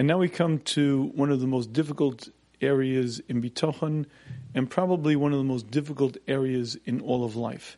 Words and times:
And 0.00 0.08
now 0.08 0.16
we 0.16 0.30
come 0.30 0.60
to 0.60 1.12
one 1.14 1.30
of 1.30 1.42
the 1.42 1.46
most 1.46 1.74
difficult 1.74 2.30
areas 2.62 3.20
in 3.28 3.42
Bitachon 3.42 4.06
and 4.54 4.70
probably 4.70 5.14
one 5.14 5.32
of 5.32 5.36
the 5.36 5.44
most 5.44 5.70
difficult 5.70 6.16
areas 6.26 6.74
in 6.86 7.02
all 7.02 7.22
of 7.22 7.36
life. 7.36 7.76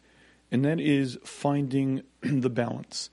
And 0.49 0.65
that 0.65 0.79
is 0.79 1.19
finding 1.25 2.05
the 2.23 2.49
balance. 2.49 3.11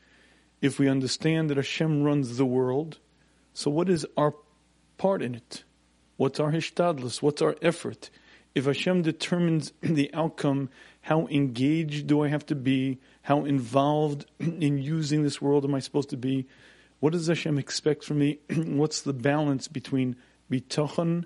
If 0.61 0.77
we 0.77 0.87
understand 0.87 1.49
that 1.49 1.57
Hashem 1.57 2.03
runs 2.03 2.37
the 2.37 2.45
world, 2.45 2.99
so 3.51 3.71
what 3.71 3.89
is 3.89 4.05
our 4.15 4.35
part 4.99 5.23
in 5.23 5.33
it? 5.33 5.63
What's 6.17 6.39
our 6.39 6.51
hishtadlus? 6.51 7.19
What's 7.19 7.41
our 7.41 7.55
effort? 7.63 8.11
If 8.53 8.65
Hashem 8.65 9.01
determines 9.01 9.73
the 9.81 10.13
outcome, 10.13 10.69
how 11.01 11.25
engaged 11.29 12.05
do 12.05 12.21
I 12.21 12.27
have 12.27 12.45
to 12.45 12.55
be? 12.55 12.99
How 13.23 13.43
involved 13.45 14.27
in 14.39 14.77
using 14.77 15.23
this 15.23 15.41
world 15.41 15.65
am 15.65 15.73
I 15.73 15.79
supposed 15.79 16.11
to 16.11 16.17
be? 16.17 16.45
What 16.99 17.13
does 17.13 17.27
Hashem 17.27 17.57
expect 17.57 18.03
from 18.03 18.19
me? 18.19 18.39
What's 18.55 19.01
the 19.01 19.13
balance 19.13 19.67
between 19.67 20.17
bitachon 20.51 21.25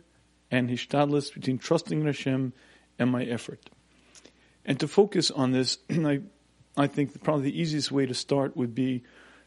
and 0.52 0.70
hishtadlus, 0.70 1.34
between 1.34 1.58
trusting 1.58 2.02
in 2.02 2.06
Hashem 2.06 2.54
and 3.00 3.12
my 3.12 3.24
effort? 3.24 3.70
And 4.66 4.80
to 4.80 4.88
focus 4.88 5.32
on 5.32 5.52
this, 5.52 5.80
I, 5.90 6.22
I 6.78 6.88
think 6.88 7.24
probably 7.24 7.52
the 7.52 7.60
easiest 7.60 7.92
way 7.92 8.06
to 8.06 8.14
start 8.14 8.56
would 8.56 8.76
be 8.76 9.04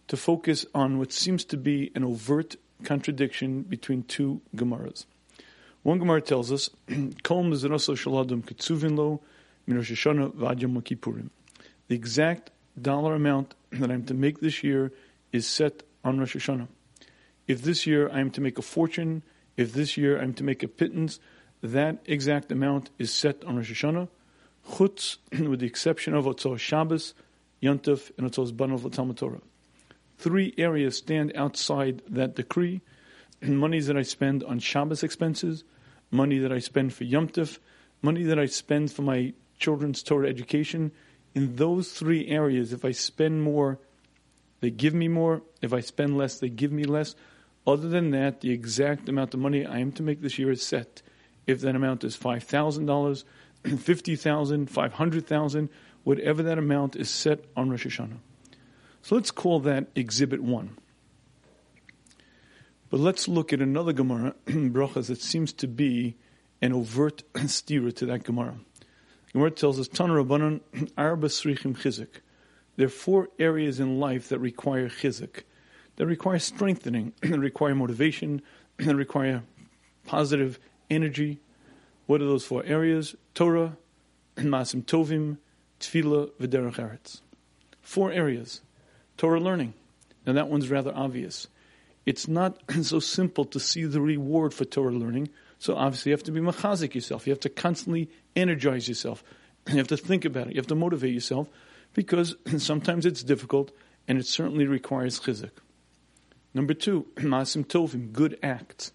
to 0.09 0.17
focus 0.17 0.67
on 0.75 0.99
what 0.99 1.13
seems 1.13 1.45
to 1.45 1.57
be 1.57 1.91
an 1.95 2.05
overt 2.05 2.57
contradiction 2.85 3.63
between 3.63 4.03
two 4.03 4.41
Gemaras. 4.55 5.07
One 5.83 5.99
Gemara 5.99 6.21
tells 6.21 6.51
us, 6.51 6.69
Kol 7.23 7.45
shaladam 7.45 8.45
ketzuvin 8.45 8.97
lo 8.97 9.23
The 11.89 11.95
exact 11.95 12.51
dollar 12.81 13.15
amount 13.15 13.55
that 13.71 13.91
I'm 13.91 14.05
to 14.05 14.15
make 14.15 14.41
this 14.41 14.65
year 14.65 14.93
is 15.33 15.47
set 15.47 15.83
on 16.07 16.19
Rosh 16.19 16.37
Hashanah. 16.37 16.69
If 17.47 17.63
this 17.63 17.87
year 17.87 18.09
I'm 18.09 18.31
to 18.31 18.41
make 18.41 18.59
a 18.59 18.63
fortune, 18.63 19.23
if 19.57 19.73
this 19.73 19.97
year 19.97 20.21
I'm 20.21 20.33
to 20.35 20.45
make 20.45 20.63
a 20.63 20.69
pittance, 20.69 21.19
that 21.63 21.99
exact 22.07 22.53
amount 22.53 22.91
is 22.99 23.13
set 23.13 23.45
on 23.45 23.57
Rosh 23.57 23.73
Hashanah, 23.73 24.09
chutz, 24.71 25.17
with 25.51 25.61
the 25.61 25.67
exception 25.67 26.15
of 26.15 26.25
Otzos 26.25 26.61
Shabbos, 26.61 27.15
Yontif, 27.63 28.13
and 28.17 28.31
Otzos 28.31 28.53
Banov 28.53 28.91
Talmud 28.93 29.17
Torah. 29.17 29.41
Three 30.19 30.55
areas 30.57 30.97
stand 30.97 31.33
outside 31.35 32.03
that 32.09 32.37
decree. 32.37 32.81
Monies 33.43 33.89
that 33.89 33.97
I 33.97 34.03
spend 34.03 34.45
on 34.45 34.61
Shabbos 34.61 35.03
expenses, 35.03 35.65
money 36.11 36.39
that 36.39 36.53
I 36.53 36.61
spend 36.61 36.95
for 36.95 37.05
Yom 37.05 37.29
money 38.03 38.23
that 38.23 38.39
I 38.39 38.47
spend 38.47 38.93
for 38.93 39.03
my 39.03 39.33
children's 39.59 40.03
Torah 40.03 40.29
education. 40.29 40.93
In 41.35 41.57
those 41.57 41.93
three 41.93 42.29
areas, 42.29 42.73
if 42.73 42.85
I 42.85 42.93
spend 42.93 43.43
more, 43.43 43.79
they 44.61 44.71
give 44.71 44.95
me 44.95 45.09
more. 45.09 45.43
If 45.61 45.73
I 45.73 45.81
spend 45.81 46.17
less, 46.17 46.39
they 46.39 46.49
give 46.49 46.73
me 46.73 46.85
less. 46.85 47.15
Other 47.67 47.89
than 47.89 48.11
that, 48.11 48.41
the 48.41 48.51
exact 48.51 49.09
amount 49.09 49.35
of 49.35 49.41
money 49.41 49.67
I 49.67 49.79
am 49.79 49.93
to 49.93 50.03
make 50.03 50.23
this 50.23 50.39
year 50.39 50.51
is 50.51 50.63
set. 50.63 51.03
If 51.47 51.61
that 51.61 51.77
amount 51.77 52.05
is 52.05 52.17
five 52.17 52.45
thousand 52.45 52.87
dollars, 52.87 53.25
fifty 53.79 54.17
thousand, 54.17 54.71
five 54.71 54.95
hundred 54.95 55.27
thousand, 55.27 55.69
whatever 56.05 56.43
that 56.45 56.59
amount 56.59 56.97
is 56.97 57.11
set 57.11 57.45
on 57.57 57.71
Rosh 57.71 57.87
Hashanah. 57.87 58.19
So 59.03 59.15
let's 59.15 59.31
call 59.31 59.61
that 59.61 59.89
Exhibit 59.95 60.43
One. 60.43 60.79
But 62.89 63.01
let's 63.01 63.27
look 63.27 63.53
at 63.53 63.61
another 63.61 63.93
Gemara, 63.93 64.35
Brachas, 64.47 65.09
that 65.09 65.21
seems 65.21 65.53
to 65.55 65.67
be 65.67 66.17
an 66.63 66.73
overt 66.73 67.23
stirah 67.35 67.95
to 67.97 68.07
that 68.07 68.25
Gemara. 68.25 68.57
Gemara 69.33 69.51
tells 69.51 69.79
us, 69.79 69.89
Tan 69.89 70.09
Rabbanon 70.09 70.61
Arba 70.97 71.27
Srichim 71.27 71.77
Chizik. 71.77 72.21
There 72.77 72.87
are 72.87 72.91
four 72.91 73.29
areas 73.39 73.81
in 73.81 73.99
life 73.99 74.29
that 74.29 74.39
require 74.39 74.89
chizik, 74.89 75.43
that 75.97 76.07
require 76.07 76.39
strengthening, 76.39 77.13
that 77.23 77.39
require 77.39 77.75
motivation, 77.75 78.43
that 78.77 78.95
require 78.95 79.43
positive 80.07 80.59
energy. 80.91 81.41
What 82.07 82.21
are 82.21 82.27
those 82.27 82.45
four 82.45 82.65
areas? 82.65 83.17
Torah, 83.35 83.77
Masim 84.37 84.85
Tovim, 84.85 85.39
Tefillah, 85.81 86.31
V'derech 86.41 86.77
Eretz. 86.77 87.21
Four 87.81 88.13
areas. 88.13 88.61
Torah 89.17 89.41
learning. 89.41 89.75
Now 90.27 90.35
that 90.35 90.49
one's 90.49 90.71
rather 90.71 90.93
obvious 90.95 91.49
it's 92.07 92.29
not 92.29 92.63
so 92.83 93.01
simple 93.01 93.45
to 93.47 93.61
see 93.61 93.85
the 93.85 94.01
reward 94.01 94.55
for 94.55 94.65
Torah 94.65 94.93
learning. 94.93 95.29
So 95.59 95.77
obviously, 95.77 96.11
you 96.11 96.15
have 96.15 96.23
to 96.25 96.31
be 96.33 96.41
machazik 96.41 96.95
yourself. 96.95 97.27
You 97.27 97.33
have 97.33 97.41
to 97.41 97.49
constantly 97.49 98.09
energize 98.37 98.89
yourself. 98.89 99.25
You 99.69 99.79
have 99.79 99.89
to 99.89 99.97
think 99.97 100.25
about 100.25 100.47
it. 100.47 100.55
You 100.55 100.61
have 100.61 100.69
to 100.69 100.77
motivate 100.77 101.13
yourself 101.13 101.49
because 101.97 102.37
sometimes 102.59 103.05
it's 103.05 103.25
difficult 103.25 103.73
and 104.07 104.19
it 104.19 104.27
certainly 104.27 104.67
requires 104.67 105.19
chizik. 105.19 105.51
Number 106.55 106.75
two, 106.75 107.07
masim 107.17 107.67
tovim, 107.67 108.13
good 108.13 108.39
acts. 108.43 108.93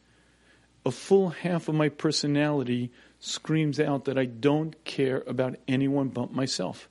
A 0.86 0.92
full 0.92 1.30
half 1.30 1.68
of 1.68 1.76
my 1.76 1.90
personality 1.90 2.92
screams 3.20 3.80
out 3.80 4.06
that 4.06 4.18
I 4.18 4.26
don't 4.26 4.82
care 4.86 5.24
about 5.28 5.58
anyone 5.68 6.08
but 6.08 6.32
myself. 6.32 6.88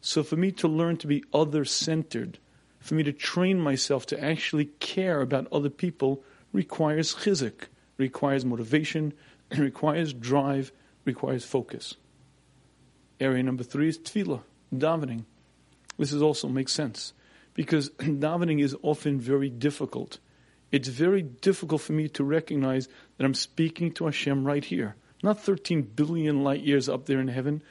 So 0.00 0.22
for 0.22 0.36
me 0.36 0.50
to 0.52 0.68
learn 0.68 0.96
to 0.98 1.06
be 1.06 1.24
other 1.34 1.64
centered, 1.64 2.38
for 2.78 2.94
me 2.94 3.02
to 3.02 3.12
train 3.12 3.60
myself 3.60 4.06
to 4.06 4.24
actually 4.24 4.66
care 4.80 5.20
about 5.20 5.46
other 5.52 5.68
people 5.68 6.22
requires 6.52 7.14
chizik, 7.14 7.66
requires 7.98 8.44
motivation, 8.44 9.12
requires 9.56 10.12
drive, 10.12 10.72
requires 11.04 11.44
focus. 11.44 11.96
Area 13.20 13.42
number 13.42 13.62
three 13.62 13.88
is 13.88 13.98
tefillah, 13.98 14.42
davening. 14.74 15.24
This 16.00 16.14
is 16.14 16.22
also 16.22 16.48
makes 16.48 16.72
sense 16.72 17.12
because 17.52 17.90
davening 17.98 18.62
is 18.62 18.74
often 18.80 19.20
very 19.20 19.50
difficult. 19.50 20.18
It's 20.72 20.88
very 20.88 21.20
difficult 21.20 21.82
for 21.82 21.92
me 21.92 22.08
to 22.08 22.24
recognize 22.24 22.88
that 23.18 23.24
I'm 23.26 23.34
speaking 23.34 23.92
to 23.92 24.06
Hashem 24.06 24.46
right 24.46 24.64
here, 24.64 24.96
not 25.22 25.42
13 25.42 25.82
billion 25.82 26.42
light 26.42 26.62
years 26.62 26.88
up 26.88 27.04
there 27.04 27.20
in 27.20 27.28
heaven, 27.28 27.62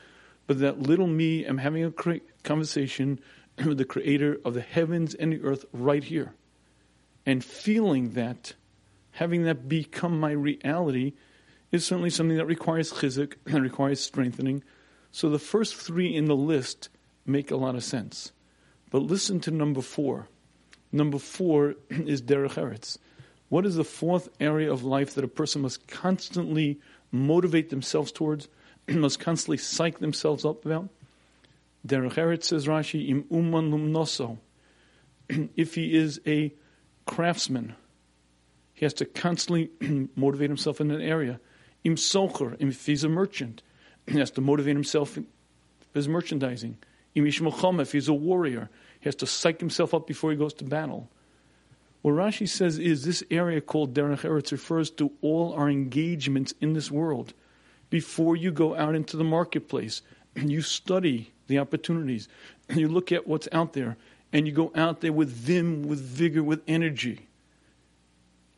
but 0.46 0.60
that 0.60 0.80
little 0.80 1.08
me 1.08 1.44
am 1.44 1.58
having 1.58 1.84
a 1.84 2.20
conversation 2.44 3.20
with 3.66 3.80
the 3.80 3.86
creator 3.86 4.40
of 4.46 4.54
the 4.54 4.62
heavens 4.62 5.16
and 5.16 5.34
the 5.34 5.42
earth 5.42 5.66
right 5.74 6.04
here. 6.04 6.36
And 7.26 7.44
feeling 7.44 8.12
that, 8.12 8.54
having 9.10 9.46
that 9.46 9.68
become 9.68 10.20
my 10.20 10.32
reality, 10.34 11.14
is 11.72 11.84
certainly 11.84 12.12
something 12.12 12.38
that 12.38 12.46
requires 12.46 12.94
chizik 12.94 13.38
and 13.48 13.64
requires 13.64 14.00
strengthening. 14.00 14.64
So 15.12 15.32
the 15.32 15.40
first 15.40 15.74
three 15.74 16.16
in 16.16 16.26
the 16.26 16.36
list 16.36 16.90
make 17.30 17.52
a 17.52 17.56
lot 17.56 17.76
of 17.76 17.84
sense. 17.84 18.32
But 18.90 19.04
listen 19.04 19.40
to 19.42 19.52
number 19.52 19.82
four. 19.82 20.28
Number 20.92 21.20
four 21.20 21.76
is 21.90 22.22
derech 22.22 22.56
eretz. 22.56 22.98
What 23.50 23.66
is 23.66 23.76
the 23.76 23.84
fourth 23.84 24.30
area 24.40 24.72
of 24.72 24.84
life 24.84 25.16
that 25.16 25.24
a 25.24 25.28
person 25.28 25.64
must 25.64 25.88
constantly 25.88 26.80
motivate 27.12 27.70
themselves 27.70 28.12
towards, 28.12 28.48
must 28.88 29.20
constantly 29.20 29.58
psych 29.58 30.00
themselves 30.00 30.46
up 30.46 30.66
about? 30.66 30.90
Derech 31.88 32.16
Eretz 32.16 32.46
says 32.46 32.68
Rashi, 32.68 33.10
im 33.10 33.26
uman 33.32 33.72
lumnoso. 33.72 34.38
if 35.56 35.76
he 35.76 35.96
is 35.96 36.20
a 36.28 36.54
craftsman, 37.06 37.76
he 38.74 38.86
has 38.86 38.94
to 38.96 39.06
constantly 39.06 39.70
motivate 40.16 40.50
himself 40.50 40.80
in 40.80 40.92
an 40.92 41.02
area. 41.02 41.40
Im 41.84 41.96
socher, 41.96 42.56
if 42.60 42.86
he's 42.86 43.04
a 43.04 43.10
merchant, 43.10 43.64
he 44.08 44.20
has 44.20 44.32
to 44.32 44.42
motivate 44.42 44.76
himself 44.76 45.18
in 45.18 45.28
his 45.94 46.08
merchandising. 46.08 46.78
If 47.28 47.92
he's 47.92 48.08
a 48.08 48.14
warrior, 48.14 48.70
he 49.00 49.08
has 49.08 49.16
to 49.16 49.28
psych 49.28 49.60
himself 49.60 49.94
up 49.94 50.08
before 50.08 50.32
he 50.32 50.38
goes 50.38 50.54
to 50.56 50.64
battle. 50.64 51.10
What 52.02 52.14
Rashi 52.14 52.48
says 52.48 52.80
is 52.80 53.04
this 53.04 53.24
area 53.30 53.60
called 53.60 53.94
Derech 53.94 54.22
Eretz 54.22 54.52
refers 54.52 54.90
to 54.92 55.12
all 55.22 55.54
our 55.54 55.70
engagements 55.70 56.54
in 56.62 56.74
this 56.74 56.90
world. 56.90 57.34
Before 57.90 58.36
you 58.36 58.52
go 58.52 58.76
out 58.76 58.96
into 58.96 59.18
the 59.18 59.24
marketplace, 59.24 60.02
you 60.36 60.62
study 60.62 61.34
the 61.48 61.60
opportunities. 61.60 62.28
You 62.70 62.88
look 62.88 63.12
at 63.12 63.28
what's 63.28 63.48
out 63.52 63.74
there 63.74 63.98
and 64.32 64.46
you 64.46 64.54
go 64.54 64.72
out 64.76 65.02
there 65.02 65.12
with 65.12 65.30
vim, 65.30 65.82
with 65.88 66.00
vigor, 66.00 66.44
with 66.44 66.62
energy. 66.68 67.28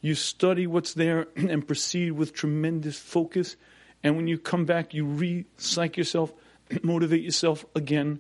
You 0.02 0.16
study 0.16 0.68
what's 0.68 0.94
there 0.94 1.28
and 1.36 1.66
proceed 1.66 2.12
with 2.12 2.34
tremendous 2.34 3.00
focus. 3.00 3.56
And 4.04 4.18
when 4.18 4.28
you 4.28 4.38
come 4.38 4.66
back, 4.66 4.94
you 4.94 5.06
re 5.06 5.46
psych 5.58 5.98
yourself, 5.98 6.34
motivate 6.84 7.24
yourself 7.24 7.66
again. 7.74 8.20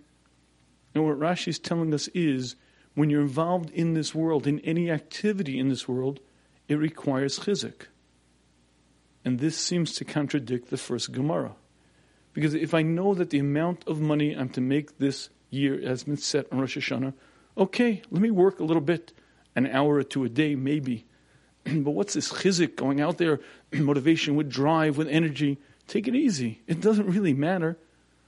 And 0.93 1.05
what 1.05 1.19
Rashi 1.19 1.49
is 1.49 1.59
telling 1.59 1.93
us 1.93 2.07
is 2.09 2.55
when 2.95 3.09
you're 3.09 3.21
involved 3.21 3.69
in 3.69 3.93
this 3.93 4.13
world, 4.13 4.47
in 4.47 4.59
any 4.59 4.91
activity 4.91 5.57
in 5.59 5.69
this 5.69 5.87
world, 5.87 6.19
it 6.67 6.75
requires 6.75 7.39
chizik. 7.39 7.87
And 9.23 9.39
this 9.39 9.57
seems 9.57 9.93
to 9.95 10.05
contradict 10.05 10.69
the 10.69 10.77
first 10.77 11.11
Gemara. 11.11 11.55
Because 12.33 12.53
if 12.53 12.73
I 12.73 12.81
know 12.81 13.13
that 13.13 13.29
the 13.29 13.39
amount 13.39 13.87
of 13.87 13.99
money 13.99 14.33
I'm 14.33 14.49
to 14.49 14.61
make 14.61 14.97
this 14.97 15.29
year 15.49 15.79
has 15.81 16.03
been 16.03 16.17
set 16.17 16.47
on 16.51 16.59
Rosh 16.59 16.77
Hashanah, 16.77 17.13
okay, 17.57 18.01
let 18.09 18.21
me 18.21 18.31
work 18.31 18.59
a 18.59 18.63
little 18.63 18.81
bit, 18.81 19.13
an 19.55 19.67
hour 19.67 19.95
or 19.95 20.03
two 20.03 20.23
a 20.23 20.29
day, 20.29 20.55
maybe. 20.55 21.05
but 21.65 21.91
what's 21.91 22.13
this 22.13 22.31
chizik 22.31 22.75
going 22.75 23.01
out 23.01 23.17
there, 23.17 23.39
motivation 23.73 24.35
with 24.35 24.49
drive, 24.49 24.97
with 24.97 25.07
energy? 25.07 25.59
Take 25.87 26.07
it 26.07 26.15
easy. 26.15 26.61
It 26.67 26.81
doesn't 26.81 27.07
really 27.07 27.33
matter. 27.33 27.77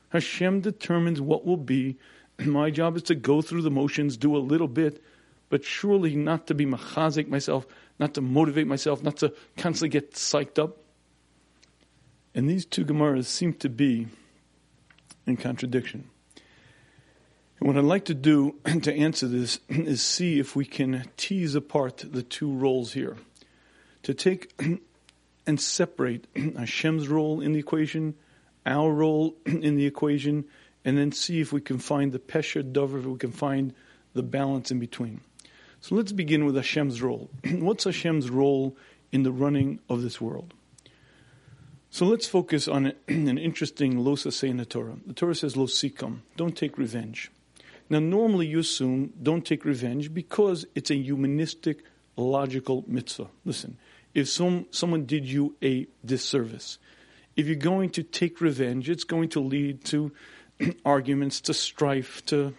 Hashem 0.09 0.61
determines 0.61 1.19
what 1.21 1.45
will 1.45 1.57
be. 1.57 1.97
My 2.45 2.69
job 2.69 2.97
is 2.97 3.03
to 3.03 3.15
go 3.15 3.41
through 3.41 3.61
the 3.61 3.71
motions, 3.71 4.17
do 4.17 4.35
a 4.35 4.39
little 4.39 4.67
bit, 4.67 5.03
but 5.49 5.63
surely 5.63 6.15
not 6.15 6.47
to 6.47 6.55
be 6.55 6.65
machazik 6.65 7.27
myself, 7.27 7.67
not 7.99 8.13
to 8.15 8.21
motivate 8.21 8.67
myself, 8.67 9.03
not 9.03 9.17
to 9.17 9.33
constantly 9.57 9.89
get 9.89 10.13
psyched 10.13 10.57
up. 10.57 10.77
And 12.35 12.49
these 12.49 12.65
two 12.65 12.85
Gemaras 12.85 13.25
seem 13.25 13.53
to 13.55 13.69
be 13.69 14.07
in 15.25 15.37
contradiction. 15.37 16.09
And 17.59 17.67
what 17.67 17.77
I'd 17.77 17.83
like 17.83 18.05
to 18.05 18.13
do 18.13 18.55
to 18.81 18.93
answer 18.93 19.27
this 19.27 19.59
is 19.69 20.01
see 20.01 20.39
if 20.39 20.55
we 20.55 20.65
can 20.65 21.05
tease 21.17 21.55
apart 21.55 22.03
the 22.11 22.23
two 22.23 22.51
roles 22.51 22.93
here. 22.93 23.17
To 24.03 24.13
take 24.13 24.59
and 25.45 25.61
separate 25.61 26.27
Hashem's 26.35 27.07
role 27.07 27.41
in 27.41 27.53
the 27.53 27.59
equation, 27.59 28.15
our 28.65 28.91
role 28.91 29.35
in 29.45 29.75
the 29.75 29.85
equation, 29.85 30.45
and 30.85 30.97
then 30.97 31.11
see 31.11 31.39
if 31.39 31.53
we 31.53 31.61
can 31.61 31.79
find 31.79 32.11
the 32.11 32.19
Pesher 32.19 32.63
Dover, 32.63 32.99
if 32.99 33.05
we 33.05 33.17
can 33.17 33.31
find 33.31 33.73
the 34.13 34.23
balance 34.23 34.71
in 34.71 34.79
between. 34.79 35.21
So 35.81 35.95
let's 35.95 36.11
begin 36.11 36.45
with 36.45 36.55
Hashem's 36.55 37.01
role. 37.01 37.29
What's 37.51 37.83
Hashem's 37.83 38.29
role 38.29 38.77
in 39.11 39.23
the 39.23 39.31
running 39.31 39.79
of 39.89 40.01
this 40.01 40.21
world? 40.21 40.53
So 41.89 42.05
let's 42.05 42.27
focus 42.27 42.67
on 42.67 42.87
an 43.07 43.37
interesting 43.37 43.95
losa 43.95 44.31
say 44.31 44.49
in 44.49 44.57
the 44.57 44.65
Torah. 44.65 44.97
The 45.05 45.13
Torah 45.13 45.35
says 45.35 45.55
losikam, 45.55 46.19
don't 46.37 46.57
take 46.57 46.77
revenge. 46.77 47.31
Now 47.89 47.99
normally 47.99 48.47
you 48.47 48.59
assume 48.59 49.13
don't 49.21 49.45
take 49.45 49.65
revenge 49.65 50.13
because 50.13 50.65
it's 50.73 50.89
a 50.89 50.95
humanistic, 50.95 51.83
logical 52.15 52.83
mitzvah. 52.87 53.27
Listen, 53.45 53.77
if 54.13 54.29
some, 54.29 54.67
someone 54.71 55.05
did 55.05 55.25
you 55.25 55.55
a 55.61 55.87
disservice, 56.05 56.77
if 57.35 57.47
you're 57.47 57.55
going 57.55 57.89
to 57.91 58.03
take 58.03 58.41
revenge, 58.41 58.89
it's 58.89 59.03
going 59.03 59.29
to 59.29 59.39
lead 59.39 59.83
to 59.85 60.11
arguments, 60.85 61.41
to 61.41 61.53
strife, 61.53 62.25
to 62.27 62.53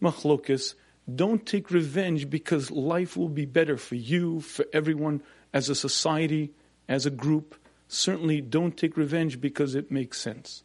machlokas. 0.00 0.74
Don't 1.12 1.44
take 1.44 1.70
revenge 1.70 2.30
because 2.30 2.70
life 2.70 3.16
will 3.16 3.28
be 3.28 3.44
better 3.44 3.76
for 3.76 3.96
you, 3.96 4.40
for 4.40 4.64
everyone, 4.72 5.22
as 5.52 5.68
a 5.68 5.74
society, 5.74 6.52
as 6.88 7.06
a 7.06 7.10
group. 7.10 7.56
Certainly 7.88 8.42
don't 8.42 8.76
take 8.76 8.96
revenge 8.96 9.40
because 9.40 9.74
it 9.74 9.90
makes 9.90 10.20
sense. 10.20 10.62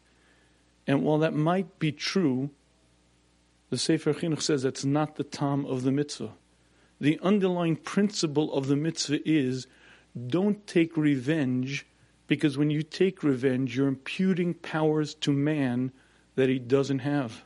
And 0.86 1.02
while 1.02 1.18
that 1.18 1.34
might 1.34 1.78
be 1.78 1.92
true, 1.92 2.50
the 3.70 3.76
Sefer 3.76 4.14
Chinuch 4.14 4.40
says 4.40 4.62
that's 4.62 4.84
not 4.84 5.16
the 5.16 5.24
tam 5.24 5.66
of 5.66 5.82
the 5.82 5.92
mitzvah. 5.92 6.32
The 7.00 7.20
underlying 7.22 7.76
principle 7.76 8.52
of 8.54 8.66
the 8.66 8.76
mitzvah 8.76 9.28
is 9.28 9.66
don't 10.26 10.66
take 10.66 10.96
revenge 10.96 11.86
because 12.26 12.58
when 12.58 12.70
you 12.70 12.82
take 12.82 13.22
revenge, 13.22 13.76
you're 13.76 13.88
imputing 13.88 14.54
powers 14.54 15.14
to 15.14 15.32
man 15.32 15.92
that 16.38 16.48
he 16.48 16.60
doesn't 16.60 17.00
have. 17.00 17.42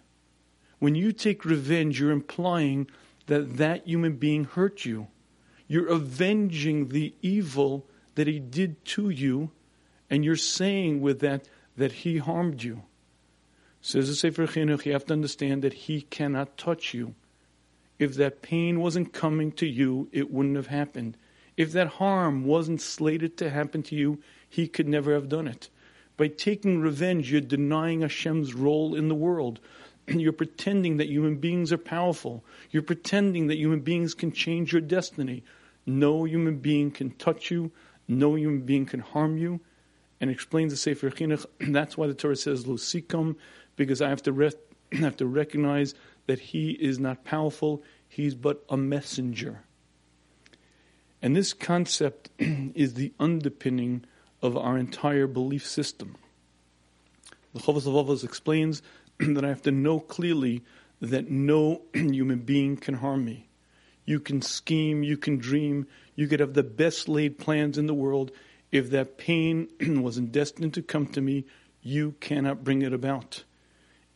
When 0.78 0.94
you 0.94 1.12
take 1.12 1.46
revenge, 1.46 1.98
you're 1.98 2.10
implying 2.10 2.90
that 3.24 3.56
that 3.56 3.88
human 3.88 4.16
being 4.16 4.44
hurt 4.44 4.84
you. 4.84 5.06
You're 5.66 5.88
avenging 5.88 6.90
the 6.90 7.14
evil 7.22 7.86
that 8.16 8.26
he 8.26 8.38
did 8.38 8.84
to 8.84 9.08
you, 9.08 9.50
and 10.10 10.26
you're 10.26 10.36
saying 10.36 11.00
with 11.00 11.20
that 11.20 11.48
that 11.74 11.92
he 11.92 12.18
harmed 12.18 12.62
you. 12.62 12.82
Says 13.80 14.08
the 14.08 14.14
Sefer 14.14 14.46
Chinuch, 14.46 14.84
you 14.84 14.92
have 14.92 15.06
to 15.06 15.14
understand 15.14 15.62
that 15.62 15.72
he 15.72 16.02
cannot 16.02 16.58
touch 16.58 16.92
you. 16.92 17.14
If 17.98 18.16
that 18.16 18.42
pain 18.42 18.78
wasn't 18.78 19.14
coming 19.14 19.52
to 19.52 19.66
you, 19.66 20.10
it 20.12 20.30
wouldn't 20.30 20.56
have 20.56 20.66
happened. 20.66 21.16
If 21.56 21.72
that 21.72 21.86
harm 21.86 22.44
wasn't 22.44 22.82
slated 22.82 23.38
to 23.38 23.48
happen 23.48 23.82
to 23.84 23.96
you, 23.96 24.20
he 24.46 24.68
could 24.68 24.86
never 24.86 25.14
have 25.14 25.30
done 25.30 25.48
it. 25.48 25.70
By 26.16 26.28
taking 26.28 26.80
revenge, 26.80 27.32
you're 27.32 27.40
denying 27.40 28.00
Hashem's 28.00 28.54
role 28.54 28.94
in 28.94 29.08
the 29.08 29.14
world. 29.14 29.60
You're 30.08 30.32
pretending 30.32 30.96
that 30.98 31.08
human 31.08 31.36
beings 31.36 31.72
are 31.72 31.78
powerful. 31.78 32.44
You're 32.70 32.82
pretending 32.82 33.46
that 33.46 33.58
human 33.58 33.80
beings 33.80 34.14
can 34.14 34.32
change 34.32 34.72
your 34.72 34.82
destiny. 34.82 35.42
No 35.86 36.24
human 36.24 36.58
being 36.58 36.90
can 36.90 37.10
touch 37.12 37.50
you. 37.50 37.72
No 38.08 38.34
human 38.34 38.60
being 38.62 38.86
can 38.86 39.00
harm 39.00 39.38
you. 39.38 39.60
And 40.20 40.30
explains 40.30 40.72
the 40.72 40.76
Sefer 40.76 41.10
Chinuch, 41.10 41.46
that's 41.72 41.96
why 41.96 42.06
the 42.06 42.14
Torah 42.14 42.36
says, 42.36 42.64
Lusikam, 42.64 43.36
because 43.76 44.02
I 44.02 44.08
have 44.08 44.22
to, 44.22 44.32
re- 44.32 44.52
have 44.92 45.16
to 45.16 45.26
recognize 45.26 45.94
that 46.26 46.38
he 46.38 46.72
is 46.72 46.98
not 46.98 47.24
powerful. 47.24 47.82
He's 48.08 48.34
but 48.34 48.64
a 48.68 48.76
messenger. 48.76 49.62
And 51.20 51.36
this 51.36 51.52
concept 51.52 52.30
is 52.38 52.94
the 52.94 53.12
underpinning 53.18 54.04
of 54.42 54.56
our 54.56 54.76
entire 54.76 55.26
belief 55.26 55.66
system. 55.66 56.16
The 57.54 57.60
HaLevavos 57.60 58.24
explains 58.24 58.82
that 59.18 59.44
I 59.44 59.48
have 59.48 59.62
to 59.62 59.70
know 59.70 60.00
clearly 60.00 60.62
that 61.00 61.30
no 61.30 61.82
human 61.94 62.40
being 62.40 62.76
can 62.76 62.94
harm 62.94 63.24
me. 63.24 63.48
You 64.04 64.18
can 64.18 64.42
scheme, 64.42 65.02
you 65.02 65.16
can 65.16 65.38
dream, 65.38 65.86
you 66.16 66.26
could 66.26 66.40
have 66.40 66.54
the 66.54 66.62
best 66.62 67.08
laid 67.08 67.38
plans 67.38 67.78
in 67.78 67.86
the 67.86 67.94
world. 67.94 68.32
If 68.70 68.90
that 68.90 69.18
pain 69.18 69.68
wasn't 69.80 70.32
destined 70.32 70.74
to 70.74 70.82
come 70.82 71.06
to 71.08 71.20
me, 71.20 71.44
you 71.82 72.14
cannot 72.20 72.64
bring 72.64 72.82
it 72.82 72.92
about. 72.92 73.44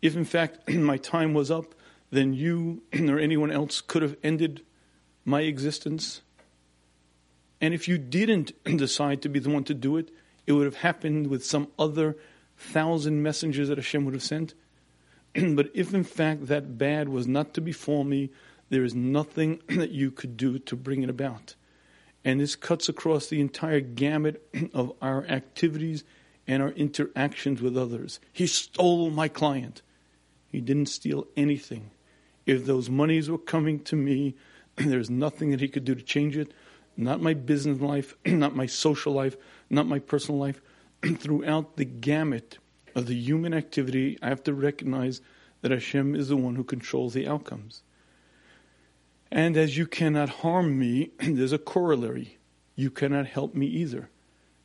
If 0.02 0.16
in 0.16 0.24
fact 0.24 0.68
my 0.68 0.96
time 0.96 1.34
was 1.34 1.50
up, 1.50 1.74
then 2.10 2.32
you 2.32 2.82
or 2.98 3.18
anyone 3.18 3.50
else 3.50 3.80
could 3.80 4.02
have 4.02 4.16
ended 4.22 4.62
my 5.24 5.42
existence. 5.42 6.22
And 7.60 7.74
if 7.74 7.88
you 7.88 7.98
didn't 7.98 8.52
decide 8.64 9.22
to 9.22 9.28
be 9.28 9.38
the 9.38 9.50
one 9.50 9.64
to 9.64 9.74
do 9.74 9.96
it, 9.96 10.10
it 10.46 10.52
would 10.52 10.66
have 10.66 10.76
happened 10.76 11.28
with 11.28 11.44
some 11.44 11.68
other 11.78 12.16
thousand 12.56 13.22
messengers 13.22 13.68
that 13.68 13.78
Hashem 13.78 14.04
would 14.04 14.14
have 14.14 14.22
sent. 14.22 14.54
but 15.34 15.70
if 15.74 15.92
in 15.92 16.04
fact 16.04 16.46
that 16.46 16.78
bad 16.78 17.08
was 17.08 17.26
not 17.26 17.54
to 17.54 17.60
befall 17.60 18.04
me, 18.04 18.30
there 18.68 18.84
is 18.84 18.94
nothing 18.94 19.60
that 19.68 19.90
you 19.90 20.10
could 20.10 20.36
do 20.36 20.58
to 20.58 20.76
bring 20.76 21.02
it 21.02 21.10
about. 21.10 21.54
And 22.24 22.40
this 22.40 22.56
cuts 22.56 22.88
across 22.88 23.28
the 23.28 23.40
entire 23.40 23.80
gamut 23.80 24.42
of 24.74 24.92
our 25.00 25.24
activities 25.26 26.04
and 26.46 26.62
our 26.62 26.70
interactions 26.70 27.62
with 27.62 27.76
others. 27.76 28.20
He 28.32 28.46
stole 28.46 29.10
my 29.10 29.28
client. 29.28 29.82
He 30.50 30.60
didn't 30.60 30.86
steal 30.86 31.26
anything. 31.36 31.90
If 32.44 32.64
those 32.64 32.88
monies 32.88 33.28
were 33.28 33.38
coming 33.38 33.80
to 33.84 33.96
me, 33.96 34.34
there's 34.76 35.10
nothing 35.10 35.50
that 35.50 35.60
he 35.60 35.68
could 35.68 35.84
do 35.84 35.94
to 35.94 36.02
change 36.02 36.36
it 36.36 36.52
not 36.96 37.20
my 37.20 37.34
business 37.34 37.80
life, 37.80 38.14
not 38.26 38.56
my 38.56 38.66
social 38.66 39.12
life, 39.12 39.36
not 39.68 39.86
my 39.86 39.98
personal 39.98 40.40
life. 40.40 40.60
Throughout 41.18 41.76
the 41.76 41.84
gamut 41.84 42.58
of 42.94 43.06
the 43.06 43.14
human 43.14 43.52
activity, 43.52 44.18
I 44.22 44.28
have 44.28 44.42
to 44.44 44.54
recognize 44.54 45.20
that 45.60 45.70
Hashem 45.70 46.14
is 46.14 46.28
the 46.28 46.36
one 46.36 46.56
who 46.56 46.64
controls 46.64 47.14
the 47.14 47.28
outcomes. 47.28 47.82
And 49.30 49.56
as 49.56 49.76
you 49.76 49.86
cannot 49.86 50.28
harm 50.28 50.78
me, 50.78 51.10
there's 51.18 51.52
a 51.52 51.58
corollary. 51.58 52.38
You 52.74 52.90
cannot 52.90 53.26
help 53.26 53.54
me 53.54 53.66
either. 53.66 54.10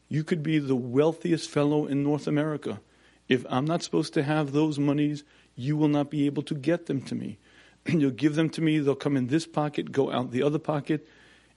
You 0.07 0.23
could 0.23 0.43
be 0.43 0.59
the 0.59 0.75
wealthiest 0.75 1.49
fellow 1.49 1.85
in 1.85 2.03
North 2.03 2.27
America. 2.27 2.81
If 3.27 3.45
I'm 3.49 3.65
not 3.65 3.83
supposed 3.83 4.13
to 4.15 4.23
have 4.23 4.51
those 4.51 4.77
monies, 4.77 5.23
you 5.55 5.77
will 5.77 5.87
not 5.87 6.09
be 6.09 6.25
able 6.25 6.43
to 6.43 6.55
get 6.55 6.87
them 6.87 7.01
to 7.03 7.15
me. 7.15 7.37
You'll 7.87 8.11
give 8.11 8.35
them 8.35 8.49
to 8.51 8.61
me, 8.61 8.79
they'll 8.79 8.95
come 8.95 9.17
in 9.17 9.27
this 9.27 9.47
pocket, 9.47 9.91
go 9.91 10.11
out 10.11 10.31
the 10.31 10.43
other 10.43 10.59
pocket 10.59 11.07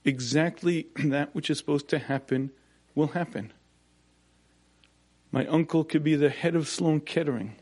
exactly 0.05 0.87
that 0.95 1.33
which 1.35 1.49
is 1.49 1.57
supposed 1.57 1.89
to 1.89 1.99
happen 1.99 2.51
will 2.93 3.07
happen. 3.07 3.51
My 5.31 5.45
uncle 5.47 5.83
could 5.83 6.03
be 6.03 6.15
the 6.15 6.29
head 6.29 6.55
of 6.55 6.67
Sloan 6.67 7.01
Kettering. 7.01 7.55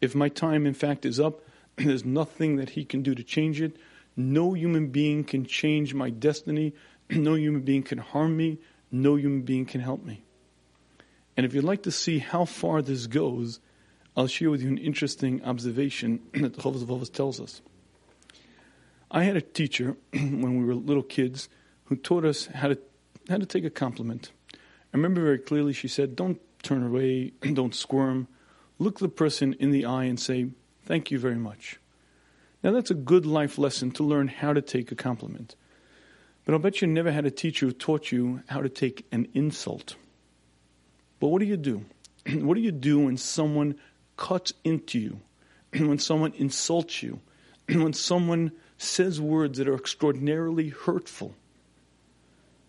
If 0.00 0.14
my 0.14 0.28
time, 0.28 0.66
in 0.66 0.74
fact, 0.74 1.06
is 1.06 1.18
up, 1.18 1.40
there's 1.76 2.04
nothing 2.04 2.56
that 2.56 2.70
he 2.70 2.84
can 2.84 3.02
do 3.02 3.14
to 3.14 3.22
change 3.22 3.60
it. 3.60 3.76
No 4.16 4.52
human 4.52 4.88
being 4.88 5.24
can 5.24 5.46
change 5.46 5.94
my 5.94 6.10
destiny. 6.10 6.74
No 7.10 7.36
human 7.36 7.62
being 7.62 7.82
can 7.82 7.96
harm 7.96 8.36
me. 8.36 8.58
No 8.92 9.16
human 9.16 9.40
being 9.40 9.64
can 9.64 9.80
help 9.80 10.04
me. 10.04 10.24
And 11.38 11.46
if 11.46 11.54
you'd 11.54 11.64
like 11.64 11.84
to 11.84 11.90
see 11.90 12.18
how 12.18 12.44
far 12.44 12.82
this 12.82 13.06
goes, 13.06 13.60
I'll 14.14 14.26
share 14.26 14.50
with 14.50 14.60
you 14.60 14.68
an 14.68 14.76
interesting 14.76 15.42
observation 15.42 16.20
that 16.34 16.52
the 16.52 16.60
Chovos 16.60 16.84
HaLevavos 16.84 17.10
tells 17.10 17.40
us. 17.40 17.62
I 19.10 19.24
had 19.24 19.36
a 19.36 19.40
teacher 19.40 19.96
when 20.12 20.58
we 20.58 20.64
were 20.66 20.74
little 20.74 21.02
kids 21.02 21.48
who 21.88 21.96
taught 21.96 22.24
us 22.24 22.46
how 22.46 22.68
to 22.68 22.78
how 23.28 23.36
to 23.36 23.46
take 23.46 23.64
a 23.64 23.70
compliment. 23.70 24.30
I 24.54 24.96
remember 24.96 25.22
very 25.22 25.38
clearly 25.38 25.72
she 25.72 25.88
said, 25.88 26.16
"Don't 26.16 26.40
turn 26.62 26.82
away, 26.82 27.32
don't 27.52 27.74
squirm. 27.74 28.28
Look 28.78 28.98
the 28.98 29.08
person 29.08 29.54
in 29.54 29.70
the 29.70 29.84
eye 29.84 30.04
and 30.04 30.20
say, 30.20 30.50
"Thank 30.84 31.10
you 31.10 31.18
very 31.18 31.36
much." 31.36 31.78
Now 32.62 32.72
that's 32.72 32.90
a 32.90 32.94
good 32.94 33.26
life 33.26 33.58
lesson 33.58 33.90
to 33.92 34.02
learn 34.02 34.28
how 34.28 34.52
to 34.52 34.62
take 34.62 34.90
a 34.92 34.96
compliment. 34.96 35.54
But 36.44 36.54
I'll 36.54 36.60
bet 36.60 36.80
you 36.80 36.88
never 36.88 37.12
had 37.12 37.26
a 37.26 37.30
teacher 37.30 37.66
who 37.66 37.72
taught 37.72 38.10
you 38.10 38.42
how 38.48 38.62
to 38.62 38.68
take 38.68 39.06
an 39.12 39.28
insult. 39.34 39.96
But 41.20 41.28
what 41.28 41.40
do 41.40 41.46
you 41.46 41.56
do? 41.56 41.84
what 42.32 42.54
do 42.54 42.60
you 42.60 42.72
do 42.72 43.00
when 43.00 43.16
someone 43.16 43.76
cuts 44.16 44.52
into 44.64 44.98
you? 44.98 45.20
when 45.86 45.98
someone 45.98 46.32
insults 46.34 47.02
you? 47.02 47.20
when 47.68 47.92
someone 47.92 48.50
says 48.78 49.20
words 49.20 49.58
that 49.58 49.68
are 49.68 49.74
extraordinarily 49.74 50.70
hurtful? 50.70 51.34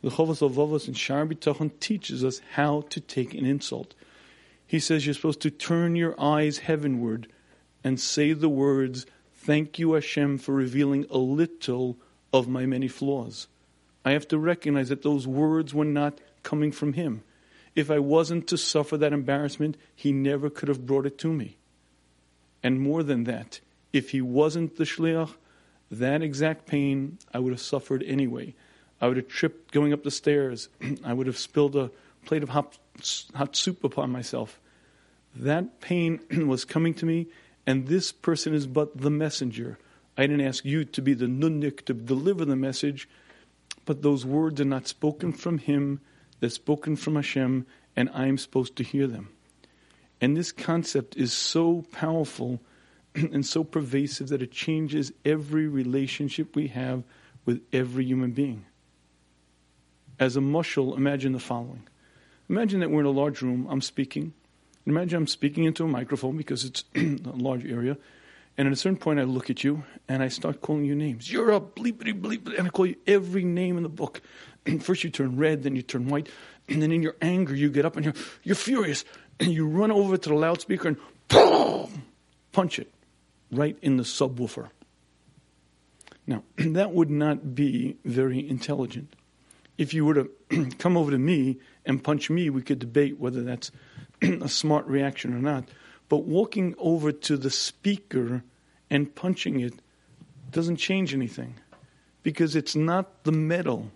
The 0.01 0.11
Chovos 0.11 0.39
HaLevavos 0.39 0.87
in 0.87 0.93
Shar 0.93 1.25
B'Tachon 1.25 1.71
teaches 1.79 2.23
us 2.23 2.41
how 2.53 2.81
to 2.89 3.01
take 3.01 3.33
an 3.33 3.45
insult. 3.45 3.95
He 4.65 4.79
says 4.79 5.05
you're 5.05 5.15
supposed 5.15 5.41
to 5.41 5.51
turn 5.51 5.95
your 5.95 6.19
eyes 6.21 6.59
heavenward 6.59 7.27
and 7.83 7.99
say 7.99 8.33
the 8.33 8.49
words, 8.49 9.05
Thank 9.33 9.79
you, 9.79 9.93
Hashem, 9.93 10.37
for 10.37 10.53
revealing 10.53 11.05
a 11.09 11.17
little 11.17 11.97
of 12.31 12.47
my 12.47 12.65
many 12.65 12.87
flaws. 12.87 13.47
I 14.05 14.11
have 14.11 14.27
to 14.29 14.37
recognize 14.37 14.89
that 14.89 15.01
those 15.01 15.27
words 15.27 15.73
were 15.73 15.85
not 15.85 16.19
coming 16.43 16.71
from 16.71 16.93
him. 16.93 17.23
If 17.75 17.91
I 17.91 17.99
wasn't 17.99 18.47
to 18.47 18.57
suffer 18.57 18.97
that 18.97 19.13
embarrassment, 19.13 19.77
he 19.95 20.11
never 20.11 20.49
could 20.49 20.69
have 20.69 20.85
brought 20.85 21.05
it 21.05 21.17
to 21.19 21.33
me. 21.33 21.57
And 22.63 22.81
more 22.81 23.03
than 23.03 23.25
that, 23.25 23.59
if 23.93 24.11
he 24.11 24.21
wasn't 24.21 24.77
the 24.77 24.83
shliach, 24.83 25.33
that 25.91 26.21
exact 26.21 26.67
pain 26.67 27.17
I 27.33 27.39
would 27.39 27.51
have 27.51 27.61
suffered 27.61 28.03
anyway. 28.03 28.53
I 29.01 29.07
would 29.07 29.17
have 29.17 29.27
tripped 29.27 29.71
going 29.71 29.93
up 29.93 30.03
the 30.03 30.11
stairs. 30.11 30.69
I 31.03 31.13
would 31.13 31.27
have 31.27 31.37
spilled 31.37 31.75
a 31.75 31.91
plate 32.25 32.43
of 32.43 32.49
hot, 32.49 32.77
hot 33.33 33.55
soup 33.55 33.83
upon 33.83 34.11
myself. 34.11 34.59
That 35.35 35.79
pain 35.79 36.19
was 36.47 36.65
coming 36.65 36.93
to 36.95 37.05
me, 37.05 37.27
and 37.65 37.87
this 37.87 38.11
person 38.11 38.53
is 38.53 38.67
but 38.67 38.97
the 38.97 39.09
messenger. 39.09 39.77
I 40.17 40.23
didn't 40.23 40.45
ask 40.45 40.65
you 40.65 40.83
to 40.85 41.01
be 41.01 41.13
the 41.13 41.27
nunnik 41.27 41.85
to 41.85 41.93
deliver 41.93 42.43
the 42.43 42.55
message, 42.55 43.07
but 43.85 44.01
those 44.01 44.25
words 44.25 44.59
are 44.59 44.65
not 44.65 44.87
spoken 44.87 45.31
from 45.31 45.59
him, 45.59 46.01
they're 46.39 46.49
spoken 46.49 46.95
from 46.95 47.15
Hashem, 47.15 47.65
and 47.95 48.09
I'm 48.13 48.37
supposed 48.37 48.75
to 48.77 48.83
hear 48.83 49.07
them. 49.07 49.29
And 50.21 50.35
this 50.35 50.51
concept 50.51 51.15
is 51.15 51.31
so 51.31 51.85
powerful 51.91 52.59
and 53.15 53.45
so 53.45 53.63
pervasive 53.63 54.29
that 54.29 54.41
it 54.41 54.51
changes 54.51 55.13
every 55.23 55.67
relationship 55.67 56.55
we 56.55 56.67
have 56.67 57.03
with 57.45 57.61
every 57.71 58.05
human 58.05 58.31
being. 58.31 58.65
As 60.19 60.35
a 60.35 60.41
mushal, 60.41 60.97
imagine 60.97 61.31
the 61.31 61.39
following. 61.39 61.87
Imagine 62.49 62.81
that 62.81 62.91
we're 62.91 62.99
in 63.01 63.05
a 63.05 63.11
large 63.11 63.41
room, 63.41 63.67
I'm 63.69 63.81
speaking. 63.81 64.33
Imagine 64.85 65.17
I'm 65.19 65.27
speaking 65.27 65.63
into 65.63 65.83
a 65.83 65.87
microphone 65.87 66.35
because 66.35 66.65
it's 66.65 66.83
a 66.95 67.35
large 67.35 67.65
area. 67.65 67.97
And 68.57 68.67
at 68.67 68.73
a 68.73 68.75
certain 68.75 68.97
point, 68.97 69.19
I 69.19 69.23
look 69.23 69.49
at 69.49 69.63
you 69.63 69.83
and 70.09 70.21
I 70.21 70.27
start 70.27 70.61
calling 70.61 70.83
you 70.83 70.93
names. 70.93 71.31
You're 71.31 71.51
a 71.51 71.61
bleepity 71.61 72.19
bleep, 72.19 72.53
and 72.57 72.67
I 72.67 72.69
call 72.69 72.87
you 72.87 72.97
every 73.07 73.45
name 73.45 73.77
in 73.77 73.83
the 73.83 73.89
book. 73.89 74.21
First, 74.81 75.05
you 75.05 75.09
turn 75.09 75.37
red, 75.37 75.63
then 75.63 75.77
you 75.77 75.81
turn 75.81 76.09
white, 76.09 76.27
and 76.67 76.81
then 76.81 76.91
in 76.91 77.01
your 77.01 77.15
anger, 77.21 77.55
you 77.55 77.69
get 77.69 77.85
up 77.85 77.95
and 77.95 78.03
you're, 78.03 78.15
you're 78.43 78.55
furious. 78.55 79.05
And 79.39 79.53
you 79.53 79.65
run 79.65 79.91
over 79.91 80.17
to 80.17 80.29
the 80.29 80.35
loudspeaker 80.35 80.89
and 80.89 80.97
boom, 81.29 82.03
punch 82.51 82.79
it 82.79 82.91
right 83.51 83.77
in 83.81 83.95
the 83.95 84.03
subwoofer. 84.03 84.69
Now, 86.27 86.43
that 86.57 86.91
would 86.91 87.09
not 87.09 87.55
be 87.55 87.97
very 88.03 88.47
intelligent. 88.47 89.15
If 89.79 89.93
you 89.93 90.03
were 90.03 90.13
to 90.15 90.65
come 90.77 90.97
over 90.97 91.09
to 91.09 91.17
me 91.17 91.57
and 91.85 92.03
punch 92.03 92.29
me, 92.29 92.49
we 92.49 92.61
could 92.61 92.79
debate 92.79 93.17
whether 93.17 93.41
that's 93.41 93.71
a 94.21 94.49
smart 94.49 94.85
reaction 94.87 95.33
or 95.33 95.39
not. 95.39 95.69
But 96.09 96.25
walking 96.25 96.75
over 96.77 97.13
to 97.13 97.37
the 97.37 97.49
speaker 97.49 98.43
and 98.89 99.15
punching 99.15 99.61
it 99.61 99.75
doesn't 100.51 100.75
change 100.75 101.13
anything 101.13 101.55
because 102.23 102.57
it's 102.57 102.75
not 102.75 103.23
the 103.23 103.31
metal, 103.31 103.89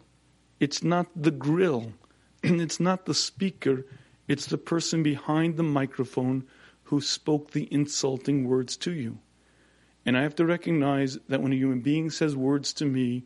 it's 0.61 0.83
not 0.83 1.07
the 1.17 1.31
grill, 1.31 1.91
it's 2.43 2.79
not 2.79 3.05
the 3.05 3.13
speaker, 3.13 3.85
it's 4.29 4.45
the 4.45 4.57
person 4.57 5.03
behind 5.03 5.57
the 5.57 5.63
microphone 5.63 6.45
who 6.83 7.01
spoke 7.01 7.51
the 7.51 7.67
insulting 7.73 8.47
words 8.47 8.77
to 8.77 8.93
you. 8.93 9.17
And 10.05 10.17
I 10.17 10.21
have 10.21 10.35
to 10.35 10.45
recognize 10.45 11.17
that 11.27 11.41
when 11.41 11.51
a 11.51 11.57
human 11.57 11.81
being 11.81 12.09
says 12.09 12.37
words 12.37 12.71
to 12.73 12.85
me, 12.85 13.23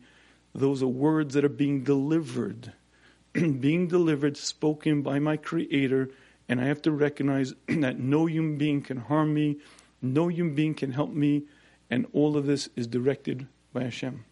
those 0.54 0.82
are 0.82 0.88
words 0.88 1.34
that 1.34 1.44
are 1.44 1.48
being 1.48 1.84
delivered, 1.84 2.72
being 3.32 3.88
delivered, 3.88 4.36
spoken 4.36 5.02
by 5.02 5.18
my 5.18 5.36
Creator 5.36 6.10
and 6.48 6.60
I 6.60 6.64
have 6.64 6.82
to 6.82 6.92
recognize 6.92 7.54
that 7.68 7.98
no 7.98 8.26
human 8.26 8.56
being 8.56 8.82
can 8.82 8.98
harm 8.98 9.34
me, 9.34 9.58
no 10.00 10.28
human 10.28 10.54
being 10.54 10.74
can 10.74 10.92
help 10.92 11.10
me, 11.10 11.44
and 11.90 12.06
all 12.12 12.36
of 12.36 12.46
this 12.46 12.68
is 12.74 12.86
directed 12.86 13.46
by 13.72 13.84
Hashem. 13.84 14.24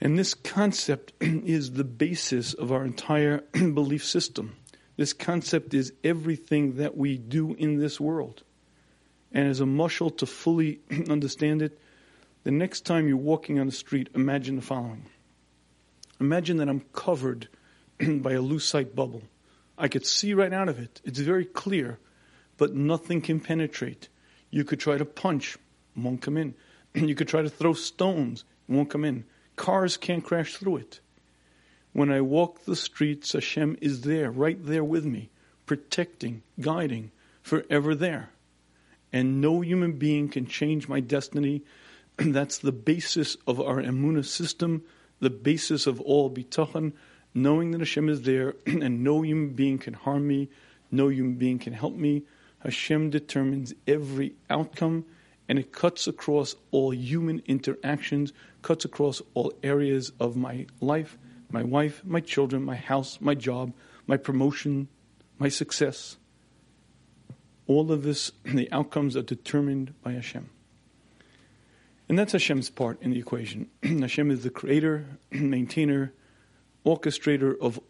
And 0.00 0.18
this 0.18 0.34
concept 0.34 1.12
is 1.20 1.72
the 1.72 1.84
basis 1.84 2.54
of 2.54 2.72
our 2.72 2.84
entire 2.84 3.38
belief 3.52 4.04
system. 4.04 4.56
This 4.96 5.12
concept 5.12 5.72
is 5.72 5.92
everything 6.04 6.76
that 6.76 6.96
we 6.96 7.16
do 7.16 7.54
in 7.54 7.78
this 7.78 7.98
world. 7.98 8.42
And 9.32 9.48
as 9.48 9.60
a 9.60 9.64
mushal 9.64 10.14
to 10.18 10.26
fully 10.26 10.80
understand 11.08 11.62
it, 11.62 11.78
the 12.44 12.50
next 12.50 12.82
time 12.82 13.08
you're 13.08 13.16
walking 13.16 13.58
on 13.58 13.66
the 13.66 13.72
street, 13.72 14.08
imagine 14.14 14.56
the 14.56 14.62
following. 14.62 15.06
Imagine 16.20 16.58
that 16.58 16.68
I'm 16.68 16.84
covered 16.92 17.48
by 17.98 18.32
a 18.32 18.40
lucite 18.40 18.94
bubble. 18.94 19.22
I 19.78 19.88
could 19.88 20.06
see 20.06 20.34
right 20.34 20.52
out 20.52 20.68
of 20.68 20.78
it. 20.78 21.00
It's 21.04 21.18
very 21.18 21.44
clear, 21.44 21.98
but 22.56 22.74
nothing 22.74 23.20
can 23.20 23.40
penetrate. 23.40 24.08
You 24.50 24.64
could 24.64 24.80
try 24.80 24.98
to 24.98 25.04
punch, 25.04 25.56
won't 25.96 26.22
come 26.22 26.36
in. 26.36 26.54
You 26.94 27.14
could 27.14 27.28
try 27.28 27.40
to 27.40 27.48
throw 27.48 27.72
stones, 27.72 28.44
won't 28.68 28.90
come 28.90 29.04
in. 29.04 29.24
Cars 29.56 29.96
can't 29.96 30.24
crash 30.24 30.56
through 30.56 30.76
it. 30.76 31.00
When 31.92 32.10
I 32.10 32.20
walk 32.20 32.64
the 32.64 32.76
streets, 32.76 33.32
Hashem 33.32 33.76
is 33.80 34.02
there, 34.02 34.30
right 34.30 34.62
there 34.62 34.84
with 34.84 35.04
me, 35.04 35.30
protecting, 35.66 36.42
guiding, 36.60 37.12
forever 37.42 37.94
there. 37.94 38.30
And 39.12 39.40
no 39.40 39.60
human 39.60 39.92
being 39.92 40.28
can 40.28 40.46
change 40.46 40.88
my 40.88 41.00
destiny. 41.00 41.62
That's 42.26 42.58
the 42.58 42.72
basis 42.72 43.36
of 43.48 43.60
our 43.60 43.82
Emunah 43.82 44.24
system, 44.24 44.84
the 45.20 45.30
basis 45.30 45.86
of 45.86 46.00
all 46.00 46.30
bitachon, 46.30 46.92
knowing 47.34 47.72
that 47.72 47.80
Hashem 47.80 48.08
is 48.08 48.22
there 48.22 48.54
and 48.66 49.02
no 49.02 49.22
human 49.22 49.50
being 49.50 49.78
can 49.78 49.94
harm 49.94 50.28
me, 50.28 50.48
no 50.90 51.08
human 51.08 51.34
being 51.34 51.58
can 51.58 51.72
help 51.72 51.94
me. 51.94 52.22
Hashem 52.60 53.10
determines 53.10 53.74
every 53.88 54.34
outcome 54.48 55.04
and 55.48 55.58
it 55.58 55.72
cuts 55.72 56.06
across 56.06 56.54
all 56.70 56.94
human 56.94 57.42
interactions, 57.46 58.32
cuts 58.62 58.84
across 58.84 59.20
all 59.34 59.52
areas 59.64 60.12
of 60.20 60.36
my 60.36 60.66
life, 60.80 61.18
my 61.50 61.64
wife, 61.64 62.02
my 62.04 62.20
children, 62.20 62.62
my 62.62 62.76
house, 62.76 63.18
my 63.20 63.34
job, 63.34 63.72
my 64.06 64.16
promotion, 64.16 64.86
my 65.38 65.48
success. 65.48 66.18
All 67.66 67.90
of 67.90 68.04
this, 68.04 68.30
the 68.44 68.70
outcomes 68.70 69.16
are 69.16 69.22
determined 69.22 69.94
by 70.02 70.12
Hashem. 70.12 70.48
And 72.08 72.18
that's 72.18 72.32
Hashem's 72.32 72.70
part 72.70 73.00
in 73.00 73.10
the 73.12 73.18
equation. 73.18 73.70
Hashem 73.82 74.30
is 74.30 74.42
the 74.42 74.50
creator, 74.50 75.06
maintainer, 75.30 76.12
orchestrator 76.84 77.58
of 77.60 77.80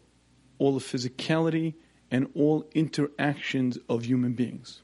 all 0.59 0.73
the 0.73 0.79
physicality 0.79 1.73
and 2.11 2.29
all 2.35 2.69
interactions 2.73 3.77
of 3.89 4.05
human 4.05 4.33
beings. 4.33 4.81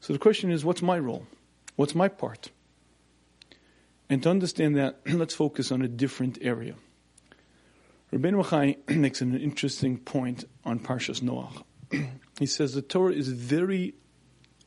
So 0.00 0.12
the 0.12 0.18
question 0.18 0.50
is, 0.50 0.64
what's 0.64 0.82
my 0.82 0.98
role? 0.98 1.26
What's 1.76 1.94
my 1.94 2.08
part? 2.08 2.50
And 4.10 4.22
to 4.22 4.30
understand 4.30 4.76
that, 4.76 5.00
let's 5.06 5.34
focus 5.34 5.70
on 5.70 5.82
a 5.82 5.88
different 5.88 6.38
area. 6.40 6.74
Rabbeinu 8.12 8.42
Bachai 8.42 8.96
makes 8.96 9.20
an 9.20 9.38
interesting 9.38 9.98
point 9.98 10.44
on 10.64 10.80
Parshas 10.80 11.20
Noach. 11.20 11.62
he 12.38 12.46
says 12.46 12.72
the 12.72 12.82
Torah 12.82 13.12
is 13.12 13.28
very 13.28 13.94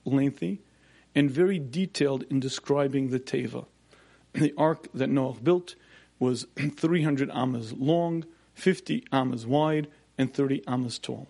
lengthy 0.06 0.62
and 1.16 1.30
very 1.30 1.60
detailed 1.60 2.24
in 2.30 2.40
describing 2.40 3.10
the 3.10 3.20
Teva. 3.20 3.66
The 4.34 4.54
ark 4.58 4.88
that 4.94 5.10
Noach 5.10 5.44
built 5.44 5.76
was 6.20 6.48
300 6.78 7.30
amas 7.32 7.74
long, 7.74 8.26
50 8.54 9.04
amas 9.12 9.46
wide 9.46 9.88
and 10.18 10.34
30 10.34 10.64
amas 10.68 11.00
tall. 11.00 11.28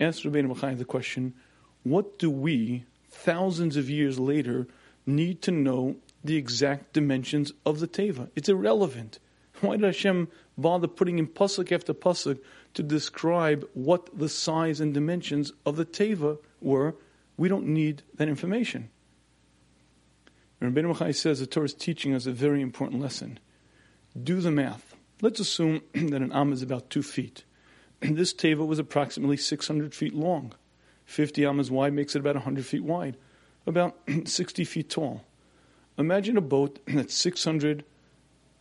Ask 0.00 0.22
Rabbeinu 0.22 0.54
Bachai 0.54 0.76
the 0.78 0.84
question, 0.84 1.34
what 1.82 2.18
do 2.18 2.30
we, 2.30 2.84
thousands 3.10 3.76
of 3.76 3.90
years 3.90 4.18
later, 4.18 4.66
need 5.06 5.42
to 5.42 5.50
know 5.50 5.96
the 6.24 6.36
exact 6.36 6.92
dimensions 6.92 7.52
of 7.66 7.80
the 7.80 7.88
Teva? 7.88 8.30
It's 8.34 8.48
irrelevant. 8.48 9.18
Why 9.60 9.76
did 9.76 9.84
Hashem 9.84 10.28
bother 10.58 10.88
putting 10.88 11.18
in 11.18 11.26
pasuk 11.26 11.70
after 11.72 11.94
pasuk 11.94 12.40
to 12.74 12.82
describe 12.82 13.68
what 13.74 14.18
the 14.18 14.28
size 14.28 14.80
and 14.80 14.94
dimensions 14.94 15.52
of 15.64 15.76
the 15.76 15.84
Teva 15.84 16.38
were? 16.60 16.96
We 17.36 17.48
don't 17.48 17.66
need 17.66 18.02
that 18.16 18.28
information. 18.28 18.90
Rabbeinu 20.64 20.94
Bachai 20.94 21.14
says 21.14 21.40
the 21.40 21.46
Torah 21.46 21.66
is 21.66 21.74
teaching 21.74 22.14
us 22.14 22.26
a 22.26 22.32
very 22.32 22.62
important 22.62 23.02
lesson. 23.02 23.38
Do 24.20 24.40
the 24.40 24.50
math. 24.50 24.94
Let's 25.20 25.40
assume 25.40 25.82
that 25.94 26.22
an 26.22 26.32
am 26.32 26.52
is 26.52 26.62
about 26.62 26.90
two 26.90 27.02
feet. 27.02 27.44
This 28.00 28.32
teva 28.32 28.66
was 28.66 28.78
approximately 28.78 29.36
600 29.36 29.94
feet 29.94 30.14
long. 30.14 30.54
50 31.04 31.44
amas 31.44 31.70
wide 31.70 31.92
makes 31.92 32.14
it 32.16 32.20
about 32.20 32.36
100 32.36 32.64
feet 32.64 32.84
wide, 32.84 33.16
about 33.66 33.98
60 34.24 34.64
feet 34.64 34.88
tall. 34.88 35.24
Imagine 35.98 36.36
a 36.36 36.40
boat 36.40 36.80
that's 36.86 37.14
600 37.14 37.84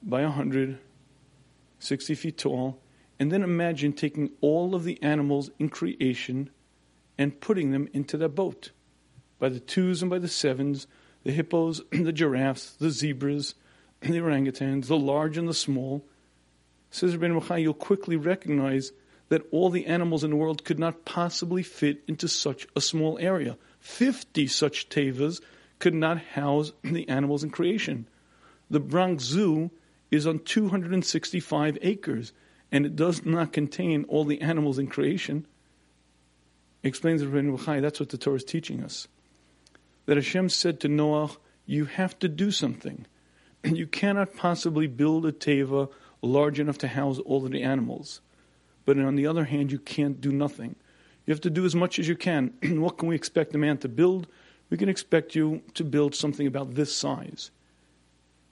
by 0.02 0.24
100, 0.24 0.80
60 1.80 2.16
feet 2.16 2.38
tall, 2.38 2.80
and 3.20 3.32
then 3.32 3.44
imagine 3.44 3.94
taking 3.94 4.32
all 4.42 4.76
of 4.76 4.84
the 4.84 5.02
animals 5.02 5.50
in 5.60 5.70
creation 5.70 6.50
and 7.18 7.40
putting 7.40 7.72
them 7.72 7.88
into 7.94 8.18
that 8.18 8.30
boat. 8.30 8.72
By 9.40 9.50
the 9.50 9.60
twos 9.60 10.02
and 10.02 10.12
by 10.12 10.20
the 10.20 10.28
sevens, 10.28 10.88
the 11.24 11.32
hippos, 11.32 11.82
the 11.92 12.14
giraffes, 12.14 12.72
the 12.80 12.90
zebras, 12.90 13.56
the 14.02 14.20
orangutans, 14.20 14.88
the 14.88 14.98
large 14.98 15.38
and 15.38 15.48
the 15.48 15.54
small, 15.54 16.06
Says 16.94 17.18
Rabbeinu 17.18 17.42
Bachai, 17.42 17.64
you'll 17.64 17.74
quickly 17.74 18.16
recognize 18.16 18.92
that 19.30 19.42
all 19.50 19.72
the 19.72 19.88
animals 19.88 20.24
in 20.24 20.30
the 20.30 20.36
world 20.36 20.64
could 20.64 20.78
not 20.78 21.06
possibly 21.06 21.64
fit 21.64 22.04
into 22.08 22.28
such 22.28 22.68
a 22.76 22.82
small 22.82 23.18
area. 23.18 23.58
Fifty 23.80 24.46
such 24.46 24.90
tevas 24.90 25.42
could 25.80 25.96
not 25.96 26.20
house 26.20 26.72
the 26.84 27.10
animals 27.10 27.44
in 27.44 27.50
creation. 27.50 28.08
The 28.70 28.80
Bronx 28.80 29.24
Zoo 29.24 29.72
is 30.12 30.28
on 30.28 30.38
265 30.38 31.80
acres, 31.82 32.32
and 32.72 32.86
it 32.86 32.96
does 32.96 33.26
not 33.26 33.54
contain 33.54 34.04
all 34.04 34.24
the 34.24 34.42
animals 34.42 34.78
in 34.78 34.86
creation. 34.86 35.48
Explains 36.84 37.24
Rabbeinu 37.24 37.58
Bachai, 37.58 37.82
that's 37.82 38.00
what 38.00 38.10
the 38.10 38.20
Torah 38.20 38.36
is 38.36 38.44
teaching 38.44 38.84
us. 38.84 39.08
That 40.06 40.18
Hashem 40.18 40.50
said 40.50 40.80
to 40.82 40.88
Noah, 40.88 41.32
you 41.66 41.86
have 41.86 42.18
to 42.20 42.28
do 42.28 42.52
something. 42.52 43.06
You 43.64 43.88
cannot 43.88 44.36
possibly 44.36 44.88
build 44.88 45.26
a 45.26 45.32
teva 45.32 45.90
large 46.22 46.60
enough 46.60 46.78
to 46.80 46.88
house 46.90 47.20
all 47.20 47.46
of 47.46 47.52
the 47.52 47.64
animals. 47.64 48.20
But 48.84 49.00
on 49.00 49.16
the 49.16 49.26
other 49.28 49.46
hand, 49.46 49.72
you 49.72 49.80
can't 49.80 50.20
do 50.20 50.34
nothing. 50.34 50.76
You 51.26 51.32
have 51.32 51.42
to 51.42 51.50
do 51.50 51.64
as 51.64 51.74
much 51.74 52.00
as 52.00 52.08
you 52.08 52.18
can. 52.18 52.54
what 52.82 52.98
can 52.98 53.08
we 53.08 53.16
expect 53.16 53.56
a 53.56 53.58
man 53.58 53.78
to 53.78 53.88
build? 53.88 54.28
We 54.70 54.78
can 54.78 54.90
expect 54.90 55.36
you 55.36 55.62
to 55.76 55.84
build 55.86 56.16
something 56.16 56.46
about 56.46 56.76
this 56.76 56.94
size. 56.94 57.52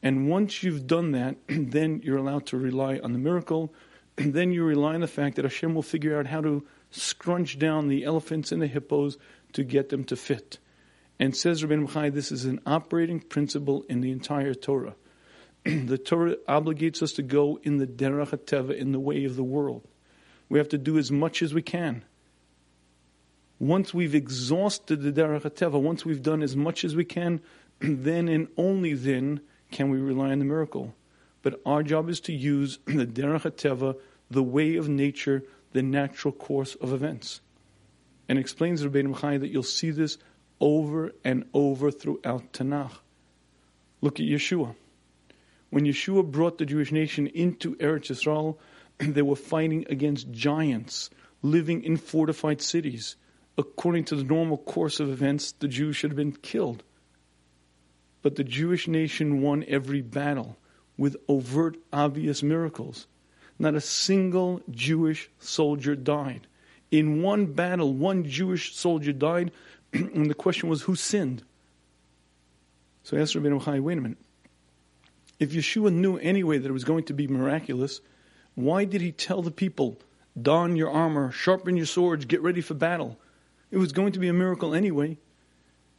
And 0.01 0.29
once 0.29 0.63
you've 0.63 0.87
done 0.87 1.11
that, 1.11 1.35
then 1.47 2.01
you're 2.03 2.17
allowed 2.17 2.45
to 2.47 2.57
rely 2.57 2.99
on 3.03 3.11
the 3.11 3.19
miracle. 3.19 3.73
And 4.17 4.33
then 4.33 4.51
you 4.51 4.63
rely 4.63 4.95
on 4.95 5.01
the 5.01 5.07
fact 5.07 5.35
that 5.35 5.45
Hashem 5.45 5.75
will 5.75 5.81
figure 5.81 6.17
out 6.17 6.27
how 6.27 6.41
to 6.41 6.65
scrunch 6.91 7.59
down 7.59 7.87
the 7.87 8.03
elephants 8.03 8.51
and 8.51 8.61
the 8.61 8.67
hippos 8.67 9.17
to 9.53 9.63
get 9.63 9.89
them 9.89 10.03
to 10.05 10.15
fit. 10.15 10.59
And 11.21 11.37
says 11.37 11.63
Rabbi 11.63 11.83
Bachai, 11.83 12.11
this 12.11 12.31
is 12.31 12.45
an 12.45 12.59
operating 12.65 13.19
principle 13.19 13.85
in 13.87 14.01
the 14.01 14.11
entire 14.11 14.55
Torah. 14.55 14.95
the 15.63 15.99
Torah 15.99 16.37
obligates 16.49 17.03
us 17.03 17.11
to 17.11 17.21
go 17.21 17.59
in 17.61 17.77
the 17.77 17.85
derech 17.85 18.75
in 18.75 18.91
the 18.91 18.99
way 18.99 19.23
of 19.25 19.35
the 19.35 19.43
world. 19.43 19.87
We 20.49 20.57
have 20.57 20.69
to 20.69 20.79
do 20.79 20.97
as 20.97 21.11
much 21.11 21.43
as 21.43 21.53
we 21.53 21.61
can. 21.61 22.03
Once 23.59 23.93
we've 23.93 24.15
exhausted 24.15 25.03
the 25.03 25.11
derech 25.11 25.71
once 25.79 26.03
we've 26.03 26.23
done 26.23 26.41
as 26.41 26.55
much 26.55 26.83
as 26.83 26.95
we 26.95 27.05
can, 27.05 27.39
then 27.79 28.27
and 28.27 28.47
only 28.57 28.95
then 28.95 29.41
can 29.69 29.91
we 29.91 29.99
rely 29.99 30.31
on 30.31 30.39
the 30.39 30.45
miracle. 30.45 30.95
But 31.43 31.61
our 31.67 31.83
job 31.83 32.09
is 32.09 32.19
to 32.21 32.33
use 32.33 32.79
the 32.87 33.05
derech 33.05 33.95
the 34.31 34.43
way 34.43 34.75
of 34.75 34.89
nature, 34.89 35.43
the 35.71 35.83
natural 35.83 36.31
course 36.31 36.73
of 36.73 36.91
events. 36.91 37.41
And 38.27 38.39
explains 38.39 38.83
Rabbi 38.83 39.01
Bachai 39.01 39.39
that 39.39 39.49
you'll 39.49 39.61
see 39.61 39.91
this 39.91 40.17
over 40.61 41.11
and 41.25 41.43
over 41.53 41.91
throughout 41.91 42.53
Tanakh. 42.53 42.93
Look 43.99 44.19
at 44.19 44.25
Yehoshua. 44.25 44.75
When 45.71 45.85
Yehoshua 45.85 46.31
brought 46.31 46.57
the 46.57 46.65
Jewish 46.65 46.91
nation 46.91 47.27
into 47.27 47.75
Eretz 47.77 48.11
Yisrael, 48.11 48.57
they 48.99 49.21
were 49.21 49.35
fighting 49.35 49.85
against 49.89 50.31
giants 50.31 51.09
living 51.41 51.83
in 51.83 51.97
fortified 51.97 52.61
cities. 52.61 53.15
According 53.57 54.05
to 54.05 54.15
the 54.15 54.23
normal 54.23 54.57
course 54.57 54.99
of 54.99 55.09
events, 55.09 55.53
the 55.53 55.67
Jews 55.67 55.95
should 55.95 56.11
have 56.11 56.17
been 56.17 56.31
killed. 56.33 56.83
But 58.21 58.35
the 58.35 58.43
Jewish 58.43 58.87
nation 58.87 59.41
won 59.41 59.65
every 59.67 60.01
battle 60.01 60.57
with 60.97 61.17
overt, 61.27 61.77
obvious 61.91 62.43
miracles. 62.43 63.07
Not 63.57 63.75
a 63.75 63.81
single 63.81 64.61
Jewish 64.69 65.29
soldier 65.39 65.95
died. 65.95 66.47
In 66.91 67.21
one 67.21 67.47
battle, 67.47 67.93
one 67.93 68.25
Jewish 68.25 68.75
soldier 68.75 69.13
died, 69.13 69.51
and 69.93 70.29
the 70.29 70.35
question 70.35 70.69
was, 70.69 70.83
who 70.83 70.95
sinned? 70.95 71.43
So 73.03 73.17
I 73.17 73.21
asked 73.21 73.35
Rabbi 73.35 73.57
Chai, 73.63 73.79
wait 73.79 73.97
a 73.97 74.01
minute. 74.01 74.17
If 75.39 75.51
Yehoshua 75.51 75.91
knew 75.91 76.17
anyway 76.17 76.59
that 76.59 76.69
it 76.69 76.73
was 76.73 76.83
going 76.83 77.05
to 77.05 77.13
be 77.13 77.27
miraculous, 77.27 77.99
why 78.55 78.85
did 78.85 79.01
he 79.01 79.11
tell 79.11 79.41
the 79.41 79.51
people, 79.51 79.97
don 80.39 80.75
your 80.75 80.91
armor, 80.91 81.31
sharpen 81.31 81.77
your 81.77 81.87
swords, 81.87 82.25
get 82.25 82.41
ready 82.41 82.61
for 82.61 82.75
battle? 82.75 83.17
It 83.71 83.77
was 83.77 83.91
going 83.91 84.11
to 84.11 84.19
be 84.19 84.27
a 84.27 84.33
miracle 84.33 84.75
anyway. 84.75 85.17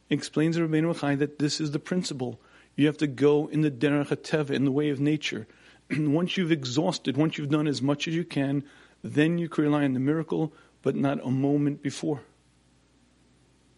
Explains 0.09 0.57
Rabbeinu 0.57 0.97
Chai 0.99 1.15
that 1.15 1.39
this 1.39 1.59
is 1.59 1.71
the 1.71 1.79
principle. 1.79 2.39
You 2.75 2.87
have 2.87 2.97
to 2.97 3.07
go 3.07 3.47
in 3.47 3.61
the 3.61 3.71
derech 3.71 4.15
teva, 4.17 4.51
in 4.51 4.65
the 4.65 4.71
way 4.71 4.89
of 4.89 4.99
nature. 4.99 5.47
once 5.97 6.37
you've 6.37 6.51
exhausted, 6.51 7.17
once 7.17 7.37
you've 7.37 7.49
done 7.49 7.67
as 7.67 7.81
much 7.81 8.07
as 8.07 8.15
you 8.15 8.23
can, 8.23 8.63
then 9.03 9.37
you 9.37 9.49
can 9.49 9.65
rely 9.65 9.83
on 9.83 9.93
the 9.93 9.99
miracle, 9.99 10.53
but 10.81 10.95
not 10.95 11.19
a 11.23 11.29
moment 11.29 11.81
before. 11.81 12.21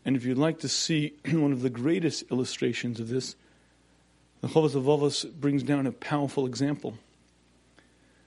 And 0.05 0.15
if 0.15 0.23
you'd 0.23 0.37
like 0.37 0.59
to 0.59 0.69
see 0.69 1.15
one 1.31 1.51
of 1.51 1.63
the 1.63 1.69
greatest 1.69 2.23
illustrations 2.31 2.99
of 2.99 3.09
this, 3.09 3.35
the 4.41 4.47
HaLevavos 4.47 5.33
brings 5.33 5.63
down 5.63 5.87
a 5.87 5.91
powerful 5.91 6.45
example. 6.45 6.99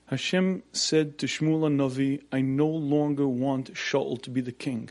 Hashem 0.07 0.65
said 0.73 1.19
to 1.19 1.27
Shmuel 1.27 1.71
Navi, 1.71 2.23
I 2.33 2.41
no 2.41 2.67
longer 2.67 3.29
want 3.29 3.75
Shaul 3.75 4.21
to 4.23 4.31
be 4.31 4.41
the 4.41 4.53
king. 4.53 4.91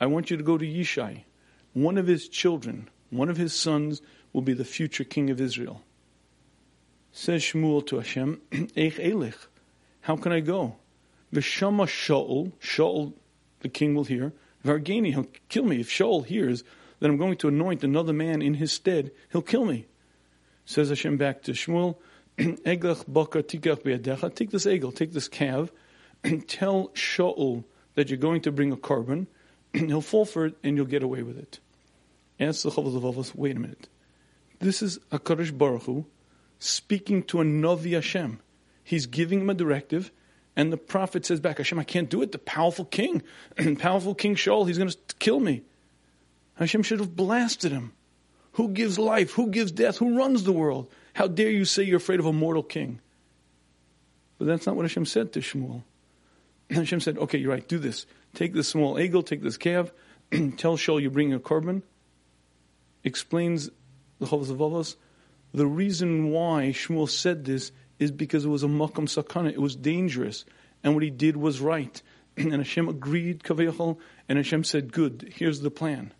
I 0.00 0.06
want 0.06 0.30
you 0.30 0.36
to 0.36 0.42
go 0.42 0.56
to 0.56 0.64
Yishai. 0.64 1.24
One 1.74 1.98
of 1.98 2.06
his 2.06 2.28
children, 2.28 2.88
one 3.10 3.28
of 3.28 3.36
his 3.36 3.52
sons, 3.52 4.00
will 4.32 4.42
be 4.42 4.54
the 4.54 4.64
future 4.64 5.04
king 5.04 5.28
of 5.28 5.40
Israel. 5.40 5.82
Says 7.12 7.42
Shmuel 7.42 7.86
to 7.88 7.96
Hashem, 7.96 8.40
Eich 8.52 8.98
Elich, 9.04 9.46
how 10.02 10.16
can 10.16 10.32
I 10.32 10.40
go? 10.40 10.76
V'shama 11.34 11.86
Shaul, 11.86 12.52
Shaul, 12.60 13.12
the 13.60 13.68
king 13.68 13.94
will 13.94 14.04
hear, 14.04 14.32
Vargeni, 14.64 15.10
he'll 15.10 15.28
kill 15.48 15.64
me. 15.64 15.80
If 15.80 15.90
Shaul 15.90 16.24
hears 16.24 16.64
that 17.00 17.08
I'm 17.08 17.16
going 17.16 17.36
to 17.38 17.48
anoint 17.48 17.84
another 17.84 18.12
man 18.12 18.42
in 18.42 18.54
his 18.54 18.72
stead, 18.72 19.12
he'll 19.30 19.42
kill 19.42 19.64
me. 19.64 19.86
Says 20.64 20.88
Hashem 20.88 21.16
back 21.16 21.42
to 21.42 21.52
Shmuel, 21.52 21.96
Eglach 22.38 23.04
bakar 23.06 23.42
tikach 23.42 23.82
be'adecha, 23.82 24.34
take 24.34 24.50
this 24.50 24.66
egel, 24.66 24.94
take 24.94 25.12
this 25.12 25.28
calf, 25.28 25.70
and 26.24 26.46
tell 26.48 26.88
Shaul 26.88 27.64
that 27.94 28.10
you're 28.10 28.18
going 28.18 28.42
to 28.42 28.52
bring 28.52 28.72
a 28.72 28.76
korban. 28.76 29.26
He'll 29.72 30.00
fall 30.00 30.24
for 30.24 30.46
it 30.46 30.56
and 30.62 30.76
you'll 30.76 30.86
get 30.86 31.02
away 31.02 31.22
with 31.22 31.38
it. 31.38 31.60
Ask 32.40 32.62
the 32.62 32.70
HaLevavos, 32.70 33.34
wait 33.34 33.56
a 33.56 33.60
minute. 33.60 33.88
This 34.60 34.82
is 34.82 34.98
HaKadosh 35.10 35.56
Baruch 35.56 35.84
Hu 35.84 36.06
speaking 36.58 37.22
to 37.24 37.40
a 37.40 37.44
Navi 37.44 37.94
Hashem. 37.94 38.40
He's 38.82 39.06
giving 39.06 39.40
him 39.40 39.50
a 39.50 39.54
directive, 39.54 40.10
and 40.58 40.72
the 40.72 40.76
prophet 40.76 41.24
says 41.24 41.38
back, 41.38 41.58
Hashem, 41.58 41.78
I 41.78 41.84
can't 41.84 42.10
do 42.10 42.20
it. 42.20 42.32
The 42.32 42.38
powerful 42.38 42.84
king, 42.84 43.22
powerful 43.78 44.12
King 44.16 44.34
Shaul, 44.34 44.66
he's 44.66 44.76
going 44.76 44.90
to 44.90 44.96
kill 45.20 45.38
me. 45.38 45.62
Hashem 46.56 46.82
should 46.82 46.98
have 46.98 47.14
blasted 47.14 47.70
him. 47.70 47.92
Who 48.54 48.70
gives 48.70 48.98
life? 48.98 49.34
Who 49.34 49.50
gives 49.50 49.70
death? 49.70 49.98
Who 49.98 50.18
runs 50.18 50.42
the 50.42 50.52
world? 50.52 50.90
How 51.14 51.28
dare 51.28 51.48
you 51.50 51.64
say 51.64 51.84
you're 51.84 51.98
afraid 51.98 52.18
of 52.18 52.26
a 52.26 52.32
mortal 52.32 52.64
king? 52.64 53.00
But 54.36 54.48
that's 54.48 54.66
not 54.66 54.74
what 54.74 54.82
Hashem 54.82 55.06
said 55.06 55.32
to 55.34 55.40
Shmuel. 55.40 55.84
Hashem 56.70 56.98
said, 56.98 57.18
okay, 57.18 57.38
you're 57.38 57.52
right, 57.52 57.66
do 57.66 57.78
this. 57.78 58.06
Take 58.34 58.52
this 58.52 58.66
small 58.66 58.96
egel, 58.96 59.24
take 59.24 59.42
this 59.42 59.56
calf, 59.56 59.92
tell 60.56 60.76
Shaul 60.76 61.00
you 61.00 61.08
bring 61.08 61.32
a 61.32 61.38
korban. 61.38 61.82
Explains 63.04 63.70
the 64.18 64.26
Chovos 64.26 64.48
HaLevavos. 64.48 64.96
The 65.54 65.68
reason 65.68 66.32
why 66.32 66.72
Shmuel 66.74 67.08
said 67.08 67.44
this 67.44 67.70
is 67.98 68.10
because 68.10 68.44
it 68.44 68.48
was 68.48 68.62
a 68.62 68.68
makam 68.68 69.06
sakana. 69.06 69.50
It 69.50 69.60
was 69.60 69.76
dangerous. 69.76 70.44
And 70.84 70.94
what 70.94 71.02
he 71.02 71.10
did 71.10 71.36
was 71.36 71.60
right. 71.60 72.00
and 72.36 72.52
Hashem 72.52 72.88
agreed, 72.88 73.42
kavayachal, 73.42 73.98
and 74.28 74.38
Hashem 74.38 74.64
said, 74.64 74.92
good, 74.92 75.32
here's 75.36 75.60
the 75.60 75.70
plan 75.70 76.12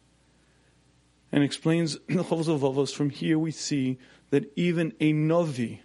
and 1.32 1.42
explains 1.42 1.98
the 2.08 2.24
HaLevavos. 2.24 2.94
From 2.94 3.10
here 3.10 3.38
we 3.38 3.50
see 3.50 3.98
that 4.30 4.50
even 4.56 4.92
a 5.00 5.12
Navi, 5.12 5.80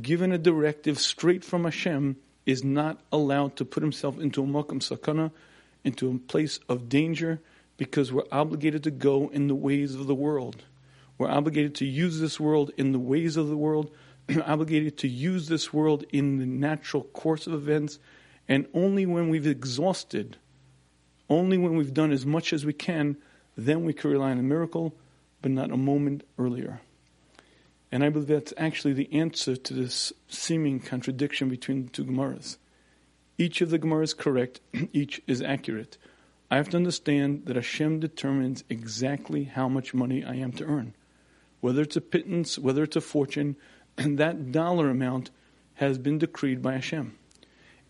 given 0.00 0.32
a 0.32 0.38
directive 0.38 0.98
straight 0.98 1.44
from 1.44 1.64
Hashem, 1.64 2.16
is 2.46 2.64
not 2.64 3.00
allowed 3.12 3.56
to 3.56 3.64
put 3.64 3.82
himself 3.82 4.18
into 4.18 4.42
a 4.42 4.46
Makam 4.46 4.80
Sakana, 4.80 5.30
into 5.84 6.10
a 6.10 6.18
place 6.18 6.58
of 6.68 6.88
danger, 6.88 7.40
because 7.76 8.12
we're 8.12 8.24
obligated 8.30 8.82
to 8.84 8.90
go 8.90 9.28
in 9.28 9.46
the 9.46 9.54
ways 9.54 9.94
of 9.94 10.06
the 10.06 10.14
world. 10.14 10.64
We're 11.16 11.30
obligated 11.30 11.74
to 11.76 11.86
use 11.86 12.18
this 12.18 12.40
world 12.40 12.70
in 12.76 12.92
the 12.92 12.98
ways 12.98 13.36
of 13.36 13.48
the 13.48 13.56
world, 13.56 13.90
obligated 14.46 14.98
to 14.98 15.08
use 15.08 15.48
this 15.48 15.72
world 15.72 16.04
in 16.10 16.38
the 16.38 16.46
natural 16.46 17.04
course 17.04 17.46
of 17.46 17.52
events, 17.52 17.98
and 18.48 18.66
only 18.74 19.06
when 19.06 19.28
we've 19.28 19.46
exhausted, 19.46 20.36
only 21.28 21.58
when 21.58 21.76
we've 21.76 21.94
done 21.94 22.12
as 22.12 22.26
much 22.26 22.52
as 22.52 22.64
we 22.64 22.72
can, 22.72 23.16
then 23.56 23.84
we 23.84 23.92
can 23.92 24.10
rely 24.10 24.30
on 24.30 24.38
a 24.38 24.42
miracle, 24.42 24.94
but 25.42 25.50
not 25.50 25.70
a 25.70 25.76
moment 25.76 26.24
earlier. 26.38 26.80
And 27.92 28.04
I 28.04 28.08
believe 28.08 28.28
that's 28.28 28.54
actually 28.56 28.94
the 28.94 29.12
answer 29.12 29.56
to 29.56 29.74
this 29.74 30.12
seeming 30.28 30.80
contradiction 30.80 31.48
between 31.48 31.84
the 31.84 31.90
two 31.90 32.04
Gemaras. 32.04 32.56
Each 33.36 33.60
of 33.60 33.70
the 33.70 33.78
Gemaras 33.78 34.04
is 34.04 34.14
correct, 34.14 34.60
each 34.92 35.20
is 35.26 35.42
accurate. 35.42 35.98
I 36.50 36.56
have 36.56 36.68
to 36.70 36.76
understand 36.76 37.46
that 37.46 37.56
Hashem 37.56 38.00
determines 38.00 38.64
exactly 38.68 39.44
how 39.44 39.68
much 39.68 39.94
money 39.94 40.24
I 40.24 40.34
am 40.34 40.52
to 40.52 40.64
earn. 40.64 40.94
Whether 41.60 41.82
it's 41.82 41.96
a 41.96 42.00
pittance, 42.00 42.58
whether 42.58 42.82
it's 42.82 42.96
a 42.96 43.00
fortune, 43.00 43.56
and 43.96 44.18
that 44.18 44.52
dollar 44.52 44.90
amount 44.90 45.30
has 45.74 45.98
been 45.98 46.18
decreed 46.18 46.62
by 46.62 46.74
Hashem. 46.74 47.16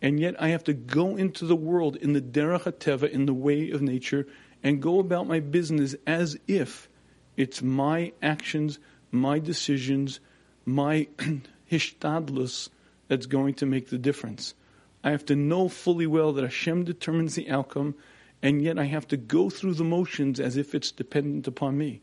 And 0.03 0.19
yet 0.19 0.41
I 0.41 0.49
have 0.49 0.65
to 0.65 0.73
go 0.73 1.17
into 1.17 1.45
the 1.45 1.57
world 1.57 1.97
in 1.97 2.13
the 2.13 2.23
derech 2.23 2.73
teva, 2.79 3.11
in 3.11 3.27
the 3.27 3.35
way 3.35 3.71
of 3.71 3.83
nature, 3.83 4.27
and 4.63 4.81
go 4.81 4.99
about 4.99 5.27
my 5.27 5.41
business 5.41 5.95
as 6.07 6.39
if 6.47 6.89
it's 7.37 7.63
my 7.63 8.13
actions, 8.23 8.79
my 9.11 9.39
decisions, 9.39 10.21
my 10.65 11.09
hishtadlus 11.71 12.69
that's 13.09 13.27
going 13.27 13.55
to 13.55 13.67
make 13.67 13.89
the 13.89 13.99
difference. 13.99 14.55
I 15.03 15.11
have 15.11 15.25
to 15.27 15.37
know 15.37 15.69
fully 15.69 16.07
well 16.07 16.33
that 16.33 16.45
Hashem 16.45 16.85
determines 16.85 17.35
the 17.35 17.51
outcome, 17.51 17.95
and 18.43 18.63
yet 18.63 18.79
I 18.79 18.85
have 18.85 19.09
to 19.09 19.17
go 19.17 19.51
through 19.51 19.75
the 19.75 19.85
motions 19.85 20.39
as 20.39 20.57
if 20.57 20.75
it's 20.75 20.91
dependent 20.91 21.47
upon 21.47 21.79
me. 21.79 22.03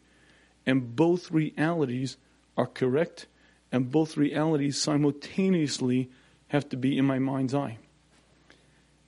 And 0.66 0.96
both 0.96 1.32
realities 1.32 2.18
are 2.58 2.66
correct, 2.66 3.28
and 3.72 3.92
both 3.92 4.18
realities 4.18 4.80
simultaneously 4.80 6.10
have 6.48 6.68
to 6.70 6.78
be 6.78 6.98
in 6.98 7.06
my 7.06 7.20
mind's 7.20 7.54
eye. 7.54 7.78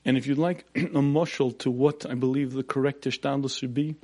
And 0.06 0.18
if 0.18 0.28
you'd 0.28 0.38
like 0.38 0.66
a 0.76 1.02
mushal 1.02 1.58
to 1.60 1.72
what 1.72 2.06
I 2.10 2.16
believe 2.16 2.54
the 2.54 2.64
correct 2.64 3.04
hishtadlus 3.04 3.58
should 3.58 3.74
be, 3.74 3.96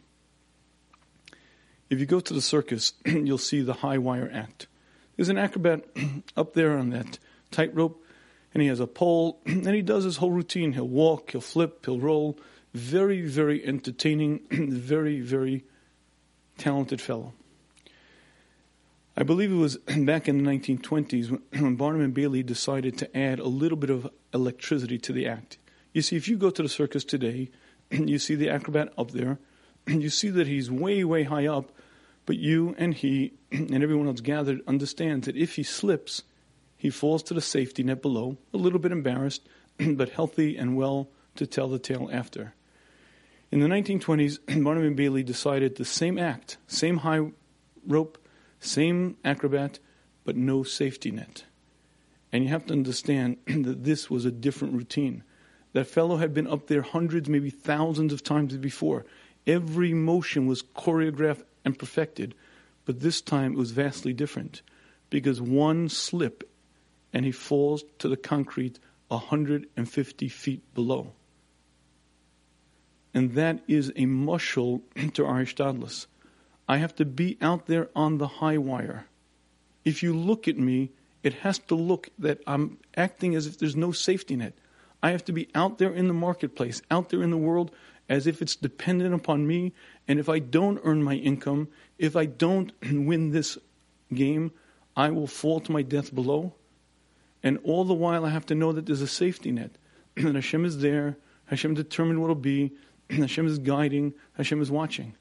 if 1.89 1.99
you 1.99 2.05
go 2.05 2.19
to 2.19 2.33
the 2.33 2.41
circus, 2.41 2.93
you'll 3.05 3.37
see 3.37 3.61
the 3.61 3.73
high 3.73 3.97
wire 3.97 4.29
act. 4.33 4.67
There's 5.15 5.29
an 5.29 5.37
acrobat 5.37 5.85
up 6.37 6.53
there 6.53 6.77
on 6.77 6.89
that 6.89 7.19
tightrope, 7.51 8.03
and 8.53 8.61
he 8.61 8.69
has 8.69 8.79
a 8.79 8.87
pole, 8.87 9.39
and 9.45 9.67
he 9.67 9.81
does 9.81 10.03
his 10.03 10.17
whole 10.17 10.31
routine. 10.31 10.73
He'll 10.73 10.87
walk, 10.87 11.31
he'll 11.31 11.41
flip, 11.41 11.85
he'll 11.85 11.99
roll. 11.99 12.37
Very, 12.73 13.21
very 13.21 13.65
entertaining, 13.65 14.41
very, 14.51 15.21
very 15.21 15.63
talented 16.57 16.99
fellow. 16.99 17.33
I 19.17 19.23
believe 19.23 19.51
it 19.51 19.55
was 19.55 19.77
back 19.97 20.27
in 20.27 20.43
the 20.43 20.49
1920s 20.49 21.39
when 21.61 21.75
Barnum 21.75 22.01
and 22.01 22.13
Bailey 22.13 22.43
decided 22.43 22.97
to 22.97 23.17
add 23.17 23.39
a 23.39 23.47
little 23.47 23.77
bit 23.77 23.89
of 23.89 24.09
electricity 24.33 24.97
to 24.99 25.13
the 25.13 25.27
act. 25.27 25.57
You 25.93 26.01
see, 26.01 26.17
if 26.17 26.27
you 26.27 26.37
go 26.37 26.49
to 26.49 26.61
the 26.61 26.69
circus 26.69 27.05
today, 27.05 27.49
you 27.91 28.19
see 28.19 28.35
the 28.35 28.49
acrobat 28.49 28.93
up 28.97 29.11
there, 29.11 29.39
you 29.87 30.09
see 30.09 30.29
that 30.29 30.47
he's 30.47 30.69
way, 30.69 31.03
way 31.03 31.23
high 31.23 31.47
up, 31.47 31.71
but 32.25 32.37
you 32.37 32.75
and 32.77 32.93
he 32.93 33.33
and 33.51 33.83
everyone 33.83 34.07
else 34.07 34.19
gathered 34.19 34.61
understands 34.67 35.27
that 35.27 35.37
if 35.37 35.55
he 35.55 35.63
slips, 35.63 36.23
he 36.75 36.89
falls 36.89 37.23
to 37.23 37.33
the 37.33 37.41
safety 37.41 37.83
net 37.83 38.01
below, 38.01 38.37
a 38.53 38.57
little 38.57 38.79
bit 38.79 38.91
embarrassed, 38.91 39.47
but 39.79 40.09
healthy 40.09 40.57
and 40.57 40.75
well 40.75 41.09
to 41.35 41.47
tell 41.47 41.69
the 41.69 41.79
tale 41.79 42.09
after. 42.11 42.53
In 43.51 43.59
the 43.59 43.67
1920s, 43.67 44.39
Barnum 44.63 44.83
and 44.83 44.95
Bailey 44.95 45.23
decided 45.23 45.75
the 45.75 45.85
same 45.85 46.17
act, 46.17 46.57
same 46.67 46.97
high 46.97 47.31
rope, 47.87 48.17
same 48.65 49.17
acrobat, 49.23 49.79
but 50.23 50.35
no 50.35 50.63
safety 50.63 51.11
net. 51.11 51.43
And 52.31 52.43
you 52.43 52.49
have 52.49 52.65
to 52.67 52.73
understand 52.73 53.37
that 53.47 53.83
this 53.83 54.09
was 54.09 54.25
a 54.25 54.31
different 54.31 54.73
routine. 54.73 55.23
That 55.73 55.87
fellow 55.87 56.17
had 56.17 56.33
been 56.33 56.47
up 56.47 56.67
there 56.67 56.81
hundreds, 56.81 57.29
maybe 57.29 57.49
thousands 57.49 58.13
of 58.13 58.23
times 58.23 58.55
before. 58.57 59.05
Every 59.45 59.93
motion 59.93 60.47
was 60.47 60.63
choreographed 60.63 61.43
and 61.63 61.77
perfected, 61.77 62.33
but 62.85 63.01
this 63.01 63.21
time 63.21 63.53
it 63.53 63.57
was 63.57 63.71
vastly 63.71 64.13
different 64.13 64.61
because 65.09 65.41
one 65.41 65.89
slip 65.89 66.49
and 67.13 67.25
he 67.25 67.31
falls 67.31 67.83
to 67.99 68.09
the 68.09 68.17
concrete 68.17 68.79
150 69.07 70.27
feet 70.29 70.73
below. 70.73 71.13
And 73.13 73.33
that 73.33 73.63
is 73.67 73.89
a 73.89 74.05
mushal 74.05 74.81
to 75.13 75.25
our 75.25 75.41
Hishtadlus. 75.41 76.07
I 76.67 76.77
have 76.77 76.95
to 76.95 77.05
be 77.05 77.37
out 77.41 77.67
there 77.67 77.89
on 77.95 78.17
the 78.17 78.27
high 78.27 78.57
wire. 78.57 79.05
If 79.83 80.01
you 80.01 80.15
look 80.15 80.47
at 80.47 80.57
me, 80.57 80.91
it 81.23 81.33
has 81.33 81.59
to 81.59 81.75
look 81.75 82.09
that 82.19 82.39
I'm 82.47 82.77
acting 82.95 83.35
as 83.35 83.47
if 83.47 83.57
there's 83.57 83.75
no 83.75 83.91
safety 83.91 84.35
net. 84.35 84.53
I 85.01 85.11
have 85.11 85.25
to 85.25 85.31
be 85.31 85.49
out 85.53 85.77
there 85.77 85.93
in 85.93 86.07
the 86.07 86.13
marketplace, 86.13 86.81
out 86.89 87.09
there 87.09 87.21
in 87.21 87.29
the 87.29 87.37
world, 87.37 87.71
as 88.09 88.27
if 88.27 88.41
it's 88.41 88.55
dependent 88.55 89.13
upon 89.13 89.45
me. 89.45 89.73
And 90.07 90.19
if 90.19 90.29
I 90.29 90.39
don't 90.39 90.79
earn 90.83 91.03
my 91.03 91.15
income, 91.15 91.67
if 91.97 92.15
I 92.15 92.25
don't 92.25 92.71
win 92.91 93.31
this 93.31 93.57
game, 94.13 94.51
I 94.95 95.09
will 95.09 95.27
fall 95.27 95.59
to 95.59 95.71
my 95.71 95.81
death 95.81 96.13
below. 96.13 96.53
And 97.43 97.59
all 97.63 97.85
the 97.85 97.93
while, 97.93 98.25
I 98.25 98.29
have 98.29 98.45
to 98.47 98.55
know 98.55 98.71
that 98.71 98.87
there's 98.87 99.01
a 99.01 99.07
safety 99.07 99.51
net. 99.51 99.71
that 100.15 100.35
Hashem 100.35 100.65
is 100.65 100.79
there, 100.79 101.17
Hashem 101.45 101.75
determined 101.75 102.21
what 102.21 102.27
will 102.27 102.35
be, 102.35 102.71
Hashem 103.09 103.45
is 103.45 103.59
guiding, 103.59 104.13
Hashem 104.33 104.61
is 104.61 104.71
watching. 104.71 105.15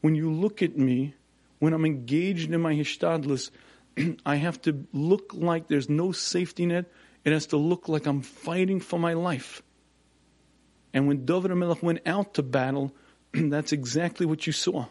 When 0.00 0.14
you 0.14 0.32
look 0.32 0.62
at 0.62 0.76
me, 0.76 1.14
when 1.58 1.72
I'm 1.72 1.84
engaged 1.84 2.50
in 2.50 2.60
my 2.60 2.74
hishtadlus, 2.74 3.50
I 4.26 4.36
have 4.36 4.60
to 4.62 4.86
look 4.92 5.32
like 5.34 5.68
there's 5.68 5.88
no 5.88 6.12
safety 6.12 6.66
net. 6.66 6.86
It 7.24 7.32
has 7.32 7.46
to 7.48 7.56
look 7.56 7.88
like 7.88 8.06
I'm 8.06 8.22
fighting 8.22 8.80
for 8.80 8.98
my 8.98 9.12
life. 9.12 9.62
And 10.92 11.06
when 11.06 11.24
David 11.24 11.50
HaMelech 11.50 11.82
went 11.82 12.00
out 12.06 12.34
to 12.34 12.42
battle, 12.42 12.94
that's 13.32 13.72
exactly 13.72 14.26
what 14.26 14.46
you 14.46 14.52
saw. 14.52 14.86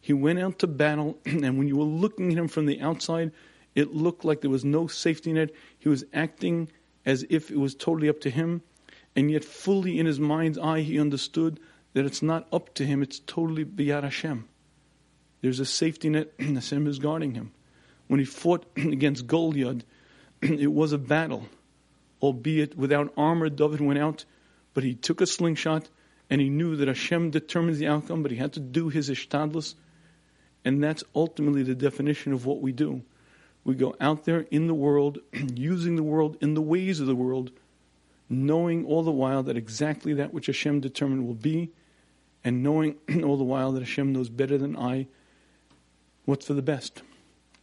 He 0.00 0.12
went 0.12 0.38
out 0.38 0.58
to 0.58 0.66
battle, 0.66 1.18
and 1.24 1.56
when 1.56 1.68
you 1.68 1.76
were 1.76 1.84
looking 1.84 2.32
at 2.32 2.38
him 2.38 2.48
from 2.48 2.66
the 2.66 2.80
outside, 2.80 3.32
it 3.74 3.94
looked 3.94 4.24
like 4.24 4.40
there 4.40 4.50
was 4.50 4.64
no 4.64 4.86
safety 4.86 5.32
net. 5.32 5.50
He 5.78 5.88
was 5.88 6.04
acting 6.12 6.68
as 7.06 7.24
if 7.30 7.50
it 7.50 7.58
was 7.58 7.74
totally 7.74 8.08
up 8.08 8.20
to 8.20 8.30
him, 8.30 8.62
and 9.16 9.30
yet 9.30 9.44
fully 9.44 9.98
in 9.98 10.06
his 10.06 10.20
mind's 10.20 10.58
eye, 10.58 10.80
he 10.80 10.98
understood 10.98 11.60
that 11.94 12.04
it's 12.04 12.22
not 12.22 12.46
up 12.52 12.74
to 12.74 12.84
him, 12.84 13.02
it's 13.02 13.20
totally 13.20 13.64
biyad 13.64 14.02
Hashem. 14.02 14.46
There's 15.40 15.60
a 15.60 15.66
safety 15.66 16.10
net, 16.10 16.32
Hashem 16.38 16.86
is 16.86 16.98
guarding 16.98 17.34
him. 17.34 17.52
When 18.06 18.20
he 18.20 18.26
fought 18.26 18.66
against 18.76 19.26
Goliath, 19.26 19.84
it 20.42 20.72
was 20.72 20.92
a 20.92 20.98
battle, 20.98 21.46
albeit 22.20 22.76
without 22.76 23.12
armor. 23.16 23.48
David 23.48 23.80
went 23.80 23.98
out, 23.98 24.24
but 24.74 24.84
he 24.84 24.94
took 24.94 25.20
a 25.20 25.26
slingshot 25.26 25.88
and 26.30 26.40
he 26.40 26.48
knew 26.48 26.76
that 26.76 26.88
Hashem 26.88 27.30
determines 27.30 27.78
the 27.78 27.86
outcome, 27.86 28.22
but 28.22 28.30
he 28.30 28.38
had 28.38 28.54
to 28.54 28.60
do 28.60 28.88
his 28.88 29.10
ishtadlus. 29.10 29.74
And 30.64 30.82
that's 30.82 31.04
ultimately 31.14 31.62
the 31.62 31.74
definition 31.74 32.32
of 32.32 32.46
what 32.46 32.60
we 32.60 32.72
do. 32.72 33.02
We 33.64 33.74
go 33.74 33.94
out 34.00 34.24
there 34.24 34.40
in 34.50 34.66
the 34.66 34.74
world, 34.74 35.18
using 35.54 35.96
the 35.96 36.02
world 36.02 36.36
in 36.40 36.54
the 36.54 36.62
ways 36.62 37.00
of 37.00 37.06
the 37.06 37.14
world, 37.14 37.50
knowing 38.28 38.84
all 38.84 39.02
the 39.02 39.10
while 39.10 39.42
that 39.42 39.56
exactly 39.56 40.14
that 40.14 40.32
which 40.32 40.46
Hashem 40.46 40.80
determined 40.80 41.26
will 41.26 41.34
be, 41.34 41.70
and 42.44 42.62
knowing 42.62 42.96
all 43.24 43.36
the 43.36 43.44
while 43.44 43.72
that 43.72 43.82
Hashem 43.82 44.12
knows 44.12 44.28
better 44.28 44.58
than 44.58 44.76
I 44.76 45.06
what's 46.24 46.46
for 46.46 46.54
the 46.54 46.62
best. 46.62 47.02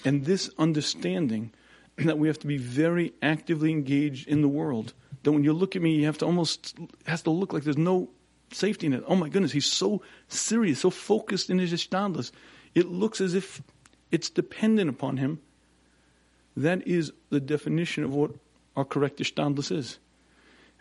And 0.03 0.25
this 0.25 0.49
understanding 0.57 1.53
that 1.97 2.17
we 2.17 2.27
have 2.27 2.39
to 2.39 2.47
be 2.47 2.57
very 2.57 3.13
actively 3.21 3.71
engaged 3.71 4.27
in 4.27 4.41
the 4.41 4.47
world. 4.47 4.93
That 5.23 5.31
when 5.31 5.43
you 5.43 5.53
look 5.53 5.75
at 5.75 5.81
me, 5.81 5.95
you 5.95 6.05
have 6.05 6.17
to 6.19 6.25
almost 6.25 6.75
has 7.05 7.21
to 7.23 7.29
look 7.29 7.53
like 7.53 7.63
there's 7.63 7.77
no 7.77 8.09
safety 8.51 8.89
net. 8.89 9.03
Oh 9.07 9.15
my 9.15 9.29
goodness, 9.29 9.51
he's 9.51 9.65
so 9.71 10.01
serious, 10.27 10.79
so 10.79 10.89
focused 10.89 11.49
in 11.49 11.59
his 11.59 11.71
ishtadlus. 11.71 12.31
It 12.73 12.87
looks 12.87 13.21
as 13.21 13.33
if 13.33 13.61
it's 14.11 14.29
dependent 14.29 14.89
upon 14.89 15.17
him. 15.17 15.39
That 16.57 16.85
is 16.87 17.13
the 17.29 17.39
definition 17.39 18.03
of 18.03 18.13
what 18.13 18.31
our 18.75 18.83
correct 18.83 19.19
ishtadlus 19.19 19.71
is. 19.71 19.99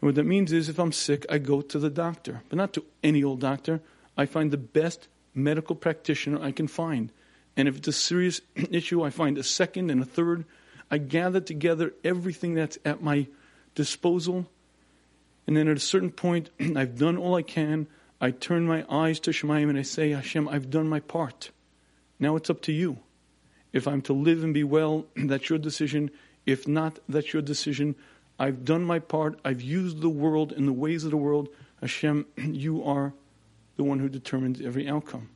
And 0.01 0.09
what 0.09 0.15
that 0.15 0.25
means 0.25 0.53
is 0.53 0.69
if 0.69 0.79
I'm 0.79 0.93
sick, 0.93 1.27
I 1.29 1.39
go 1.39 1.61
to 1.61 1.79
the 1.79 1.91
doctor, 1.91 2.43
but 2.49 2.57
not 2.57 2.73
to 2.75 2.85
any 3.03 3.23
old 3.23 3.41
doctor. 3.41 3.81
I 4.17 4.27
find 4.27 4.51
the 4.51 4.57
best 4.57 5.09
medical 5.35 5.77
practitioner 5.77 6.43
I 6.43 6.53
can 6.53 6.69
find. 6.69 7.13
And 7.57 7.69
if 7.69 7.77
it's 7.77 7.89
a 7.89 7.93
serious 7.93 8.41
issue, 8.71 9.03
I 9.03 9.11
find 9.11 9.37
a 9.37 9.43
second 9.43 9.91
and 9.91 10.03
a 10.03 10.07
third. 10.07 10.45
I 10.91 10.99
gather 10.99 11.41
together 11.41 11.93
everything 12.03 12.55
that's 12.55 12.79
at 12.85 13.03
my 13.03 13.27
disposal. 13.75 14.47
And 15.47 15.57
then 15.57 15.69
at 15.69 15.77
a 15.77 15.81
certain 15.81 16.11
point, 16.11 16.51
I've 16.77 16.99
done 16.99 17.17
all 17.17 17.35
I 17.35 17.43
can. 17.43 17.87
I 18.21 18.31
turn 18.31 18.67
my 18.67 18.85
eyes 18.91 19.21
to 19.21 19.31
Shemayim 19.31 19.69
and 19.69 19.79
I 19.79 19.83
say, 19.83 20.11
Hashem, 20.11 20.49
I've 20.49 20.71
done 20.71 20.89
my 20.89 21.01
part. 21.01 21.51
Now 22.19 22.37
it's 22.37 22.51
up 22.51 22.63
to 22.63 22.73
you. 22.73 22.99
If 23.73 23.87
I'm 23.87 24.03
to 24.03 24.13
live 24.13 24.43
and 24.45 24.53
be 24.53 24.65
well, 24.65 25.07
that's 25.17 25.49
your 25.51 25.59
decision. 25.59 26.11
If 26.47 26.67
not, 26.67 26.99
that's 27.09 27.33
your 27.33 27.43
decision. 27.43 27.97
I've 28.41 28.65
done 28.65 28.85
my 28.85 29.01
part. 29.01 29.39
I've 29.45 29.61
used 29.61 30.01
the 30.01 30.09
world 30.09 30.53
in 30.53 30.65
the 30.65 30.73
ways 30.73 31.05
of 31.05 31.11
the 31.11 31.19
world. 31.19 31.51
Hashem, 31.83 32.25
you 32.39 32.83
are 32.83 33.13
the 33.77 33.85
one 33.85 33.99
who 33.99 34.09
determines 34.09 34.63
every 34.63 34.89
outcome. 34.89 35.29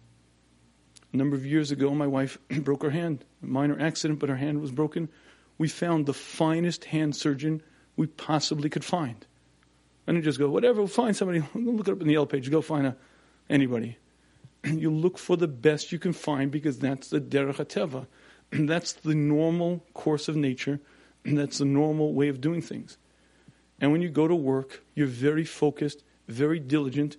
A 1.13 1.17
number 1.19 1.37
of 1.37 1.45
years 1.45 1.71
ago, 1.71 1.95
my 1.95 2.07
wife 2.07 2.39
broke 2.49 2.83
her 2.83 2.91
hand. 2.91 3.23
A 3.43 3.47
minor 3.47 3.79
accident, 3.79 4.21
but 4.21 4.31
her 4.31 4.37
hand 4.37 4.63
was 4.63 4.73
broken. 4.73 5.11
We 5.59 5.69
found 5.69 6.07
the 6.07 6.15
finest 6.15 6.87
hand 6.87 7.15
surgeon 7.15 7.63
we 7.95 8.07
possibly 8.07 8.71
could 8.71 8.85
find. 8.85 9.27
And 10.07 10.17
you 10.17 10.23
just 10.23 10.39
go, 10.39 10.49
whatever, 10.49 10.87
find 10.87 11.15
somebody. 11.15 11.41
Look 11.55 11.87
it 11.87 11.93
up 11.93 12.01
in 12.01 12.07
the 12.07 12.15
Yellow 12.15 12.27
page. 12.27 12.51
Go 12.51 12.63
find 12.63 12.87
a, 12.87 12.97
anybody. 13.51 13.99
You 14.65 14.91
look 14.91 15.19
for 15.19 15.37
the 15.37 15.47
best 15.47 15.93
you 15.93 15.99
can 15.99 16.15
find 16.15 16.51
because 16.51 16.79
that's 16.79 17.11
the 17.11 17.21
derech 17.21 17.57
hateva. 17.57 18.07
That's 18.51 18.95
the 18.95 19.15
normal 19.15 19.85
course 19.93 20.27
of 20.27 20.37
nature 20.37 20.81
that's 21.39 21.59
the 21.59 21.65
normal 21.65 22.13
way 22.15 22.29
of 22.29 22.41
doing 22.41 22.63
things. 22.63 22.99
And 23.81 23.93
when 23.93 24.03
you 24.03 24.09
go 24.09 24.29
to 24.29 24.35
work, 24.35 24.85
you're 24.95 25.07
very 25.07 25.45
focused, 25.45 26.03
very 26.29 26.61
diligent, 26.61 27.17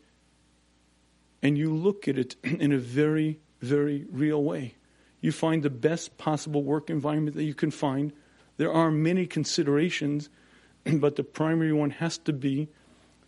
and 1.42 1.58
you 1.58 1.74
look 1.74 2.08
at 2.08 2.18
it 2.18 2.36
in 2.44 2.72
a 2.72 2.78
very, 2.78 3.40
very 3.62 4.06
real 4.12 4.44
way. 4.44 4.76
You 5.22 5.32
find 5.32 5.64
the 5.64 5.70
best 5.70 6.18
possible 6.18 6.64
work 6.64 6.90
environment 6.90 7.36
that 7.36 7.44
you 7.44 7.56
can 7.56 7.72
find. 7.72 8.14
There 8.58 8.72
are 8.72 8.92
many 8.92 9.26
considerations, 9.26 10.30
but 10.86 11.16
the 11.16 11.24
primary 11.24 11.74
one 11.74 11.90
has 11.92 12.18
to 12.20 12.34
be 12.34 12.70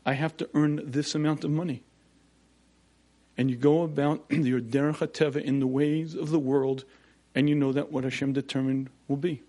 I 0.08 0.14
have 0.14 0.38
to 0.38 0.50
earn 0.54 0.80
this 0.86 1.16
amount 1.16 1.44
of 1.44 1.52
money. 1.52 1.84
And 3.38 3.52
you 3.52 3.58
go 3.58 3.82
about 3.82 4.24
your 4.30 4.62
derech 4.62 5.36
in 5.36 5.60
the 5.60 5.68
ways 5.68 6.16
of 6.16 6.30
the 6.30 6.40
world, 6.40 6.86
and 7.36 7.50
you 7.50 7.56
know 7.56 7.74
that 7.74 7.92
what 7.92 8.06
Hashem 8.06 8.32
determined 8.32 8.90
will 9.10 9.18
be. 9.18 9.44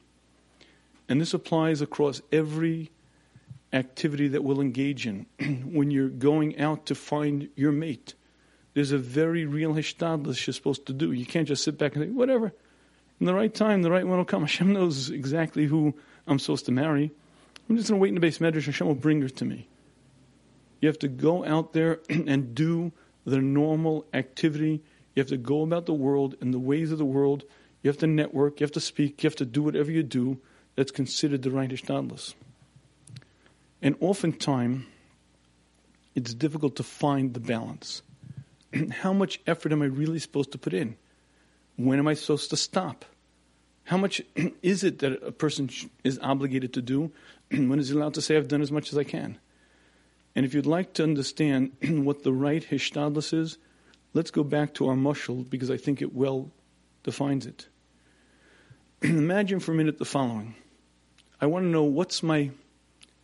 And 1.09 1.21
this 1.21 1.33
applies 1.33 1.81
across 1.81 2.21
every 2.31 2.91
activity 3.73 4.29
that 4.29 4.45
we'll 4.45 4.61
engage 4.61 5.07
in. 5.07 5.27
when 5.73 5.91
you're 5.91 6.09
going 6.09 6.59
out 6.59 6.87
to 6.87 6.95
find 6.95 7.49
your 7.57 7.73
mate, 7.73 8.15
there's 8.75 8.93
a 8.93 8.99
very 8.99 9.45
real 9.47 9.75
hishtadlus 9.75 10.47
you're 10.47 10.55
supposed 10.55 10.87
to 10.87 10.93
do. 10.93 11.13
You 11.13 11.27
can't 11.27 11.49
just 11.49 11.65
sit 11.65 11.79
back 11.79 11.95
and 11.95 12.05
say, 12.05 12.11
whatever. 12.11 12.53
In 13.21 13.27
the 13.27 13.35
right 13.35 13.53
time, 13.53 13.83
the 13.83 13.91
right 13.91 14.07
one 14.07 14.19
will 14.19 14.25
come. 14.25 14.43
Hashem 14.43 14.73
knows 14.73 15.11
exactly 15.11 15.67
who 15.67 15.95
I'm 16.27 16.39
supposed 16.39 16.67
to 16.67 16.73
marry. 16.73 17.11
I'm 17.69 17.77
just 17.77 17.89
going 17.89 17.99
to 17.99 18.03
wait 18.03 18.09
in 18.09 18.15
the 18.15 18.27
beis 18.27 18.39
medrash. 18.39 18.67
Hashem 18.67 18.87
will 18.87 18.95
bring 18.95 19.21
her 19.23 19.29
to 19.29 19.45
me. 19.45 19.69
You 20.81 20.89
have 20.89 20.99
to 21.01 21.09
go 21.09 21.45
out 21.45 21.73
there 21.73 22.01
and 22.09 22.55
do 22.55 22.93
the 23.25 23.41
normal 23.41 24.07
activity. 24.15 24.83
You 25.15 25.21
have 25.21 25.29
to 25.29 25.37
go 25.37 25.63
about 25.63 25.87
the 25.87 25.95
world 25.95 26.37
in 26.41 26.51
the 26.51 26.59
ways 26.59 26.93
of 26.93 26.99
the 26.99 27.05
world. 27.05 27.45
You 27.83 27.89
have 27.89 27.99
to 27.99 28.07
network. 28.07 28.61
You 28.61 28.65
have 28.65 28.73
to 28.73 28.81
speak. 28.81 29.23
You 29.23 29.29
have 29.29 29.37
to 29.37 29.45
do 29.45 29.63
whatever 29.63 29.91
you 29.91 30.03
do 30.03 30.39
that's 30.79 30.93
considered 30.93 31.43
the 31.43 31.51
right 31.51 31.71
ishtadlus. 31.71 32.35
And 33.83 33.97
oftentimes, 33.99 34.85
it's 36.15 36.33
difficult 36.33 36.77
to 36.77 36.85
find 36.85 37.35
the 37.35 37.41
balance. 37.41 38.03
How 38.93 39.13
much 39.13 39.41
effort 39.45 39.73
am 39.73 39.83
I 39.83 39.87
really 39.87 40.21
supposed 40.21 40.53
to 40.53 40.59
put 40.59 40.73
in? 40.73 40.97
When 41.75 41.99
am 41.99 42.07
I 42.07 42.15
supposed 42.15 42.51
to 42.51 42.57
stop? 42.57 43.05
How 43.87 43.97
much 43.97 44.23
is 44.63 44.85
it 44.85 45.01
that 45.01 45.21
a 45.21 45.33
person 45.33 45.69
is 46.05 46.21
obligated 46.23 46.73
to 46.75 46.83
do? 46.83 47.11
when 47.51 47.81
is 47.81 47.89
he 47.89 47.97
allowed 47.97 48.15
to 48.15 48.23
say, 48.23 48.37
I've 48.37 48.47
done 48.47 48.63
as 48.63 48.71
much 48.71 48.93
as 48.93 48.99
I 48.99 49.03
can? 49.03 49.37
And 50.37 50.47
if 50.47 50.55
you'd 50.55 50.65
like 50.65 50.93
to 50.93 51.03
understand 51.03 51.73
what 51.83 52.23
the 52.23 52.33
right 52.33 52.63
hishtadlus 52.63 53.35
is, 53.37 53.59
let's 54.15 54.31
go 54.31 54.45
back 54.45 54.75
to 54.75 54.87
our 54.87 54.95
mushal 54.95 55.51
because 55.51 55.73
I 55.73 55.77
think 55.77 56.03
it 56.03 56.15
well 56.15 56.53
defines 57.03 57.47
it. 57.47 57.67
Imagine 59.03 59.59
for 59.59 59.73
a 59.73 59.75
minute 59.75 59.99
the 59.99 60.05
following. 60.05 60.55
I 61.41 61.47
want 61.47 61.65
to 61.65 61.69
know 61.69 61.85
what's 61.85 62.23
my 62.23 62.51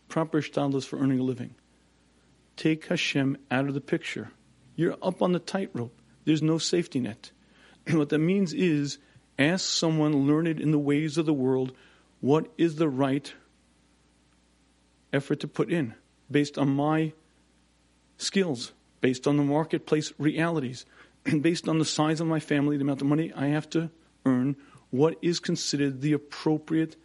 proper 0.07 0.41
hishtadlus 0.41 0.85
for 0.85 0.97
earning 0.97 1.19
a 1.19 1.23
living. 1.23 1.55
Take 2.55 2.87
Hashem 2.87 3.37
out 3.51 3.67
of 3.67 3.73
the 3.73 3.81
picture. 3.81 4.31
You're 4.75 4.97
up 5.01 5.21
on 5.21 5.33
the 5.33 5.39
tightrope. 5.39 5.97
There's 6.23 6.41
no 6.41 6.57
safety 6.57 6.99
net. 6.99 7.31
and 7.85 7.97
what 7.99 8.09
that 8.09 8.19
means 8.19 8.53
is 8.53 8.97
ask 9.37 9.65
someone 9.65 10.27
learned 10.27 10.59
in 10.59 10.71
the 10.71 10.79
ways 10.79 11.17
of 11.17 11.25
the 11.25 11.33
world 11.33 11.73
what 12.21 12.51
is 12.57 12.77
the 12.77 12.89
right 12.89 13.33
effort 15.11 15.41
to 15.41 15.47
put 15.47 15.69
in 15.69 15.93
based 16.31 16.57
on 16.57 16.69
my 16.69 17.13
skills, 18.17 18.71
based 19.01 19.27
on 19.27 19.37
the 19.37 19.43
marketplace 19.43 20.13
realities, 20.17 20.85
and 21.25 21.43
based 21.43 21.67
on 21.67 21.79
the 21.79 21.85
size 21.85 22.21
of 22.21 22.27
my 22.27 22.39
family, 22.39 22.77
the 22.77 22.83
amount 22.83 23.01
of 23.01 23.07
money 23.07 23.31
I 23.33 23.47
have 23.47 23.69
to 23.71 23.89
earn, 24.25 24.55
what 24.89 25.17
is 25.21 25.39
considered 25.39 26.01
the 26.01 26.13
appropriate 26.13 26.95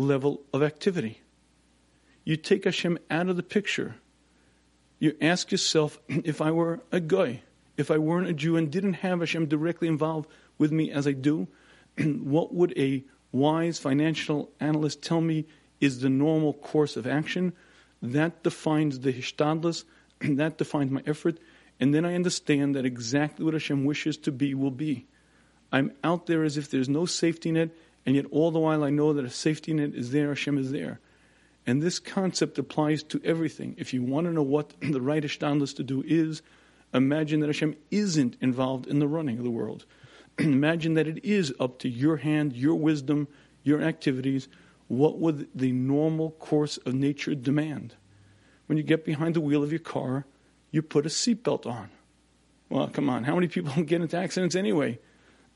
level 0.00 0.40
of 0.52 0.62
activity. 0.62 1.20
You 2.24 2.36
take 2.36 2.64
Hashem 2.64 2.98
out 3.10 3.28
of 3.28 3.36
the 3.36 3.42
picture. 3.42 3.96
You 4.98 5.16
ask 5.20 5.50
yourself 5.52 5.98
if 6.08 6.40
I 6.40 6.50
were 6.50 6.80
a 6.90 7.00
goy, 7.00 7.42
if 7.76 7.90
I 7.90 7.98
weren't 7.98 8.28
a 8.28 8.32
Jew 8.32 8.56
and 8.56 8.70
didn't 8.70 8.94
have 8.94 9.20
Hashem 9.20 9.46
directly 9.46 9.88
involved 9.88 10.28
with 10.58 10.72
me 10.72 10.90
as 10.90 11.06
I 11.06 11.12
do, 11.12 11.48
what 11.98 12.54
would 12.54 12.76
a 12.78 13.04
wise 13.32 13.78
financial 13.78 14.50
analyst 14.58 15.02
tell 15.02 15.20
me 15.20 15.46
is 15.80 16.00
the 16.00 16.10
normal 16.10 16.54
course 16.54 16.96
of 16.96 17.06
action? 17.06 17.52
That 18.02 18.42
defines 18.42 19.00
the 19.00 19.12
hishtadlus, 19.12 19.84
that 20.20 20.58
defines 20.58 20.90
my 20.90 21.02
effort, 21.06 21.38
and 21.78 21.94
then 21.94 22.04
I 22.04 22.14
understand 22.14 22.74
that 22.74 22.86
exactly 22.86 23.44
what 23.44 23.54
Hashem 23.54 23.84
wishes 23.84 24.16
to 24.18 24.32
be 24.32 24.54
will 24.54 24.70
be. 24.70 25.06
I'm 25.72 25.92
out 26.02 26.26
there 26.26 26.42
as 26.42 26.56
if 26.56 26.70
there's 26.70 26.88
no 26.88 27.06
safety 27.06 27.52
net, 27.52 27.70
and 28.06 28.16
yet 28.16 28.26
all 28.30 28.50
the 28.50 28.58
while 28.58 28.82
I 28.82 28.90
know 28.90 29.12
that 29.12 29.24
a 29.24 29.30
safety 29.30 29.74
net 29.74 29.94
is 29.94 30.10
there, 30.10 30.28
Hashem 30.28 30.58
is 30.58 30.72
there. 30.72 31.00
And 31.66 31.82
this 31.82 31.98
concept 31.98 32.58
applies 32.58 33.02
to 33.04 33.20
everything. 33.24 33.74
If 33.78 33.92
you 33.92 34.02
want 34.02 34.26
to 34.26 34.32
know 34.32 34.42
what 34.42 34.74
the 34.80 35.00
right 35.00 35.22
hishtadlus 35.22 35.76
to 35.76 35.82
do 35.82 36.02
is, 36.06 36.42
imagine 36.94 37.40
that 37.40 37.48
Hashem 37.48 37.76
isn't 37.90 38.36
involved 38.40 38.86
in 38.86 38.98
the 38.98 39.08
running 39.08 39.38
of 39.38 39.44
the 39.44 39.50
world. 39.50 39.84
imagine 40.38 40.94
that 40.94 41.06
it 41.06 41.24
is 41.24 41.52
up 41.60 41.78
to 41.80 41.88
your 41.88 42.18
hand, 42.18 42.54
your 42.54 42.74
wisdom, 42.74 43.28
your 43.62 43.82
activities. 43.82 44.48
What 44.88 45.18
would 45.18 45.48
the 45.54 45.72
normal 45.72 46.32
course 46.32 46.78
of 46.78 46.94
nature 46.94 47.34
demand? 47.34 47.94
When 48.66 48.78
you 48.78 48.84
get 48.84 49.04
behind 49.04 49.34
the 49.34 49.40
wheel 49.40 49.62
of 49.62 49.72
your 49.72 49.80
car, 49.80 50.26
you 50.70 50.82
put 50.82 51.06
a 51.06 51.08
seatbelt 51.08 51.66
on. 51.66 51.90
Well, 52.68 52.88
come 52.88 53.10
on, 53.10 53.24
how 53.24 53.34
many 53.34 53.48
people 53.48 53.82
get 53.82 54.00
into 54.00 54.16
accidents 54.16 54.54
anyway? 54.54 54.98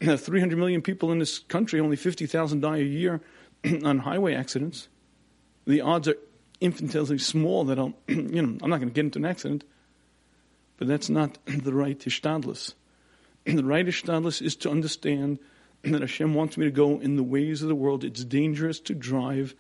300 0.17 0.59
million 0.59 0.83
people 0.83 1.13
in 1.13 1.19
this 1.19 1.39
country, 1.39 1.81
only 1.81 1.97
50,000 1.97 2.61
die 2.61 2.79
a 2.79 2.83
year 2.83 3.21
on 3.85 4.01
highway 4.01 4.35
accidents. 4.35 4.89
The 5.67 5.81
odds 5.81 6.09
are 6.09 6.17
infinitesimally 6.61 7.19
small 7.19 7.65
that 7.65 7.79
I'll, 7.79 7.95
you 8.09 8.43
know, 8.43 8.59
I'm 8.63 8.71
not 8.71 8.79
going 8.79 8.89
to 8.89 8.95
get 8.95 9.05
into 9.05 9.19
an 9.19 9.25
accident. 9.25 9.65
But 10.77 10.89
that's 10.89 11.09
not 11.09 11.39
the 11.47 11.73
right 11.73 11.99
hishtadlus. 11.99 12.75
the 13.45 13.65
right 13.65 13.87
hishtadlus 13.87 14.43
is 14.43 14.57
to 14.57 14.71
understand 14.71 15.39
that 15.83 16.01
Hashem 16.01 16.35
wants 16.35 16.57
me 16.57 16.65
to 16.65 16.71
go 16.71 16.99
in 16.99 17.17
the 17.17 17.23
ways 17.23 17.63
of 17.63 17.69
the 17.69 17.75
world. 17.75 18.05
It's 18.05 18.25
dangerous 18.25 18.81
to 18.81 18.95
drive. 18.95 19.55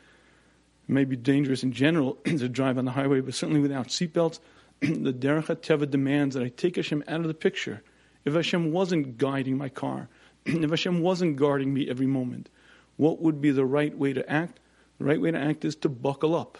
It 0.88 0.92
may 0.92 1.04
be 1.04 1.16
dangerous 1.16 1.62
in 1.62 1.72
general 1.72 2.14
to 2.24 2.48
drive 2.48 2.78
on 2.78 2.84
the 2.84 2.92
highway, 2.92 3.20
but 3.20 3.34
certainly 3.34 3.60
without 3.60 3.88
seatbelts. 3.88 4.40
the 4.80 5.12
Derech 5.12 5.46
HaTeva 5.46 5.88
demands 5.88 6.34
that 6.34 6.42
I 6.42 6.48
take 6.48 6.76
Hashem 6.76 7.04
out 7.06 7.20
of 7.20 7.28
the 7.28 7.34
picture. 7.34 7.82
If 8.24 8.34
Hashem 8.34 8.72
wasn't 8.72 9.18
guiding 9.18 9.58
my 9.58 9.68
car, 9.68 10.08
if 10.62 10.70
Hashem 10.70 11.00
wasn't 11.00 11.36
guarding 11.36 11.72
me 11.72 11.88
every 11.88 12.06
moment, 12.06 12.50
what 12.96 13.20
would 13.20 13.40
be 13.40 13.50
the 13.50 13.64
right 13.64 13.96
way 13.96 14.12
to 14.12 14.30
act? 14.30 14.60
The 14.98 15.04
right 15.04 15.20
way 15.20 15.30
to 15.30 15.38
act 15.38 15.64
is 15.64 15.74
to 15.76 15.88
buckle 15.88 16.34
up. 16.34 16.58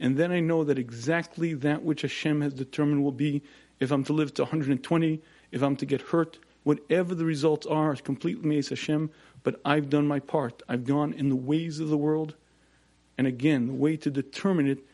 And 0.00 0.16
then 0.16 0.32
I 0.32 0.40
know 0.40 0.64
that 0.64 0.78
exactly 0.78 1.54
that 1.54 1.82
which 1.82 2.02
Hashem 2.02 2.40
has 2.40 2.54
determined 2.54 3.04
will 3.04 3.12
be 3.12 3.42
if 3.78 3.90
I'm 3.90 4.04
to 4.04 4.12
live 4.12 4.34
to 4.34 4.42
120, 4.42 5.20
if 5.50 5.62
I'm 5.62 5.76
to 5.76 5.86
get 5.86 6.00
hurt, 6.00 6.38
whatever 6.64 7.14
the 7.14 7.24
results 7.24 7.66
are, 7.66 7.94
completely 7.96 8.48
Meis 8.48 8.68
Hashem, 8.68 9.10
but 9.42 9.60
I've 9.64 9.90
done 9.90 10.06
my 10.06 10.20
part. 10.20 10.62
I've 10.68 10.84
gone 10.84 11.12
in 11.12 11.28
the 11.28 11.36
ways 11.36 11.80
of 11.80 11.88
the 11.88 11.96
world. 11.96 12.34
And 13.18 13.26
again, 13.26 13.66
the 13.66 13.74
way 13.74 13.96
to 13.98 14.10
determine 14.10 14.68
it 14.68 14.84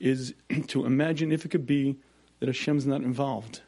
is 0.00 0.34
to 0.68 0.86
imagine 0.86 1.32
if 1.32 1.44
it 1.44 1.50
could 1.50 1.66
be 1.66 1.96
that 2.40 2.48
Hashem's 2.48 2.86
not 2.86 3.02
involved. 3.02 3.62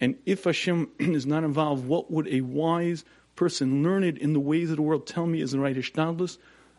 And 0.00 0.16
if 0.26 0.44
Hashem 0.44 0.90
is 0.98 1.26
not 1.26 1.44
involved, 1.44 1.86
what 1.86 2.10
would 2.10 2.28
a 2.28 2.40
wise 2.40 3.04
person 3.40 3.82
learned 3.82 4.18
in 4.18 4.34
the 4.34 4.38
ways 4.38 4.68
of 4.68 4.76
the 4.76 4.82
world 4.82 5.06
tell 5.06 5.26
me 5.26 5.40
is 5.40 5.52
the 5.52 5.58
right 5.58 5.74
Ishtadlus? 5.74 6.36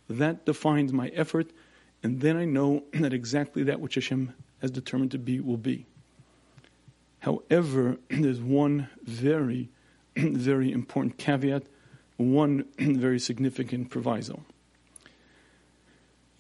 That 0.08 0.46
defines 0.46 0.94
my 0.94 1.08
effort, 1.08 1.50
and 2.04 2.22
then 2.22 2.38
I 2.38 2.46
know 2.46 2.84
that 2.94 3.14
exactly 3.14 3.64
that 3.64 3.80
which 3.80 3.96
Hashem 3.96 4.32
has 4.62 4.70
determined 4.70 5.10
to 5.12 5.18
be 5.18 5.40
will 5.40 5.58
be. 5.58 5.88
However, 7.22 7.98
there's 8.12 8.40
one 8.40 8.90
very, 9.04 9.70
very 10.16 10.72
important 10.72 11.18
caveat, 11.18 11.64
one 12.18 12.66
very 12.78 13.20
significant 13.20 13.90
proviso. 13.90 14.44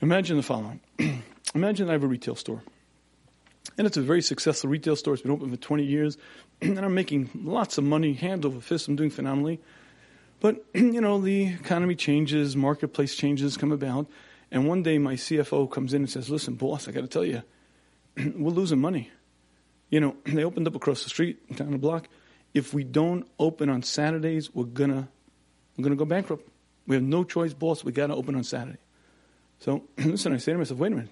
Imagine 0.02 0.38
the 0.38 0.44
following. 0.44 0.82
Imagine 1.56 1.90
I 1.90 1.94
have 1.94 2.04
a 2.04 2.08
retail 2.08 2.36
store. 2.36 2.62
And 3.76 3.88
it's 3.88 3.98
a 3.98 4.02
very 4.04 4.22
successful 4.22 4.70
retail 4.70 4.96
store. 4.96 5.16
It's 5.16 5.24
been 5.24 5.32
open 5.32 5.50
for 5.50 5.58
20 5.58 5.84
years. 5.84 6.16
And 6.62 6.78
I'm 6.78 6.94
making 6.94 7.32
lots 7.34 7.80
of 7.80 7.84
money, 7.84 8.14
hand 8.14 8.46
over 8.46 8.60
fist. 8.62 8.88
I'm 8.88 8.96
doing 8.96 9.10
phenomenally. 9.10 9.60
But, 10.42 10.66
you 10.74 11.00
know, 11.00 11.22
the 11.22 11.54
economy 11.54 11.96
changes, 11.96 12.58
marketplace 12.58 13.16
changes 13.16 13.56
come 13.56 13.72
about. 13.72 14.08
And 14.52 14.68
one 14.68 14.84
day 14.84 14.98
my 14.98 15.14
CFO 15.14 15.72
comes 15.72 15.94
in 15.94 16.02
and 16.02 16.10
says, 16.10 16.30
listen, 16.30 16.56
boss, 16.56 16.90
I 16.90 16.92
got 16.92 17.02
to 17.02 17.08
tell 17.08 17.24
you, 17.24 17.44
we're 18.18 18.52
losing 18.52 18.82
money. 18.82 19.10
You 19.90 20.02
know, 20.02 20.18
they 20.26 20.44
opened 20.44 20.68
up 20.68 20.76
across 20.76 21.04
the 21.04 21.10
street, 21.10 21.56
down 21.56 21.72
the 21.72 21.78
block. 21.78 22.10
If 22.54 22.74
we 22.74 22.84
don't 22.84 23.26
open 23.40 23.70
on 23.70 23.82
Saturdays, 23.82 24.54
we're 24.54 24.66
gonna 24.66 25.08
we're 25.78 25.84
gonna 25.84 25.96
go 25.96 26.04
bankrupt. 26.04 26.50
We 26.86 26.96
have 26.96 27.04
no 27.04 27.24
choice, 27.24 27.54
boss. 27.54 27.86
We 27.86 27.94
got 27.94 28.08
to 28.08 28.16
open 28.16 28.36
on 28.36 28.44
Saturday. 28.44 28.80
So 29.60 29.84
listen, 29.98 30.34
I 30.34 30.38
say 30.38 30.52
to 30.52 30.58
myself, 30.58 30.78
wait 30.78 30.92
a 30.92 30.96
minute. 30.96 31.12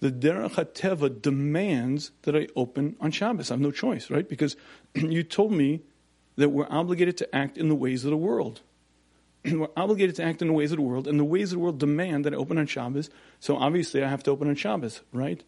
The 0.00 0.10
Derech 0.10 0.54
HaTeva 0.54 1.22
demands 1.22 2.10
that 2.22 2.34
I 2.34 2.48
open 2.56 2.96
on 2.98 3.12
Shabbos. 3.12 3.52
I 3.52 3.54
have 3.54 3.60
no 3.60 3.70
choice, 3.70 4.10
right? 4.10 4.28
Because 4.28 4.56
you 4.96 5.22
told 5.22 5.52
me 5.52 5.82
that 6.36 6.50
we're 6.50 6.66
obligated 6.70 7.16
to 7.18 7.34
act 7.34 7.58
in 7.58 7.68
the 7.68 7.74
ways 7.74 8.04
of 8.04 8.10
the 8.10 8.16
world. 8.16 8.60
we're 9.44 9.68
obligated 9.76 10.16
to 10.16 10.22
act 10.22 10.40
in 10.40 10.48
the 10.48 10.54
ways 10.54 10.72
of 10.72 10.76
the 10.76 10.82
world, 10.82 11.06
and 11.06 11.18
the 11.18 11.24
ways 11.24 11.52
of 11.52 11.58
the 11.58 11.62
world 11.62 11.78
demand 11.78 12.24
that 12.24 12.32
I 12.32 12.36
open 12.36 12.58
on 12.58 12.66
Shabbos. 12.66 13.10
So 13.40 13.56
obviously, 13.56 14.02
I 14.02 14.08
have 14.08 14.22
to 14.24 14.30
open 14.30 14.48
on 14.48 14.54
Shabbos, 14.54 15.00
right? 15.12 15.42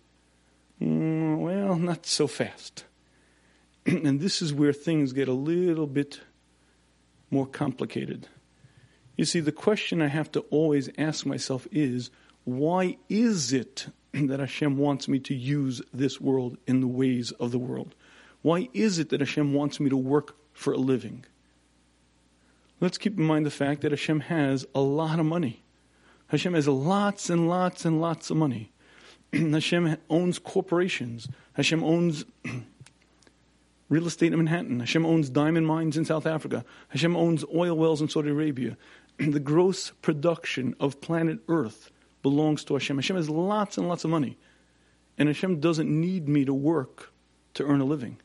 Mm, 0.80 1.38
well, 1.38 1.76
not 1.76 2.06
so 2.06 2.26
fast. 2.26 2.84
and 3.86 4.20
this 4.20 4.42
is 4.42 4.52
where 4.52 4.72
things 4.72 5.12
get 5.12 5.28
a 5.28 5.32
little 5.32 5.86
bit 5.86 6.20
more 7.30 7.46
complicated. 7.46 8.28
You 9.16 9.24
see, 9.24 9.40
the 9.40 9.52
question 9.52 10.02
I 10.02 10.08
have 10.08 10.32
to 10.32 10.40
always 10.50 10.90
ask 10.98 11.24
myself 11.24 11.66
is 11.70 12.10
why 12.44 12.96
is 13.08 13.52
it 13.52 13.86
that 14.12 14.40
Hashem 14.40 14.76
wants 14.76 15.08
me 15.08 15.18
to 15.20 15.34
use 15.34 15.82
this 15.92 16.20
world 16.20 16.58
in 16.66 16.80
the 16.80 16.88
ways 16.88 17.30
of 17.32 17.52
the 17.52 17.58
world? 17.58 17.94
Why 18.44 18.68
is 18.74 18.98
it 18.98 19.08
that 19.08 19.20
Hashem 19.20 19.54
wants 19.54 19.80
me 19.80 19.88
to 19.88 19.96
work 19.96 20.36
for 20.52 20.74
a 20.74 20.76
living? 20.76 21.24
Let's 22.78 22.98
keep 22.98 23.16
in 23.16 23.24
mind 23.24 23.46
the 23.46 23.50
fact 23.50 23.80
that 23.80 23.90
Hashem 23.90 24.20
has 24.20 24.66
a 24.74 24.82
lot 24.82 25.18
of 25.18 25.24
money. 25.24 25.62
Hashem 26.26 26.52
has 26.52 26.68
lots 26.68 27.30
and 27.30 27.48
lots 27.48 27.86
and 27.86 28.02
lots 28.02 28.28
of 28.28 28.36
money. 28.36 28.70
Hashem 29.32 29.96
owns 30.10 30.38
corporations. 30.38 31.26
Hashem 31.54 31.82
owns 31.82 32.26
real 33.88 34.06
estate 34.06 34.34
in 34.34 34.38
Manhattan. 34.38 34.80
Hashem 34.80 35.06
owns 35.06 35.30
diamond 35.30 35.66
mines 35.66 35.96
in 35.96 36.04
South 36.04 36.26
Africa. 36.26 36.66
Hashem 36.88 37.16
owns 37.16 37.46
oil 37.54 37.74
wells 37.74 38.02
in 38.02 38.10
Saudi 38.10 38.28
Arabia. 38.28 38.76
the 39.16 39.40
gross 39.40 39.92
production 40.02 40.76
of 40.78 41.00
planet 41.00 41.38
Earth 41.48 41.90
belongs 42.22 42.62
to 42.64 42.74
Hashem. 42.74 42.98
Hashem 42.98 43.16
has 43.16 43.30
lots 43.30 43.78
and 43.78 43.88
lots 43.88 44.04
of 44.04 44.10
money. 44.10 44.36
And 45.16 45.30
Hashem 45.30 45.60
doesn't 45.60 45.88
need 45.88 46.28
me 46.28 46.44
to 46.44 46.52
work 46.52 47.10
to 47.54 47.64
earn 47.64 47.80
a 47.80 47.86
living. 47.86 48.18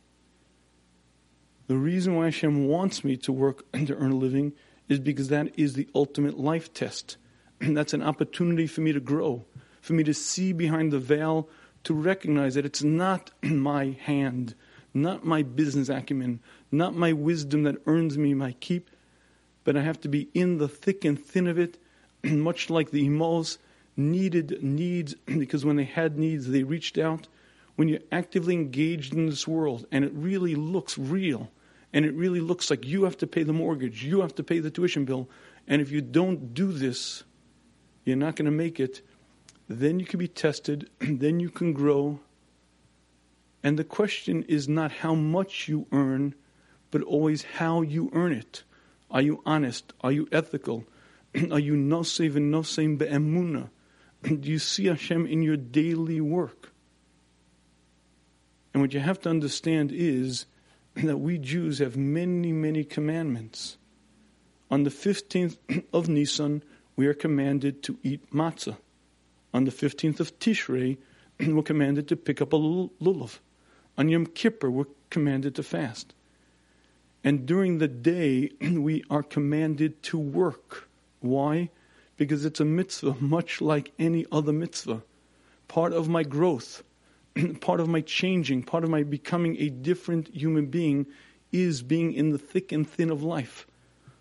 The 1.70 1.78
reason 1.78 2.16
why 2.16 2.26
Hashem 2.26 2.68
wants 2.68 3.04
me 3.04 3.16
to 3.18 3.32
work 3.32 3.64
and 3.72 3.86
to 3.88 3.96
earn 3.96 4.14
a 4.14 4.16
living 4.16 4.54
is 4.88 5.00
because 5.00 5.28
that 5.28 5.54
is 5.56 5.74
the 5.74 5.88
ultimate 5.94 6.40
life 6.40 6.74
test. 6.74 7.18
And 7.62 7.78
that's 7.78 7.94
an 7.94 8.02
opportunity 8.02 8.66
for 8.66 8.82
me 8.82 8.92
to 8.92 9.00
grow, 9.00 9.46
for 9.80 9.94
me 9.94 10.04
to 10.06 10.14
see 10.16 10.52
behind 10.52 10.92
the 10.92 10.98
veil, 10.98 11.48
to 11.84 11.94
recognize 11.94 12.56
that 12.56 12.66
it's 12.66 12.82
not 12.82 13.30
my 13.44 13.96
hand, 14.02 14.56
not 14.96 15.26
my 15.26 15.44
business 15.44 15.90
acumen, 15.90 16.40
not 16.72 16.96
my 16.96 17.14
wisdom 17.14 17.62
that 17.64 17.78
earns 17.86 18.18
me 18.18 18.34
my 18.34 18.54
keep, 18.54 18.90
but 19.64 19.78
I 19.78 19.84
have 19.84 20.02
to 20.02 20.10
be 20.10 20.28
in 20.34 20.58
the 20.58 20.68
thick 20.68 21.06
and 21.06 21.24
thin 21.24 21.46
of 21.46 21.60
it, 21.60 21.78
much 22.24 22.72
like 22.72 22.90
the 22.90 23.08
Imals 23.08 23.60
needed 23.96 24.64
needs, 24.64 25.14
because 25.14 25.64
when 25.66 25.76
they 25.76 25.84
had 25.84 26.18
needs, 26.18 26.48
they 26.48 26.64
reached 26.64 26.98
out. 26.98 27.28
When 27.76 27.88
you're 27.88 28.00
actively 28.12 28.56
engaged 28.56 29.14
in 29.14 29.28
this 29.28 29.48
world 29.48 29.86
and 29.92 30.04
it 30.04 30.12
really 30.16 30.56
looks 30.56 30.98
real, 30.98 31.52
and 31.94 32.06
it 32.06 32.14
really 32.14 32.40
looks 32.40 32.70
like 32.70 32.86
you 32.86 33.04
have 33.04 33.18
to 33.18 33.28
pay 33.28 33.44
the 33.44 33.54
mortgage, 33.54 34.04
you 34.04 34.22
have 34.22 34.36
to 34.36 34.44
pay 34.44 34.60
the 34.60 34.72
tuition 34.72 35.06
bill, 35.06 35.30
and 35.68 35.82
if 35.82 35.92
you 35.92 36.02
don't 36.02 36.54
do 36.54 36.72
this, 36.72 37.24
you're 38.06 38.16
not 38.16 38.36
going 38.36 38.46
to 38.46 38.52
make 38.52 38.80
it, 38.80 39.02
then 39.68 40.00
you 40.00 40.06
can 40.06 40.20
be 40.20 40.28
tested, 40.28 40.90
then 41.00 41.40
you 41.40 41.50
can 41.50 41.74
grow. 41.74 42.20
And 43.64 43.78
the 43.78 43.84
question 43.84 44.44
is 44.48 44.68
not 44.68 44.92
how 44.92 45.14
much 45.14 45.68
you 45.68 45.86
earn, 45.92 46.34
but 46.92 47.04
always 47.04 47.44
how 47.44 47.82
you 47.82 48.10
earn 48.14 48.34
it. 48.34 48.64
Are 49.12 49.22
you 49.22 49.42
honest? 49.46 49.94
Are 50.02 50.12
you 50.12 50.28
ethical? 50.32 50.86
Are 51.52 51.60
you 51.60 51.74
nosev 51.74 52.36
and 52.36 52.54
nosem 52.54 52.98
be'emuna? 52.98 53.70
Do 54.24 54.50
you 54.50 54.60
see 54.60 54.86
Hashem 54.86 55.26
in 55.28 55.42
your 55.42 55.58
daily 55.58 56.22
work? 56.22 56.72
And 58.74 58.82
what 58.82 58.94
you 58.94 59.00
have 59.00 59.20
to 59.22 59.30
understand 59.30 59.92
is 59.92 60.46
that 61.04 61.18
we 61.18 61.38
Jews 61.38 61.80
have 61.80 61.96
many, 61.96 62.52
many 62.52 62.84
commandments. 62.84 63.78
On 64.70 64.84
the 64.84 64.90
15th 64.90 65.58
of 65.94 66.10
Nisan, 66.10 66.64
we 66.96 67.08
are 67.08 67.14
commanded 67.14 67.82
to 67.84 67.98
eat 68.04 68.32
matzah. 68.32 68.78
On 69.54 69.64
the 69.64 69.72
15th 69.72 70.20
of 70.20 70.38
Tishrei, 70.40 70.98
we're 71.40 71.64
commanded 71.64 72.08
to 72.10 72.16
pick 72.16 72.42
up 72.42 72.54
a 72.54 72.58
lulav. 72.58 73.40
On 73.98 74.10
Yom 74.10 74.26
Kippur, 74.26 74.70
we're 74.70 74.86
commanded 75.10 75.56
to 75.56 75.64
fast. 75.64 76.14
And 77.24 77.46
during 77.46 77.78
the 77.78 77.88
day, 77.88 78.52
we 78.62 79.04
are 79.10 79.24
commanded 79.24 80.02
to 80.04 80.18
work. 80.18 80.90
Why? 81.22 81.70
Because 82.18 82.46
it's 82.46 82.60
a 82.60 82.66
mitzvah, 82.66 83.16
much 83.20 83.62
like 83.62 83.92
any 84.00 84.26
other 84.32 84.54
mitzvah. 84.54 85.04
Part 85.68 85.94
of 85.94 86.10
my 86.10 86.24
growth, 86.24 86.84
part 87.62 87.80
of 87.80 87.88
my 87.88 88.02
changing, 88.02 88.64
part 88.64 88.84
of 88.84 88.90
my 88.90 89.04
becoming 89.04 89.58
a 89.60 89.70
different 89.70 90.34
human 90.34 90.68
being 90.68 91.06
is 91.52 91.82
being 91.82 92.14
in 92.14 92.32
the 92.32 92.38
thick 92.38 92.72
and 92.72 92.88
thin 92.88 93.10
of 93.10 93.24
life. 93.24 93.66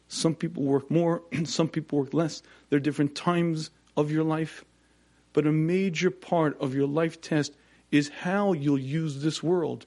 Some 0.08 0.34
people 0.34 0.62
work 0.62 0.90
more, 0.90 1.22
some 1.44 1.68
people 1.68 1.98
work 1.98 2.14
less. 2.14 2.42
There 2.68 2.76
are 2.76 2.80
different 2.80 3.14
times 3.14 3.70
of 3.96 4.10
your 4.10 4.24
life. 4.24 4.64
But 5.32 5.46
a 5.46 5.52
major 5.52 6.10
part 6.10 6.58
of 6.60 6.74
your 6.74 6.88
life 6.88 7.20
test 7.20 7.54
is 7.90 8.08
how 8.08 8.52
you'll 8.52 8.78
use 8.78 9.22
this 9.22 9.42
world. 9.42 9.86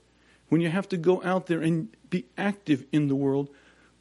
When 0.50 0.62
you 0.62 0.70
have 0.70 0.90
to 0.90 0.98
go 0.98 1.22
out 1.24 1.48
there 1.48 1.62
and 1.62 1.90
be 2.10 2.26
active 2.38 2.86
in 2.92 3.08
the 3.08 3.16
world, 3.16 3.50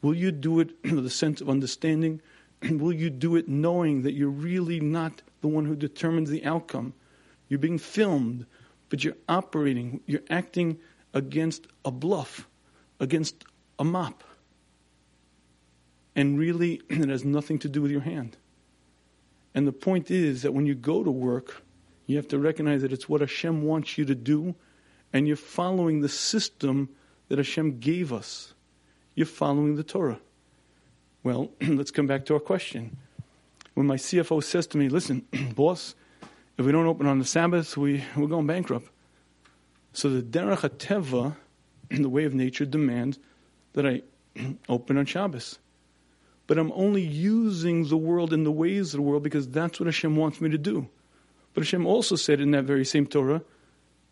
will 0.03 0.15
you 0.15 0.33
do 0.33 0.61
it 0.61 0.71
with 0.85 1.07
a 1.07 1.11
sense 1.11 1.41
of 1.41 1.49
understanding? 1.49 2.21
will 2.63 2.93
you 2.93 3.09
do 3.09 3.37
it 3.37 3.49
knowing 3.49 4.03
that 4.03 4.13
you're 4.13 4.29
really 4.29 4.81
not 4.81 5.23
the 5.41 5.49
one 5.49 5.65
who 5.65 5.75
determines 5.75 6.29
the 6.29 6.45
outcome? 6.45 6.93
You're 7.49 7.59
being 7.59 7.79
filmed 7.79 8.45
but 8.91 9.03
you're 9.03 9.17
operating, 9.29 10.01
you're 10.05 10.21
acting 10.29 10.79
against 11.15 11.67
a 11.85 11.91
bluff, 11.91 12.47
against 12.99 13.45
a 13.79 13.85
mop. 13.85 14.23
And 16.15 16.39
really, 16.39 16.83
it 16.91 17.09
has 17.09 17.25
nothing 17.25 17.59
to 17.61 17.69
do 17.69 17.81
with 17.81 17.91
your 17.91 18.03
hand. 18.03 18.37
And 19.55 19.67
the 19.67 19.73
point 19.73 20.11
is 20.11 20.43
that 20.43 20.53
when 20.53 20.67
you 20.67 20.75
go 20.75 21.03
to 21.03 21.11
work, 21.11 21.63
you 22.07 22.17
have 22.17 22.29
to 22.29 22.39
recognize 22.39 22.83
that 22.83 22.93
it's 22.93 23.09
what 23.09 23.21
Hashem 23.21 23.63
wants 23.63 23.97
you 23.97 24.05
to 24.05 24.15
do, 24.15 24.55
and 25.13 25.27
you're 25.27 25.37
following 25.37 26.01
the 26.01 26.09
system 26.09 26.91
that 27.29 27.39
Hashem 27.39 27.79
gave 27.79 28.13
us. 28.13 28.55
You're 29.15 29.27
following 29.27 29.77
the 29.77 29.85
Torah. 29.85 30.21
Well, 31.23 31.51
let's 31.61 31.91
come 31.91 32.07
back 32.07 32.27
to 32.27 32.35
our 32.35 32.41
question. 32.41 32.97
When 33.75 33.87
my 33.87 33.97
CFO 33.97 34.43
says 34.43 34.67
to 34.69 34.79
me, 34.79 34.89
listen, 34.89 35.27
boss, 35.55 35.95
if 36.61 36.67
we 36.67 36.73
don't 36.73 36.87
open 36.87 37.07
on 37.07 37.19
the 37.19 37.25
Sabbath, 37.25 37.75
we, 37.79 38.05
we're 38.15 38.27
going 38.27 38.47
bankrupt. 38.47 38.87
So 39.95 40.11
the 40.11 40.21
Derech 40.21 40.59
HaTeva, 40.59 41.35
the 41.91 42.09
way 42.11 42.25
of 42.25 42.35
nature, 42.35 42.67
demands 42.67 43.19
that 43.73 43.87
I 43.87 44.03
open 44.69 44.99
on 44.99 45.07
Shabbos. 45.07 45.59
But 46.47 46.59
I'm 46.59 46.71
only 46.73 47.01
using 47.01 47.89
the 47.89 47.97
world 47.97 48.35
in 48.35 48.45
the 48.45 48.53
ways 48.53 48.93
of 48.93 48.99
the 48.99 49.03
world 49.03 49.23
because 49.23 49.49
that's 49.49 49.81
what 49.81 49.87
Hashem 49.87 50.17
wants 50.17 50.43
me 50.43 50.51
to 50.51 50.59
do. 50.59 50.87
But 51.55 51.63
Hashem 51.63 51.87
also 51.87 52.15
said 52.15 52.43
in 52.43 52.51
that 52.51 52.65
very 52.65 52.85
same 52.85 53.07
Torah 53.07 53.41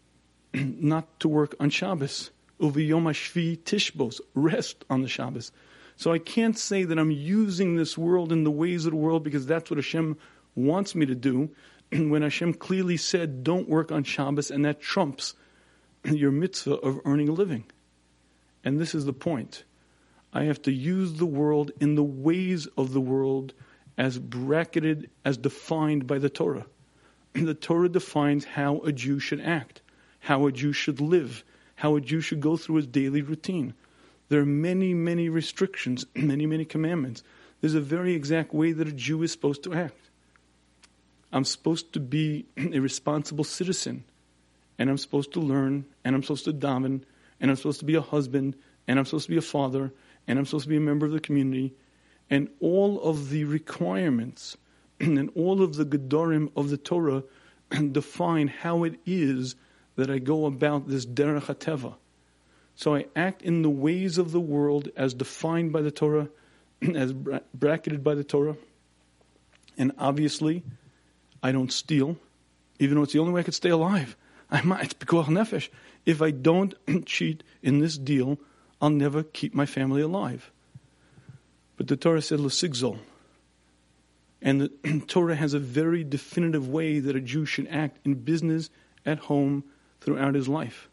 not 0.54 1.20
to 1.20 1.28
work 1.28 1.54
on 1.60 1.68
Shabbos. 1.68 2.30
Uviyom 2.62 3.02
Hashvi 3.02 3.58
Tishbos, 3.58 4.22
rest 4.34 4.86
on 4.88 5.02
the 5.02 5.08
Shabbos. 5.08 5.52
So 5.96 6.14
I 6.14 6.18
can't 6.18 6.56
say 6.56 6.84
that 6.84 6.98
I'm 6.98 7.10
using 7.10 7.76
this 7.76 7.98
world 7.98 8.32
in 8.32 8.44
the 8.44 8.50
ways 8.50 8.86
of 8.86 8.92
the 8.92 8.96
world 8.96 9.22
because 9.22 9.44
that's 9.44 9.70
what 9.70 9.76
Hashem 9.76 10.16
wants 10.54 10.94
me 10.94 11.04
to 11.04 11.14
do, 11.14 11.50
when 11.92 12.22
Hashem 12.22 12.54
clearly 12.54 12.96
said, 12.96 13.44
don't 13.44 13.68
work 13.68 13.92
on 13.92 14.04
Shabbos, 14.04 14.50
and 14.50 14.64
that 14.64 14.80
trumps 14.80 15.34
your 16.04 16.30
mitzvah 16.30 16.74
of 16.76 17.00
earning 17.04 17.28
a 17.28 17.32
living. 17.32 17.64
And 18.64 18.78
this 18.78 18.94
is 18.94 19.04
the 19.04 19.12
point. 19.12 19.64
I 20.32 20.44
have 20.44 20.60
to 20.62 20.72
use 20.72 21.14
the 21.14 21.26
world 21.26 21.70
in 21.80 21.94
the 21.94 22.02
ways 22.02 22.66
of 22.76 22.92
the 22.92 23.00
world 23.00 23.54
as 23.96 24.18
bracketed, 24.18 25.10
as 25.24 25.36
defined 25.36 26.06
by 26.06 26.18
the 26.18 26.30
Torah. 26.30 26.66
The 27.34 27.54
Torah 27.54 27.88
defines 27.88 28.44
how 28.44 28.78
a 28.80 28.92
Jew 28.92 29.18
should 29.18 29.40
act, 29.40 29.80
how 30.20 30.46
a 30.46 30.52
Jew 30.52 30.72
should 30.72 31.00
live, 31.00 31.44
how 31.76 31.96
a 31.96 32.00
Jew 32.00 32.20
should 32.20 32.40
go 32.40 32.56
through 32.56 32.76
his 32.76 32.86
daily 32.86 33.22
routine. 33.22 33.74
There 34.28 34.40
are 34.40 34.46
many, 34.46 34.92
many 34.92 35.28
restrictions, 35.28 36.04
many, 36.14 36.46
many 36.46 36.64
commandments. 36.64 37.22
There's 37.60 37.74
a 37.74 37.80
very 37.80 38.14
exact 38.14 38.52
way 38.52 38.72
that 38.72 38.88
a 38.88 38.92
Jew 38.92 39.22
is 39.22 39.32
supposed 39.32 39.62
to 39.64 39.74
act. 39.74 40.07
I'm 41.32 41.44
supposed 41.44 41.92
to 41.92 42.00
be 42.00 42.46
a 42.56 42.78
responsible 42.78 43.44
citizen, 43.44 44.04
and 44.78 44.88
I'm 44.90 44.98
supposed 44.98 45.32
to 45.32 45.40
learn, 45.40 45.84
and 46.04 46.14
I'm 46.14 46.22
supposed 46.22 46.44
to 46.44 46.52
daven, 46.52 47.02
and 47.40 47.50
I'm 47.50 47.56
supposed 47.56 47.80
to 47.80 47.86
be 47.86 47.94
a 47.94 48.00
husband, 48.00 48.56
and 48.86 48.98
I'm 48.98 49.04
supposed 49.04 49.26
to 49.26 49.30
be 49.30 49.36
a 49.36 49.42
father, 49.42 49.92
and 50.26 50.38
I'm 50.38 50.46
supposed 50.46 50.64
to 50.64 50.70
be 50.70 50.76
a 50.76 50.80
member 50.80 51.06
of 51.06 51.12
the 51.12 51.20
community, 51.20 51.74
and 52.30 52.48
all 52.60 53.00
of 53.02 53.30
the 53.30 53.44
requirements 53.44 54.56
and 55.00 55.30
all 55.34 55.62
of 55.62 55.76
the 55.76 55.84
gedorim 55.84 56.50
of 56.56 56.70
the 56.70 56.76
Torah 56.76 57.22
define 57.92 58.48
how 58.48 58.84
it 58.84 58.98
is 59.06 59.54
that 59.96 60.10
I 60.10 60.18
go 60.18 60.46
about 60.46 60.88
this 60.88 61.04
derech 61.04 61.44
hateva. 61.44 61.94
So 62.74 62.94
I 62.94 63.06
act 63.16 63.42
in 63.42 63.62
the 63.62 63.70
ways 63.70 64.18
of 64.18 64.30
the 64.30 64.40
world 64.40 64.88
as 64.96 65.12
defined 65.12 65.72
by 65.72 65.82
the 65.82 65.90
Torah, 65.90 66.28
as 66.94 67.12
bracketed 67.12 68.04
by 68.04 68.14
the 68.14 68.22
Torah, 68.22 68.56
and 69.76 69.92
obviously 69.98 70.62
I 71.42 71.52
don't 71.52 71.72
steal, 71.72 72.16
even 72.78 72.96
though 72.96 73.02
it's 73.02 73.12
the 73.12 73.18
only 73.18 73.32
way 73.32 73.40
I 73.40 73.44
could 73.44 73.54
stay 73.54 73.70
alive. 73.70 74.16
I 74.50 74.62
might, 74.62 74.98
nefesh. 74.98 75.68
If 76.06 76.22
I 76.22 76.30
don't 76.30 76.74
cheat 77.06 77.42
in 77.62 77.80
this 77.80 77.98
deal, 77.98 78.38
I'll 78.80 78.90
never 78.90 79.22
keep 79.22 79.54
my 79.54 79.66
family 79.66 80.00
alive. 80.00 80.50
But 81.76 81.88
the 81.88 81.96
Torah 81.96 82.22
said 82.22 82.40
l'sigzol. 82.40 82.98
And 84.40 84.60
the 84.60 85.02
Torah 85.06 85.36
has 85.36 85.54
a 85.54 85.58
very 85.58 86.04
definitive 86.04 86.68
way 86.68 87.00
that 87.00 87.16
a 87.16 87.20
Jew 87.20 87.44
should 87.44 87.68
act 87.68 88.06
in 88.06 88.14
business, 88.14 88.70
at 89.04 89.18
home, 89.18 89.64
throughout 90.00 90.34
his 90.34 90.48
life. 90.48 90.88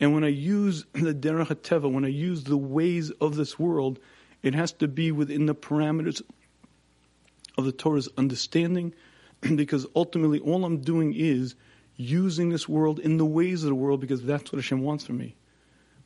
And 0.00 0.14
when 0.14 0.24
I 0.24 0.28
use 0.28 0.84
the 0.92 1.14
derech 1.14 1.54
teva, 1.56 1.90
when 1.90 2.04
I 2.04 2.08
use 2.08 2.44
the 2.44 2.56
ways 2.56 3.10
of 3.12 3.36
this 3.36 3.58
world, 3.58 3.98
it 4.42 4.54
has 4.54 4.72
to 4.72 4.88
be 4.88 5.10
within 5.10 5.46
the 5.46 5.54
parameters 5.54 6.22
of 7.56 7.64
the 7.64 7.72
Torah's 7.72 8.08
understanding 8.16 8.94
because 9.56 9.86
ultimately 9.94 10.38
all 10.38 10.64
I'm 10.64 10.78
doing 10.78 11.14
is 11.14 11.54
using 11.96 12.50
this 12.50 12.68
world 12.68 12.98
in 12.98 13.18
the 13.18 13.26
ways 13.26 13.64
of 13.64 13.68
the 13.68 13.74
world 13.74 14.00
because 14.00 14.22
that's 14.22 14.52
what 14.52 14.58
Hashem 14.58 14.80
wants 14.82 15.04
from 15.04 15.18
me. 15.18 15.36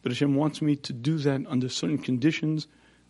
But 0.03 0.13
Hashem 0.13 0.35
wants 0.35 0.61
me 0.63 0.77
to 0.77 0.93
do 0.93 1.19
that 1.19 1.47
under 1.47 1.69
certain 1.69 1.99
conditions, 1.99 2.67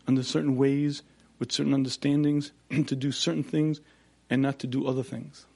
under 0.06 0.22
certain 0.22 0.56
ways, 0.56 1.02
with 1.38 1.52
certain 1.52 1.72
understandings, 1.74 2.52
to 2.70 2.96
do 2.96 3.12
certain 3.12 3.42
things 3.42 3.80
and 4.28 4.42
not 4.42 4.58
to 4.60 4.66
do 4.66 4.86
other 4.86 5.02
things. 5.02 5.46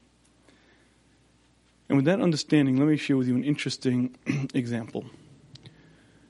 And 1.88 1.96
with 1.96 2.06
that 2.06 2.20
understanding, 2.20 2.78
let 2.78 2.88
me 2.88 2.96
share 2.96 3.16
with 3.16 3.28
you 3.28 3.36
an 3.36 3.44
interesting 3.44 4.16
example. 4.54 5.04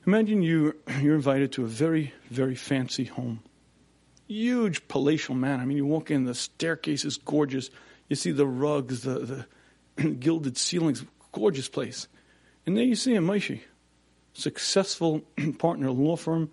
Imagine 0.05 0.41
you, 0.41 0.75
you're 1.01 1.15
invited 1.15 1.51
to 1.53 1.63
a 1.63 1.67
very, 1.67 2.13
very 2.29 2.55
fancy 2.55 3.05
home. 3.05 3.41
huge 4.27 4.87
palatial 4.87 5.35
man. 5.35 5.59
I 5.59 5.65
mean, 5.65 5.77
you 5.77 5.85
walk 5.85 6.11
in, 6.11 6.25
the 6.25 6.35
staircase 6.35 7.03
is 7.03 7.17
gorgeous. 7.17 7.69
You 8.07 8.15
see 8.15 8.31
the 8.31 8.47
rugs, 8.47 9.01
the, 9.01 9.45
the 9.97 10.09
gilded 10.19 10.57
ceilings, 10.57 11.03
gorgeous 11.31 11.69
place. 11.69 12.07
And 12.65 12.75
there 12.75 12.83
you 12.83 12.95
see 12.95 13.15
a 13.15 13.19
Moshe, 13.19 13.61
successful 14.33 15.21
partner, 15.57 15.91
law 15.91 16.15
firm, 16.15 16.49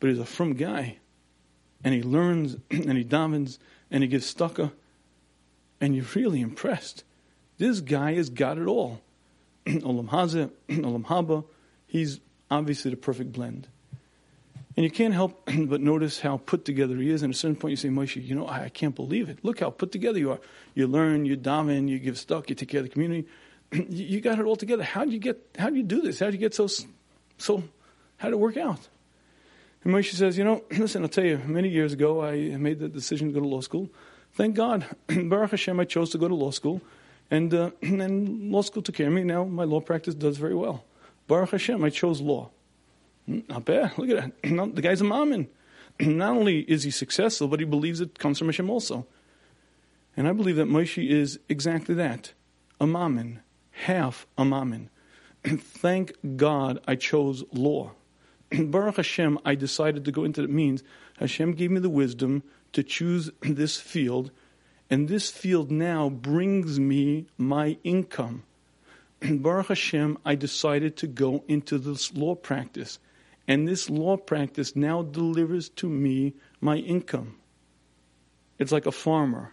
but 0.00 0.10
he's 0.10 0.18
a 0.18 0.24
frum 0.24 0.54
guy. 0.54 0.98
And 1.84 1.94
he 1.94 2.02
learns 2.02 2.56
and 2.70 2.96
he 2.96 3.04
davens 3.04 3.58
and 3.90 4.02
he 4.02 4.08
gives 4.08 4.32
stucca. 4.32 4.72
And 5.80 5.94
you're 5.94 6.06
really 6.14 6.40
impressed. 6.40 7.04
This 7.58 7.80
guy 7.80 8.14
has 8.14 8.30
got 8.30 8.58
it 8.58 8.66
all. 8.66 9.00
Olam 9.66 10.08
Hazeh, 10.08 10.50
Olam 10.68 11.04
Haba, 11.04 11.44
he's 11.86 12.20
obviously 12.50 12.90
the 12.90 12.96
perfect 12.96 13.32
blend. 13.32 13.68
And 14.76 14.84
you 14.84 14.90
can't 14.90 15.14
help 15.14 15.48
but 15.66 15.80
notice 15.80 16.20
how 16.20 16.36
put 16.36 16.64
together 16.64 16.96
he 16.96 17.10
is. 17.10 17.22
And 17.22 17.32
at 17.32 17.36
a 17.36 17.38
certain 17.38 17.56
point, 17.56 17.70
you 17.70 17.76
say, 17.76 17.88
Moshe, 17.88 18.22
you 18.22 18.34
know, 18.34 18.46
I, 18.46 18.68
can't 18.68 18.94
believe 18.94 19.28
it. 19.28 19.38
Look 19.42 19.60
how 19.60 19.70
put 19.70 19.90
together 19.90 20.18
you 20.18 20.32
are. 20.32 20.40
You 20.74 20.86
learn, 20.86 21.24
you 21.24 21.36
daven, 21.36 21.88
you 21.88 21.98
give 21.98 22.18
stuck, 22.18 22.50
you 22.50 22.54
take 22.56 22.68
care 22.68 22.80
of 22.80 22.86
the 22.86 22.92
community. 22.92 23.26
you, 23.72 23.84
you 23.88 24.20
got 24.20 24.38
it 24.38 24.44
all 24.44 24.56
together. 24.56 24.82
How 24.82 25.04
do 25.04 25.10
you 25.10 25.18
get? 25.18 25.38
How 25.58 25.70
do 25.70 25.76
you 25.76 25.82
do 25.82 26.02
this? 26.02 26.20
How 26.20 26.26
do 26.26 26.32
you 26.32 26.38
get 26.38 26.54
so? 26.54 26.68
So, 27.38 27.62
how 28.18 28.28
did 28.28 28.34
it 28.34 28.38
work 28.38 28.56
out? 28.56 28.88
And 29.82 29.94
Moshe 29.94 30.12
says, 30.12 30.36
you 30.36 30.44
know, 30.44 30.62
listen, 30.70 31.02
I'll 31.02 31.08
tell 31.08 31.24
you. 31.24 31.38
Many 31.38 31.68
years 31.70 31.92
ago, 31.92 32.22
I 32.22 32.56
made 32.56 32.78
the 32.78 32.88
decision 32.88 33.28
to 33.28 33.34
go 33.34 33.40
to 33.40 33.48
law 33.48 33.60
school. 33.62 33.88
Thank 34.34 34.54
God, 34.54 34.84
Baruch 35.08 35.52
Hashem, 35.52 35.80
I 35.80 35.84
chose 35.84 36.10
to 36.10 36.18
go 36.18 36.28
to 36.28 36.34
law 36.34 36.50
school, 36.50 36.82
and 37.30 37.54
uh, 37.54 37.70
and 37.80 38.52
law 38.52 38.60
school 38.60 38.82
took 38.82 38.94
care 38.94 39.06
of 39.06 39.12
me. 39.14 39.24
Now 39.24 39.44
my 39.44 39.64
law 39.64 39.80
practice 39.80 40.14
does 40.14 40.36
very 40.36 40.54
well. 40.54 40.84
Baruch 41.26 41.50
Hashem, 41.50 41.82
I 41.82 41.88
chose 41.88 42.20
law. 42.20 42.50
Hmm, 43.26 43.40
not 43.48 43.64
bad. 43.64 43.92
Look 43.98 44.10
at 44.10 44.32
that. 44.42 44.74
the 44.74 44.82
guy's 44.82 45.00
a 45.00 45.04
ma'amin. 45.04 45.48
Not 46.00 46.36
only 46.36 46.60
is 46.60 46.84
he 46.84 46.90
successful, 46.90 47.48
but 47.48 47.60
he 47.60 47.66
believes 47.66 48.00
it 48.00 48.18
comes 48.18 48.38
from 48.38 48.48
Hashem 48.48 48.70
also. 48.70 49.06
And 50.16 50.26
I 50.26 50.32
believe 50.32 50.56
that 50.56 50.68
Moshe 50.68 51.06
is 51.08 51.38
exactly 51.48 51.94
that 51.96 52.32
a 52.80 52.86
ma'amin, 52.86 53.40
half 53.70 54.26
a 54.38 54.42
ma'amin. 54.42 54.88
Thank 55.44 56.12
God 56.36 56.80
I 56.86 56.96
chose 56.96 57.44
law. 57.52 57.92
Baruch 58.50 58.96
Hashem, 58.96 59.38
I 59.44 59.54
decided 59.54 60.04
to 60.04 60.12
go 60.12 60.24
into 60.24 60.42
it 60.42 60.50
means 60.50 60.82
Hashem 61.18 61.52
gave 61.52 61.70
me 61.70 61.80
the 61.80 61.90
wisdom 61.90 62.42
to 62.72 62.82
choose 62.82 63.30
this 63.40 63.76
field, 63.76 64.30
and 64.88 65.08
this 65.08 65.30
field 65.30 65.70
now 65.70 66.08
brings 66.08 66.78
me 66.78 67.26
my 67.36 67.76
income. 67.82 68.44
Baruch 69.20 69.68
Hashem, 69.68 70.18
I 70.24 70.34
decided 70.34 70.96
to 70.98 71.06
go 71.06 71.42
into 71.48 71.78
this 71.78 72.14
law 72.14 72.34
practice. 72.34 72.98
And 73.48 73.66
this 73.66 73.88
law 73.88 74.16
practice 74.16 74.74
now 74.74 75.02
delivers 75.02 75.68
to 75.70 75.88
me 75.88 76.34
my 76.60 76.76
income. 76.76 77.36
It's 78.58 78.72
like 78.72 78.86
a 78.86 78.92
farmer. 78.92 79.52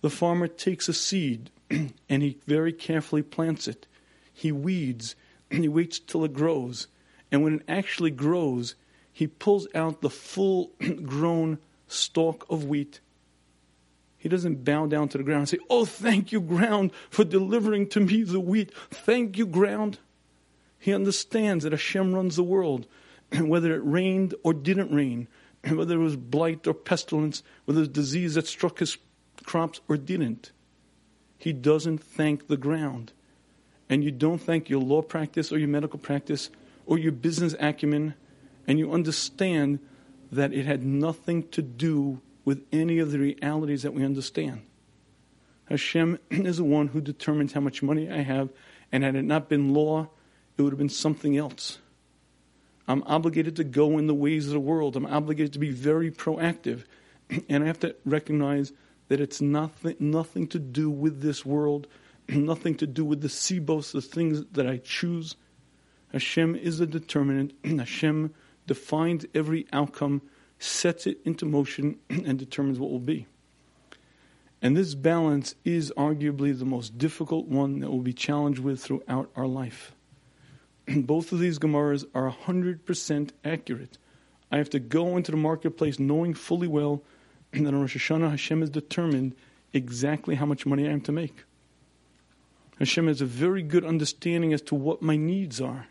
The 0.00 0.10
farmer 0.10 0.48
takes 0.48 0.88
a 0.88 0.92
seed 0.92 1.50
and 1.70 2.22
he 2.22 2.38
very 2.46 2.72
carefully 2.72 3.22
plants 3.22 3.68
it. 3.68 3.86
He 4.32 4.50
weeds, 4.50 5.14
and 5.50 5.60
he 5.62 5.68
waits 5.68 5.98
till 5.98 6.24
it 6.24 6.32
grows. 6.32 6.88
And 7.30 7.42
when 7.42 7.56
it 7.56 7.62
actually 7.68 8.10
grows, 8.10 8.74
he 9.12 9.26
pulls 9.26 9.66
out 9.74 10.00
the 10.00 10.10
full 10.10 10.72
grown 11.04 11.58
stalk 11.86 12.46
of 12.50 12.64
wheat. 12.64 13.00
He 14.18 14.28
doesn't 14.28 14.64
bow 14.64 14.86
down 14.86 15.08
to 15.08 15.18
the 15.18 15.24
ground 15.24 15.40
and 15.40 15.48
say, 15.48 15.58
Oh, 15.68 15.84
thank 15.84 16.32
you, 16.32 16.40
ground, 16.40 16.92
for 17.10 17.24
delivering 17.24 17.88
to 17.88 18.00
me 18.00 18.22
the 18.22 18.40
wheat. 18.40 18.72
Thank 18.90 19.36
you, 19.36 19.46
ground. 19.46 19.98
He 20.78 20.94
understands 20.94 21.64
that 21.64 21.72
Hashem 21.72 22.14
runs 22.14 22.36
the 22.36 22.42
world. 22.42 22.86
whether 23.40 23.74
it 23.74 23.82
rained 23.84 24.34
or 24.42 24.52
didn't 24.52 24.94
rain, 24.94 25.28
whether 25.70 25.96
it 25.96 26.04
was 26.04 26.16
blight 26.16 26.66
or 26.66 26.74
pestilence, 26.74 27.42
whether 27.64 27.78
it 27.78 27.82
was 27.82 27.88
disease 27.88 28.34
that 28.34 28.46
struck 28.46 28.78
his 28.78 28.98
crops 29.44 29.80
or 29.88 29.96
didn't. 29.96 30.52
He 31.38 31.52
doesn't 31.52 31.98
thank 31.98 32.46
the 32.46 32.56
ground. 32.56 33.12
And 33.88 34.04
you 34.04 34.10
don't 34.10 34.40
thank 34.40 34.70
your 34.70 34.80
law 34.80 35.02
practice 35.02 35.52
or 35.52 35.58
your 35.58 35.68
medical 35.68 35.98
practice 35.98 36.50
or 36.86 36.98
your 36.98 37.12
business 37.12 37.54
acumen, 37.60 38.14
and 38.66 38.78
you 38.78 38.92
understand 38.92 39.78
that 40.30 40.52
it 40.52 40.66
had 40.66 40.84
nothing 40.84 41.48
to 41.48 41.62
do 41.62 42.20
with 42.44 42.64
any 42.72 42.98
of 42.98 43.12
the 43.12 43.18
realities 43.18 43.82
that 43.82 43.92
we 43.92 44.04
understand. 44.04 44.62
Hashem 45.66 46.18
is 46.30 46.56
the 46.56 46.64
one 46.64 46.88
who 46.88 47.00
determines 47.00 47.52
how 47.52 47.60
much 47.60 47.82
money 47.82 48.10
I 48.10 48.22
have, 48.22 48.50
and 48.90 49.04
had 49.04 49.14
it 49.14 49.22
not 49.22 49.48
been 49.48 49.74
law, 49.74 50.08
it 50.56 50.62
would 50.62 50.72
have 50.72 50.78
been 50.78 50.88
something 50.88 51.36
else. 51.36 51.78
I'm 52.88 53.02
obligated 53.04 53.56
to 53.56 53.64
go 53.64 53.98
in 53.98 54.06
the 54.06 54.14
ways 54.14 54.46
of 54.46 54.52
the 54.52 54.60
world. 54.60 54.96
I'm 54.96 55.06
obligated 55.06 55.52
to 55.54 55.58
be 55.58 55.70
very 55.70 56.10
proactive. 56.10 56.84
And 57.48 57.64
I 57.64 57.66
have 57.66 57.80
to 57.80 57.94
recognize 58.04 58.72
that 59.08 59.20
it's 59.20 59.40
nothing, 59.40 59.96
nothing 59.98 60.46
to 60.48 60.58
do 60.58 60.90
with 60.90 61.22
this 61.22 61.46
world, 61.46 61.86
nothing 62.28 62.74
to 62.76 62.86
do 62.86 63.04
with 63.04 63.20
the 63.20 63.28
sibos, 63.28 63.92
the 63.92 64.02
things 64.02 64.44
that 64.52 64.66
I 64.66 64.78
choose. 64.78 65.36
Hashem 66.12 66.56
is 66.56 66.78
the 66.78 66.86
determinant. 66.86 67.52
Hashem 67.64 68.34
defines 68.66 69.24
every 69.34 69.66
outcome, 69.72 70.22
sets 70.58 71.06
it 71.06 71.18
into 71.24 71.46
motion, 71.46 71.98
and 72.10 72.38
determines 72.38 72.78
what 72.78 72.90
will 72.90 72.98
be. 72.98 73.26
And 74.60 74.76
this 74.76 74.94
balance 74.94 75.56
is 75.64 75.92
arguably 75.96 76.56
the 76.56 76.64
most 76.64 76.96
difficult 76.96 77.48
one 77.48 77.80
that 77.80 77.90
we'll 77.90 78.00
be 78.00 78.12
challenged 78.12 78.60
with 78.60 78.80
throughout 78.80 79.30
our 79.34 79.46
life. 79.46 79.92
both 80.96 81.32
of 81.32 81.38
these 81.38 81.58
Gemaras 81.58 82.04
are 82.14 82.30
100% 82.30 83.30
accurate. 83.44 83.98
I 84.50 84.58
have 84.58 84.70
to 84.70 84.80
go 84.80 85.16
into 85.16 85.30
the 85.30 85.36
marketplace 85.36 85.98
knowing 85.98 86.34
fully 86.34 86.68
well 86.68 87.02
that 87.52 87.66
on 87.66 87.80
Rosh 87.80 87.96
Hashanah 87.96 88.30
Hashem 88.30 88.60
has 88.60 88.70
determined 88.70 89.34
exactly 89.72 90.34
how 90.34 90.46
much 90.46 90.66
money 90.66 90.86
I 90.86 90.92
am 90.92 91.00
to 91.02 91.12
make. 91.12 91.44
Hashem 92.78 93.06
has 93.06 93.20
a 93.20 93.26
very 93.26 93.62
good 93.62 93.84
understanding 93.84 94.52
as 94.52 94.62
to 94.62 94.74
what 94.74 95.02
my 95.02 95.16
needs 95.16 95.60
are. 95.60 95.86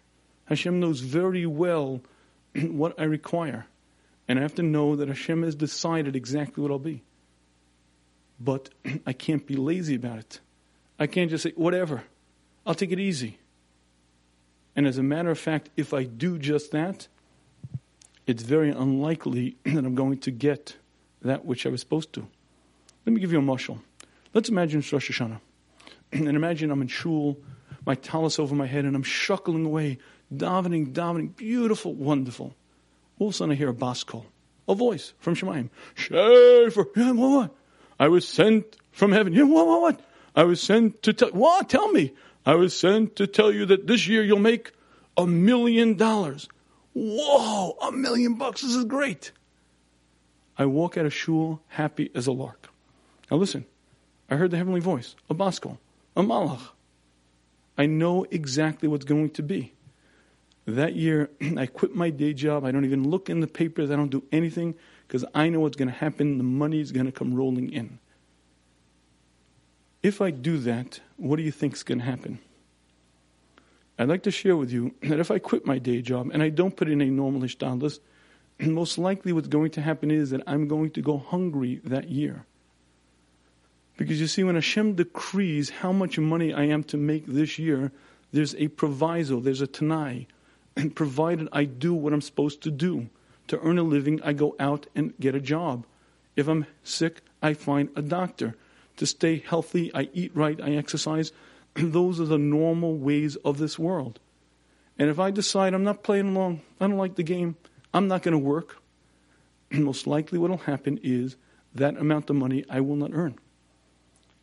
Hashem 0.46 0.80
knows 0.80 1.00
very 1.00 1.46
well 1.46 2.02
what 2.56 3.00
I 3.00 3.04
require. 3.04 3.68
And 4.28 4.40
I 4.40 4.42
have 4.44 4.56
to 4.56 4.64
know 4.64 4.96
that 4.96 5.08
Hashem 5.08 5.44
has 5.44 5.56
decided 5.56 6.16
exactly 6.16 6.62
what 6.62 6.72
I'll 6.72 6.80
be. 6.80 7.04
But 8.40 8.70
I 9.06 9.14
can't 9.14 9.46
be 9.46 9.56
lazy 9.56 9.96
about 9.96 10.20
it. 10.20 10.40
I 11.00 11.08
can't 11.08 11.30
just 11.30 11.44
say, 11.44 11.54
whatever, 11.56 12.04
I'll 12.66 12.76
take 12.76 12.92
it 12.92 13.00
easy. 13.00 13.40
And 14.76 14.88
as 14.88 14.98
a 14.98 15.04
matter 15.04 15.30
of 15.30 15.40
fact, 15.40 15.70
if 15.76 15.94
I 15.94 16.04
do 16.04 16.38
just 16.38 16.72
that, 16.72 17.08
it's 18.28 18.44
very 18.44 18.70
unlikely 18.70 19.58
that 19.66 19.86
I'm 19.86 19.96
going 19.96 20.20
to 20.20 20.32
get 20.32 20.78
that 21.22 21.46
which 21.46 21.66
I 21.66 21.70
was 21.70 21.82
supposed 21.82 22.14
to. 22.14 22.28
Let 23.06 23.14
me 23.14 23.20
give 23.20 23.32
you 23.32 23.40
a 23.40 23.42
mushal. 23.42 23.80
Let's 24.34 24.50
imagine 24.50 24.80
it's 24.80 24.94
Rosh 24.94 25.12
Hashanah. 25.12 25.40
and 26.12 26.28
imagine 26.28 26.72
I'm 26.72 26.82
in 26.82 26.88
shul, 26.88 27.38
my 27.86 27.96
talus 27.96 28.40
over 28.40 28.56
my 28.56 28.68
head, 28.68 28.86
and 28.86 28.96
I'm 28.96 29.04
shuckling 29.04 29.66
away, 29.66 29.98
davening, 30.34 30.94
davening, 30.94 31.36
beautiful, 31.36 31.94
wonderful. 31.94 32.56
All 33.20 33.28
of 33.28 33.34
a 33.34 33.38
sudden 33.38 33.52
I 33.52 33.56
hear 33.56 33.70
a 33.70 33.74
bas 33.74 34.04
kol, 34.04 34.26
a 34.68 34.76
voice 34.76 35.14
from 35.20 35.36
Shamayim. 35.36 35.70
Schaefer, 35.96 36.88
yeah, 36.96 37.12
what, 37.12 37.30
what? 37.30 37.56
I 38.00 38.08
was 38.08 38.28
sent 38.28 38.78
from 38.92 39.12
heaven. 39.12 39.34
Yeah, 39.34 39.44
what, 39.44 39.68
what, 39.68 39.82
what? 39.82 40.00
I 40.36 40.44
was 40.44 40.62
sent 40.62 41.04
to 41.04 41.14
tell, 41.14 41.30
what? 41.30 41.70
Tell 41.70 41.92
me. 41.92 42.14
I 42.46 42.56
was 42.56 42.78
sent 42.78 43.16
to 43.18 43.28
tell 43.28 43.52
you 43.52 43.66
that 43.68 43.88
this 43.88 44.08
year 44.08 44.24
you'll 44.24 44.40
make 44.40 44.72
a 45.18 45.28
million 45.28 45.96
dollars. 45.96 46.48
Whoa, 46.94 47.78
a 47.82 47.92
million 47.92 48.36
bucks. 48.36 48.62
This 48.62 48.76
is 48.76 48.86
great. 48.86 49.32
I 50.58 50.66
walk 50.66 50.98
out 50.98 51.06
of 51.06 51.14
shul 51.14 51.62
happy 51.68 52.10
as 52.14 52.28
a 52.28 52.32
lark. 52.32 52.70
Now 53.30 53.38
listen, 53.38 53.66
I 54.30 54.36
heard 54.36 54.52
the 54.52 54.58
heavenly 54.58 54.82
voice, 54.82 55.16
a 55.30 55.36
baskol, 55.36 55.78
a 56.16 56.22
malach. 56.22 56.62
I 57.78 57.86
know 57.86 58.26
exactly 58.32 58.88
what's 58.88 59.06
going 59.06 59.30
to 59.32 59.44
be. 59.44 59.74
That 60.66 60.96
year, 60.96 61.30
I 61.58 61.66
quit 61.66 61.96
my 61.96 62.10
day 62.10 62.34
job. 62.34 62.66
I 62.66 62.72
don't 62.72 62.86
even 62.86 63.10
look 63.10 63.30
in 63.30 63.40
the 63.40 63.48
papers. 63.48 63.90
I 63.90 63.96
don't 63.96 64.12
do 64.12 64.24
anything 64.32 64.76
because 65.08 65.26
I 65.34 65.50
know 65.50 65.60
what's 65.62 65.78
going 65.78 65.90
to 65.90 65.96
happen. 65.96 66.38
The 66.38 66.44
money 66.44 66.80
is 66.80 66.92
going 66.92 67.06
to 67.06 67.12
come 67.12 67.34
rolling 67.34 67.72
in. 67.72 68.00
If 70.04 70.20
I 70.20 70.32
do 70.32 70.58
that, 70.60 71.00
what 71.18 71.36
do 71.36 71.44
you 71.44 71.52
think 71.52 71.74
is 71.74 71.84
going 71.84 72.00
to 72.00 72.06
happen? 72.06 72.40
I'd 74.00 74.10
like 74.10 74.24
to 74.24 74.32
share 74.32 74.58
with 74.58 74.72
you 74.72 74.96
that 75.04 75.20
if 75.20 75.30
I 75.30 75.38
quit 75.38 75.66
my 75.66 75.78
day 75.78 76.02
job 76.02 76.32
and 76.34 76.42
I 76.42 76.50
don't 76.50 76.76
put 76.76 76.90
in 76.90 77.02
a 77.02 77.06
normal 77.06 77.42
ishtadlis, 77.42 78.00
most 78.60 78.98
likely 78.98 79.32
what's 79.32 79.48
going 79.48 79.72
to 79.72 79.82
happen 79.82 80.10
is 80.10 80.32
that 80.32 80.42
I'm 80.48 80.68
going 80.68 80.90
to 80.92 81.02
go 81.02 81.18
hungry 81.18 81.82
that 81.84 82.10
year. 82.10 82.46
Because 83.98 84.20
you 84.20 84.26
see, 84.26 84.44
when 84.44 84.56
Hashem 84.56 84.96
decrees 84.96 85.70
how 85.70 85.92
much 85.92 86.18
money 86.18 86.52
I 86.52 86.64
am 86.64 86.84
to 86.86 86.98
make 86.98 87.28
this 87.28 87.60
year, 87.60 87.92
there's 88.32 88.56
a 88.56 88.70
proviso, 88.70 89.40
there's 89.40 89.62
a 89.62 89.68
tanai. 89.68 90.26
And 90.76 90.96
provided 90.96 91.48
I 91.52 91.66
do 91.66 91.94
what 91.94 92.14
I'm 92.14 92.22
supposed 92.22 92.64
to 92.64 92.72
do 92.72 93.10
to 93.50 93.60
earn 93.60 93.78
a 93.78 93.84
living, 93.84 94.20
I 94.24 94.34
go 94.34 94.56
out 94.60 94.88
and 94.96 95.14
get 95.20 95.36
a 95.36 95.40
job. 95.40 95.86
If 96.36 96.48
I'm 96.48 96.66
sick, 96.84 97.22
I 97.42 97.54
find 97.54 97.90
a 97.96 98.02
doctor 98.02 98.56
to 99.02 99.08
stay 99.08 99.44
healthy, 99.48 99.92
I 99.96 100.10
eat 100.14 100.32
right, 100.36 100.62
I 100.62 100.74
exercise. 100.74 101.32
Those 101.74 102.22
are 102.22 102.26
the 102.26 102.38
normal 102.38 103.00
ways 103.00 103.36
of 103.38 103.58
this 103.58 103.80
world. 103.80 104.20
And 105.00 105.10
if 105.10 105.18
I 105.18 105.32
decide 105.32 105.74
I'm 105.74 105.84
not 105.84 106.04
playing 106.04 106.36
along, 106.36 106.62
I 106.80 106.86
don't 106.86 107.00
like 107.00 107.16
the 107.16 107.24
game, 107.24 107.56
I'm 107.96 108.08
not 108.08 108.22
going 108.22 108.34
to 108.34 108.38
work, 108.38 108.78
most 109.72 110.06
likely 110.06 110.38
what 110.38 110.52
will 110.52 110.58
happen 110.58 111.00
is 111.02 111.36
that 111.74 111.98
amount 111.98 112.30
of 112.30 112.36
money 112.36 112.64
I 112.70 112.82
will 112.82 112.96
not 112.96 113.10
earn. 113.12 113.40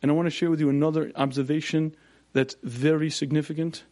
And 0.01 0.11
I 0.11 0.13
want 0.13 0.25
to 0.25 0.29
share 0.29 0.49
with 0.49 0.59
you 0.59 0.67
another 0.67 1.13
observation 1.15 1.95
that's 2.33 2.57
very 2.61 3.09
significant. 3.09 3.85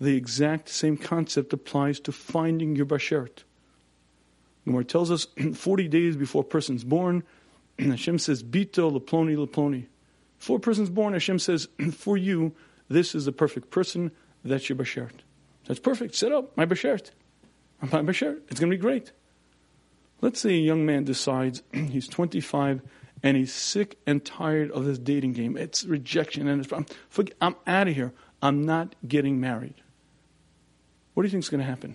The 0.00 0.16
exact 0.16 0.68
same 0.68 0.96
concept 0.96 1.52
applies 1.52 2.00
to 2.00 2.10
finding 2.10 2.74
your 2.74 2.86
bashert. 2.86 3.44
Gemara 4.64 4.84
tells 4.84 5.12
us 5.12 5.28
40 5.54 5.86
days 5.86 6.16
before 6.16 6.42
a 6.42 6.44
person's 6.44 6.82
born, 6.82 7.22
Hashem 7.90 8.18
says, 8.18 8.42
Bito 8.42 8.90
leploni. 8.90 9.86
Before 10.38 10.56
a 10.56 10.60
person's 10.60 10.90
born, 10.90 11.12
Hashem 11.12 11.38
says, 11.38 11.68
for 11.92 12.16
you, 12.16 12.54
this 12.88 13.14
is 13.14 13.24
the 13.24 13.32
perfect 13.32 13.70
person, 13.70 14.10
that's 14.44 14.68
your 14.68 14.76
bashert. 14.76 15.12
That's 15.66 15.80
perfect, 15.80 16.14
set 16.14 16.32
up, 16.32 16.56
my 16.56 16.66
bashert. 16.66 17.10
My 17.80 17.88
bashert, 17.88 18.40
it's 18.48 18.60
going 18.60 18.70
to 18.70 18.76
be 18.76 18.80
great. 18.80 19.12
Let's 20.20 20.40
say 20.40 20.50
a 20.50 20.60
young 20.60 20.84
man 20.84 21.04
decides 21.04 21.62
he's 21.72 22.08
25 22.08 22.82
and 23.22 23.36
he's 23.36 23.52
sick 23.52 23.98
and 24.06 24.24
tired 24.24 24.70
of 24.70 24.84
this 24.84 24.98
dating 24.98 25.32
game. 25.32 25.56
It's 25.56 25.84
rejection 25.84 26.48
and 26.48 26.64
it's, 26.64 26.72
I'm, 26.72 26.86
I'm 27.40 27.56
out 27.66 27.88
of 27.88 27.94
here. 27.94 28.12
I'm 28.42 28.64
not 28.64 28.94
getting 29.06 29.40
married. 29.40 29.74
What 31.14 31.22
do 31.22 31.26
you 31.26 31.30
think 31.30 31.44
is 31.44 31.50
going 31.50 31.60
to 31.60 31.66
happen? 31.66 31.94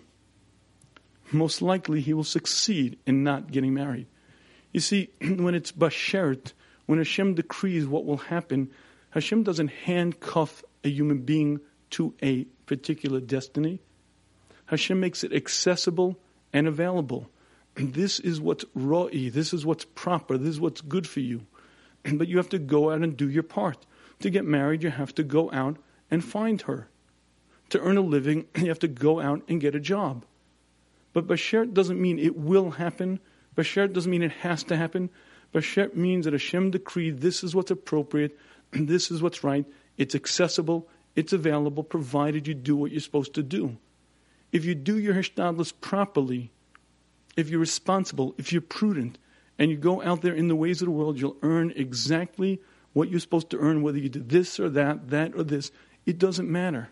Most 1.32 1.62
likely 1.62 2.02
he 2.02 2.14
will 2.14 2.24
succeed 2.24 3.00
in 3.06 3.24
not 3.24 3.52
getting 3.52 3.74
married. 3.74 4.08
You 4.76 4.82
see, 4.82 5.08
when 5.22 5.56
it's 5.56 5.72
bashert, 5.72 6.52
when 6.86 6.98
Hashem 6.98 7.36
decrees 7.36 7.88
what 7.88 8.06
will 8.06 8.18
happen, 8.18 8.72
Hashem 9.12 9.44
doesn't 9.44 9.70
handcuff 9.70 10.66
a 10.84 10.90
human 10.90 11.20
being 11.20 11.62
to 11.92 12.14
a 12.22 12.44
particular 12.66 13.22
destiny. 13.22 13.80
Hashem 14.66 15.00
makes 15.00 15.24
it 15.24 15.32
accessible 15.32 16.20
and 16.52 16.68
available. 16.68 17.30
This 17.78 18.20
is 18.20 18.42
what's 18.42 18.66
ra'i, 18.76 19.32
this 19.32 19.54
is 19.54 19.66
what's 19.66 19.86
proper, 19.86 20.38
this 20.38 20.50
is 20.50 20.60
what's 20.60 20.82
good 20.82 21.08
for 21.08 21.22
you. 21.22 21.46
But 22.14 22.28
you 22.28 22.36
have 22.36 22.50
to 22.50 22.60
go 22.60 22.92
out 22.92 23.02
and 23.02 23.16
do 23.16 23.30
your 23.30 23.44
part. 23.44 23.86
To 24.20 24.30
get 24.30 24.44
married, 24.44 24.84
you 24.84 24.90
have 24.90 25.16
to 25.16 25.24
go 25.24 25.50
out 25.54 25.78
and 26.12 26.22
find 26.22 26.62
her. 26.64 26.90
To 27.70 27.80
earn 27.80 27.96
a 27.96 28.02
living, 28.02 28.48
you 28.58 28.68
have 28.68 28.80
to 28.80 28.90
go 28.90 29.22
out 29.22 29.42
and 29.48 29.62
get 29.62 29.74
a 29.74 29.80
job. 29.80 30.26
But 31.14 31.28
Bashert 31.28 31.74
doesn't 31.74 32.02
mean 32.02 32.20
it 32.20 32.36
will 32.36 32.72
happen. 32.72 33.22
Bashert 33.56 33.94
doesn't 33.94 34.12
mean 34.12 34.24
it 34.24 34.32
has 34.32 34.64
to 34.64 34.78
happen. 34.78 35.10
Bashert 35.54 35.96
means 35.96 36.26
that 36.26 36.34
Hashem 36.34 36.72
decreed 36.72 37.22
this 37.22 37.44
is 37.44 37.56
what's 37.56 37.72
appropriate, 37.72 38.38
this 38.72 39.12
is 39.12 39.22
what's 39.22 39.44
right, 39.44 39.66
it's 39.98 40.16
accessible, 40.16 40.88
it's 41.16 41.34
available, 41.34 41.84
provided 41.84 42.48
you 42.48 42.54
do 42.54 42.76
what 42.76 42.92
you're 42.92 43.00
supposed 43.00 43.34
to 43.36 43.44
do. 43.44 43.78
If 44.52 44.66
you 44.66 44.76
do 44.76 44.98
your 44.98 45.14
hishtadlus 45.14 45.74
properly, 45.80 46.52
if 47.38 47.50
you're 47.50 47.60
responsible, 47.60 48.36
if 48.38 48.52
you're 48.52 48.62
prudent, 48.62 49.18
and 49.58 49.72
you 49.72 49.78
go 49.78 50.02
out 50.02 50.22
there 50.22 50.34
in 50.34 50.48
the 50.48 50.56
ways 50.56 50.82
of 50.82 50.88
the 50.88 50.92
world, 50.92 51.20
you'll 51.20 51.38
earn 51.42 51.72
exactly 51.76 52.62
what 52.94 53.10
you're 53.10 53.20
supposed 53.20 53.50
to 53.50 53.58
earn, 53.60 53.82
whether 53.82 53.98
you 53.98 54.10
did 54.10 54.30
this 54.30 54.60
or 54.60 54.70
that, 54.70 55.10
that 55.10 55.34
or 55.36 55.44
this. 55.44 55.72
It 56.06 56.18
doesn't 56.18 56.50
matter. 56.50 56.90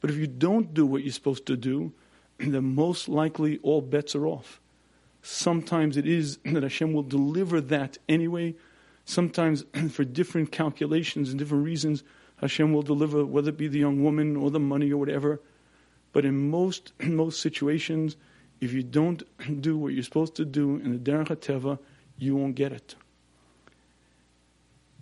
But 0.00 0.10
if 0.10 0.16
you 0.16 0.26
don't 0.26 0.74
do 0.74 0.84
what 0.84 1.02
you're 1.02 1.12
supposed 1.12 1.46
to 1.46 1.56
do, 1.56 1.92
then 2.38 2.74
most 2.74 3.08
likely 3.08 3.58
all 3.62 3.80
bets 3.80 4.14
are 4.14 4.26
off. 4.26 4.60
Sometimes 5.22 5.96
it 5.96 6.06
is 6.06 6.38
that 6.44 6.62
Hashem 6.62 6.92
will 6.92 7.02
deliver 7.02 7.60
that 7.60 7.98
anyway. 8.08 8.54
Sometimes, 9.04 9.64
for 9.90 10.04
different 10.04 10.52
calculations 10.52 11.30
and 11.30 11.38
different 11.38 11.64
reasons, 11.64 12.02
Hashem 12.36 12.72
will 12.72 12.82
deliver, 12.82 13.24
whether 13.24 13.50
it 13.50 13.56
be 13.56 13.68
the 13.68 13.78
young 13.78 14.02
woman 14.02 14.36
or 14.36 14.50
the 14.50 14.60
money 14.60 14.92
or 14.92 14.98
whatever. 14.98 15.40
But 16.12 16.24
in 16.24 16.50
most 16.50 16.92
most 17.02 17.40
situations, 17.40 18.16
if 18.60 18.72
you 18.72 18.82
don't 18.82 19.22
do 19.60 19.78
what 19.78 19.92
you're 19.92 20.02
supposed 20.02 20.34
to 20.36 20.44
do 20.44 20.76
in 20.76 20.92
the 20.92 20.98
Derech 20.98 21.28
HaTeva, 21.28 21.78
you 22.18 22.36
won't 22.36 22.54
get 22.54 22.72
it. 22.72 22.94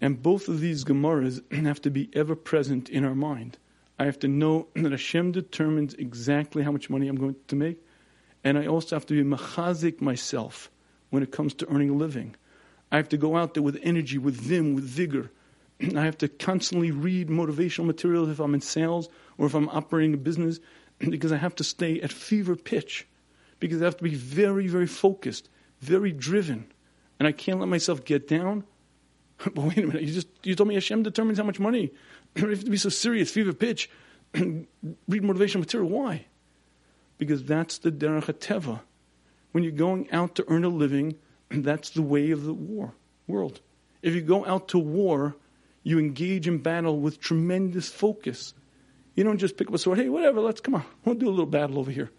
And 0.01 0.23
both 0.23 0.49
of 0.49 0.61
these 0.61 0.85
Gemaras 0.85 1.43
have 1.53 1.83
to 1.83 1.91
be 1.91 2.09
ever 2.15 2.35
present 2.35 2.89
in 2.89 3.05
our 3.05 3.15
mind. 3.15 3.59
I 3.99 4.07
have 4.07 4.19
to 4.21 4.29
know 4.29 4.69
that 4.75 4.93
Hashem 4.93 5.33
determines 5.33 5.93
exactly 5.95 6.63
how 6.63 6.73
much 6.73 6.89
money 6.89 7.07
I'm 7.07 7.17
going 7.17 7.37
to 7.49 7.57
make, 7.57 7.83
and 8.45 8.59
I 8.59 8.67
also 8.67 8.97
have 8.97 9.07
to 9.07 9.15
be 9.15 9.29
machazik 9.29 10.01
myself 10.01 10.71
when 11.11 11.23
it 11.23 11.33
comes 11.33 11.55
to 11.55 11.69
earning 11.69 11.91
a 11.91 11.95
living. 11.95 12.37
I 12.93 12.97
have 12.97 13.09
to 13.11 13.17
go 13.17 13.37
out 13.37 13.55
there 13.55 13.63
with 13.63 13.79
energy, 13.83 14.19
with 14.19 14.35
vim, 14.35 14.75
with 14.75 14.85
vigor. 14.85 15.31
I 15.97 16.05
have 16.05 16.19
to 16.19 16.29
constantly 16.29 16.91
read 16.91 17.29
motivational 17.29 17.87
materials 17.87 18.29
if 18.29 18.41
I'm 18.41 18.55
in 18.55 18.61
sales 18.61 19.09
or 19.39 19.47
if 19.47 19.55
I'm 19.55 19.69
operating 19.69 20.15
a 20.15 20.19
business 20.19 20.61
because 20.99 21.33
I 21.33 21.37
have 21.37 21.55
to 21.57 21.65
stay 21.65 22.01
at 22.01 22.13
fever 22.13 22.57
pitch 22.57 23.07
because 23.61 23.83
I 23.83 23.85
have 23.85 23.97
to 23.99 24.05
be 24.05 24.15
very, 24.15 24.67
very 24.67 24.87
focused, 24.87 25.49
very 25.81 26.13
driven. 26.13 26.67
And 27.19 27.29
I 27.29 27.33
can't 27.33 27.61
let 27.61 27.69
myself 27.69 28.05
get 28.05 28.27
down. 28.27 28.65
but 29.45 29.57
wait 29.57 29.79
a 29.79 29.87
minute, 29.87 30.03
you 30.03 30.13
just 30.13 30.29
you 30.43 30.55
told 30.55 30.69
me 30.69 30.75
Hashem 30.75 31.03
determines 31.03 31.39
how 31.39 31.45
much 31.45 31.61
money. 31.61 31.93
you 32.37 32.49
have 32.49 32.65
to 32.65 32.71
be 32.71 32.77
so 32.77 32.89
serious, 32.89 33.31
fever 33.31 33.53
pitch, 33.53 33.91
read 34.35 34.67
motivational 35.09 35.61
material. 35.61 35.91
Why? 35.91 36.27
Because 37.21 37.45
that's 37.45 37.77
the 37.79 37.93
derech 37.93 38.33
teva. 38.41 38.81
When 39.53 39.63
you're 39.63 39.73
going 39.73 40.11
out 40.11 40.35
to 40.37 40.45
earn 40.49 40.65
a 40.65 40.69
living, 40.69 41.17
that's 41.51 41.91
the 41.91 42.03
way 42.03 42.31
of 42.31 42.45
the 42.45 42.55
war 42.55 42.95
world. 43.29 43.61
If 44.03 44.15
you 44.15 44.23
go 44.23 44.47
out 44.47 44.69
to 44.69 44.79
war, 44.79 45.37
you 45.83 45.99
engage 45.99 46.49
in 46.49 46.59
battle 46.59 46.99
with 46.99 47.21
tremendous 47.21 47.89
focus. 47.89 48.55
You 49.15 49.25
don't 49.25 49.39
just 49.39 49.57
pick 49.57 49.69
up 49.69 49.75
a 49.75 49.79
sword, 49.79 49.99
hey, 49.99 50.09
whatever, 50.09 50.41
let's 50.41 50.61
come 50.61 50.75
on, 50.75 50.85
we'll 51.05 51.15
do 51.15 51.29
a 51.29 51.31
little 51.31 51.47
battle 51.47 51.79
over 51.79 51.91
here. 51.91 52.11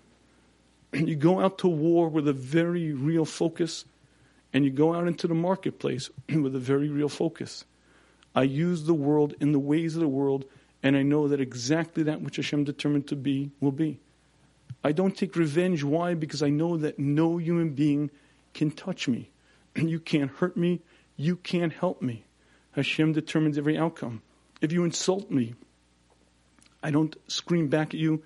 you 0.93 1.16
go 1.16 1.39
out 1.39 1.58
to 1.60 1.68
war 1.68 2.08
with 2.08 2.28
a 2.28 2.34
very 2.34 2.93
real 2.93 3.26
focus, 3.26 3.86
and 4.54 4.64
you 4.64 4.72
go 4.72 4.93
out 4.93 5.08
into 5.08 5.28
the 5.28 5.34
marketplace 5.34 6.12
with 6.30 6.56
a 6.56 6.60
very 6.60 6.89
real 6.89 7.10
focus. 7.10 7.66
I 8.36 8.43
use 8.43 8.84
the 8.84 8.93
world 8.93 9.34
in 9.41 9.52
the 9.52 9.60
ways 9.60 9.95
of 9.95 10.02
the 10.02 10.08
world, 10.08 10.45
and 10.84 10.95
I 10.95 11.02
know 11.02 11.28
that 11.28 11.41
exactly 11.41 12.04
that 12.04 12.22
which 12.22 12.38
Hashem 12.38 12.64
determined 12.64 13.08
to 13.08 13.16
be 13.16 13.52
will 13.60 13.72
be. 13.72 13.99
I 14.84 14.91
don't 14.91 15.15
take 15.15 15.36
revenge. 15.36 15.84
Why? 15.84 16.13
Because 16.13 16.41
I 16.41 16.49
know 16.49 16.77
that 16.77 16.97
no 16.97 17.38
human 17.38 17.69
being 17.69 18.09
can 18.53 18.71
touch 18.71 19.07
me. 19.07 19.29
You 19.75 19.99
can't 19.99 20.32
hurt 20.32 20.57
me. 20.57 20.82
You 21.15 21.36
can't 21.36 21.71
help 21.71 22.01
me. 22.01 22.25
Hashem 22.71 23.13
determines 23.13 23.57
every 23.57 23.77
outcome. 23.77 24.21
If 24.59 24.71
you 24.71 24.84
insult 24.84 25.29
me, 25.32 25.55
I 26.84 26.91
don't 26.91 27.15
scream 27.27 27.67
back 27.67 27.93
at 27.93 27.99
you. 27.99 28.23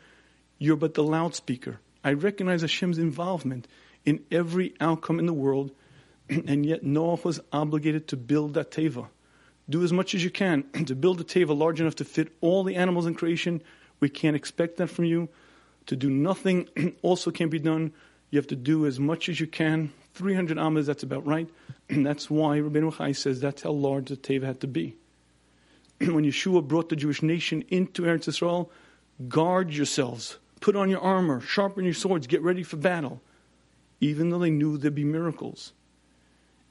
You're 0.58 0.76
but 0.76 0.94
the 0.94 1.04
loudspeaker. 1.04 1.80
I 2.04 2.14
recognize 2.14 2.62
Hashem's 2.62 2.98
involvement 2.98 3.68
in 4.06 4.24
every 4.32 4.74
outcome 4.80 5.20
in 5.20 5.26
the 5.26 5.34
world, 5.34 5.72
and 6.30 6.66
yet 6.66 6.84
Noah 6.84 7.20
was 7.24 7.40
obligated 7.52 8.08
to 8.10 8.18
build 8.18 8.54
that 8.54 8.72
teva. 8.72 9.08
Do 9.70 9.84
as 9.84 9.92
much 9.92 10.14
as 10.14 10.24
you 10.24 10.30
can 10.30 10.64
to 10.86 10.96
build 10.96 11.20
a 11.20 11.24
teva 11.24 11.58
large 11.58 11.82
enough 11.82 11.96
to 11.96 12.06
fit 12.06 12.32
all 12.42 12.64
the 12.64 12.76
animals 12.76 13.08
in 13.08 13.16
creation. 13.16 13.62
We 14.00 14.10
can't 14.10 14.36
expect 14.36 14.78
that 14.78 14.88
from 14.88 15.06
you. 15.06 15.30
To 15.88 15.96
do 15.96 16.10
nothing 16.10 16.68
also 17.02 17.32
can't 17.32 17.52
be 17.52 17.60
done. 17.60 17.94
You 18.32 18.38
have 18.38 18.48
to 18.48 18.56
do 18.56 18.86
as 18.86 19.00
much 19.00 19.30
as 19.30 19.40
you 19.40 19.48
can. 19.48 19.92
300 20.14 20.58
amas, 20.58 20.88
that's 20.88 21.04
about 21.04 21.26
right. 21.26 21.50
And 21.90 22.06
that's 22.06 22.30
why 22.30 22.60
Rabbeinu 22.60 22.94
Bachai 22.94 23.16
says 23.16 23.40
that's 23.40 23.64
how 23.64 23.72
large 23.72 24.10
the 24.10 24.18
teva 24.18 24.44
had 24.44 24.62
to 24.62 24.68
be. 24.68 24.96
when 26.00 26.26
Yehoshua 26.26 26.68
brought 26.68 26.90
the 26.90 26.96
Jewish 26.96 27.22
nation 27.22 27.64
into 27.70 28.04
Eretz 28.04 28.28
Israel, 28.28 28.72
guard 29.28 29.74
yourselves 29.74 30.38
Put 30.66 30.76
on 30.76 30.90
your 30.90 31.02
armor, 31.02 31.42
sharpen 31.42 31.84
your 31.86 31.94
swords, 31.94 32.26
get 32.26 32.42
ready 32.42 32.64
for 32.64 32.78
battle. 32.78 33.22
Even 34.00 34.30
though 34.30 34.40
they 34.40 34.50
knew 34.50 34.78
there'd 34.78 34.96
be 34.96 35.04
miracles. 35.04 35.74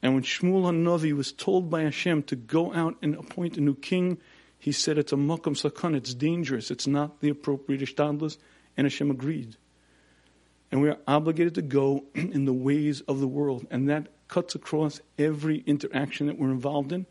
And 0.03 0.15
when 0.15 0.25
Shmuel 0.25 0.65
HaNavi 0.65 1.13
was 1.13 1.31
told 1.31 1.71
by 1.71 1.83
Hashem 1.83 2.25
to 2.25 2.35
go 2.35 2.75
out 2.75 2.97
and 3.03 3.15
appoint 3.15 3.57
a 3.57 3.61
new 3.61 3.77
king, 3.77 4.19
he 4.59 4.73
said 4.73 4.99
it's 4.99 5.13
a 5.13 5.17
makam 5.17 5.55
sakan, 5.55 5.95
it's 5.95 6.13
dangerous, 6.13 6.71
it's 6.71 6.87
not 6.87 7.21
the 7.21 7.29
appropriate 7.29 7.83
ishtadlus, 7.83 8.37
and 8.77 8.85
Hashem 8.85 9.11
agreed. 9.11 9.57
And 10.71 10.83
we 10.83 10.89
are 10.89 10.99
obligated 11.07 11.55
to 11.57 11.63
go 11.63 12.05
in 12.15 12.45
the 12.45 12.53
ways 12.53 13.01
of 13.03 13.21
the 13.21 13.29
world, 13.29 13.67
and 13.71 13.89
that 13.89 14.09
cuts 14.29 14.55
across 14.55 15.01
every 15.19 15.63
interaction 15.67 16.27
that 16.27 16.39
we're 16.39 16.51
involved 16.51 16.93
in. 16.93 17.07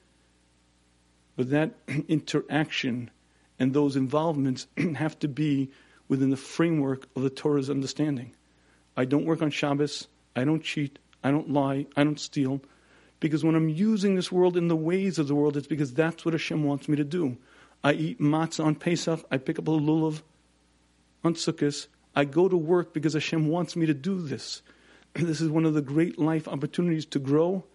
But 1.36 1.49
that 1.51 1.76
interaction 2.07 3.09
and 3.59 3.74
those 3.74 3.95
involvements 3.95 4.68
have 4.95 5.18
to 5.20 5.28
be 5.28 5.72
within 6.07 6.30
the 6.30 6.38
framework 6.38 7.07
of 7.16 7.24
the 7.24 7.30
Torah's 7.30 7.70
understanding. 7.70 8.36
I 8.95 9.05
don't 9.05 9.26
work 9.26 9.41
on 9.41 9.49
Shabbos. 9.49 10.07
I 10.36 10.43
don't 10.43 10.64
cheat. 10.64 10.99
I 11.24 11.32
don't 11.32 11.51
lie. 11.51 11.86
I 11.95 12.03
don't 12.03 12.20
steal. 12.20 12.61
Because 13.20 13.43
when 13.43 13.55
I'm 13.55 13.70
using 13.70 14.16
this 14.16 14.32
world 14.32 14.57
in 14.57 14.68
the 14.68 14.76
ways 14.76 15.18
of 15.18 15.28
the 15.28 15.36
world, 15.36 15.55
it's 15.55 15.68
because 15.68 15.93
that's 15.93 16.26
what 16.26 16.34
Hashem 16.34 16.64
wants 16.64 16.89
me 16.89 16.97
to 16.97 17.03
do. 17.03 17.38
I 17.84 17.93
eat 17.93 18.20
matzah 18.20 18.66
on 18.66 18.76
Pesach. 18.76 19.26
I 19.32 19.38
pick 19.38 19.57
up 19.57 19.68
a 19.68 19.72
lulav 19.72 20.22
on 21.24 21.36
Sukkot. 21.36 21.88
I 22.15 22.26
go 22.26 22.47
to 22.47 22.57
work 22.57 22.93
because 22.93 23.13
Hashem 23.13 23.47
wants 23.47 23.76
me 23.76 23.86
to 23.86 23.93
do 23.93 24.21
this. 24.21 24.61
This 25.15 25.41
is 25.41 25.49
one 25.49 25.65
of 25.65 25.76
the 25.76 25.82
great 25.82 26.17
life 26.17 26.47
opportunities 26.47 27.05
to 27.07 27.19
grow, 27.19 27.65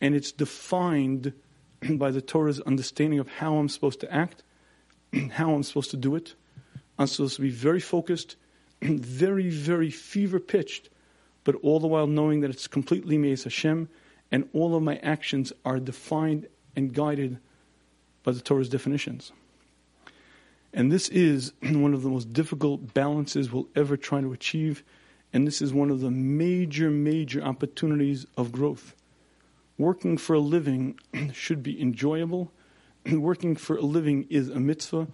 and 0.00 0.14
it's 0.14 0.30
defined 0.30 1.32
by 1.90 2.12
the 2.12 2.22
Torah's 2.22 2.60
understanding 2.60 3.18
of 3.18 3.28
how 3.28 3.56
I'm 3.56 3.68
supposed 3.68 4.00
to 4.00 4.12
act, 4.12 4.44
how 5.32 5.52
I'm 5.52 5.64
supposed 5.64 5.90
to 5.90 5.96
do 5.96 6.14
it. 6.14 6.34
I'm 6.98 7.06
supposed 7.06 7.36
to 7.36 7.42
be 7.42 7.50
very 7.50 7.80
focused, 7.80 8.36
very, 8.82 9.50
very 9.50 9.90
fever 9.90 10.40
pitched, 10.40 10.90
but 11.44 11.56
all 11.56 11.80
the 11.80 11.86
while 11.86 12.06
knowing 12.06 12.40
that 12.40 12.50
it's 12.50 12.66
completely 12.66 13.18
Meis 13.18 13.44
Hashem, 13.44 13.88
and 14.30 14.48
all 14.52 14.74
of 14.76 14.82
my 14.82 14.96
actions 14.98 15.52
are 15.64 15.80
defined 15.80 16.46
and 16.76 16.92
guided 16.92 17.38
by 18.22 18.32
the 18.32 18.40
Torah's 18.40 18.68
definitions. 18.68 19.32
And 20.72 20.92
this 20.92 21.08
is 21.08 21.52
one 21.62 21.94
of 21.94 22.02
the 22.02 22.10
most 22.10 22.32
difficult 22.32 22.94
balances 22.94 23.50
we'll 23.50 23.68
ever 23.74 23.96
try 23.96 24.20
to 24.20 24.32
achieve, 24.32 24.84
and 25.32 25.46
this 25.46 25.62
is 25.62 25.72
one 25.72 25.90
of 25.90 26.00
the 26.00 26.10
major, 26.10 26.90
major 26.90 27.42
opportunities 27.42 28.26
of 28.36 28.52
growth. 28.52 28.94
Working 29.78 30.18
for 30.18 30.34
a 30.34 30.40
living 30.40 30.98
should 31.32 31.62
be 31.62 31.80
enjoyable. 31.80 32.52
working 33.12 33.56
for 33.56 33.76
a 33.76 33.82
living 33.82 34.26
is 34.28 34.48
a 34.48 34.60
mitzvah, 34.60 35.08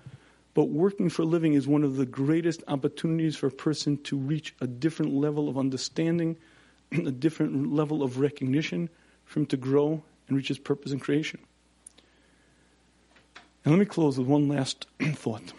but 0.54 0.68
working 0.68 1.08
for 1.08 1.22
a 1.22 1.26
living 1.26 1.54
is 1.54 1.66
one 1.66 1.84
of 1.84 1.96
the 1.96 2.06
greatest 2.06 2.62
opportunities 2.68 3.36
for 3.36 3.48
a 3.48 3.52
person 3.52 3.98
to 4.04 4.16
reach 4.16 4.54
a 4.60 4.66
different 4.66 5.12
level 5.12 5.48
of 5.48 5.58
understanding, 5.58 6.36
a 6.92 7.10
different 7.10 7.72
level 7.72 8.02
of 8.02 8.18
recognition, 8.20 8.88
for 9.24 9.40
him 9.40 9.46
to 9.46 9.56
grow 9.56 10.02
and 10.28 10.36
reach 10.36 10.48
his 10.48 10.58
purpose 10.58 10.92
in 10.92 11.00
creation. 11.00 11.40
And 13.64 13.72
let 13.72 13.78
me 13.78 13.86
close 13.86 14.18
with 14.18 14.26
one 14.26 14.46
last 14.46 14.86
thought. 15.14 15.54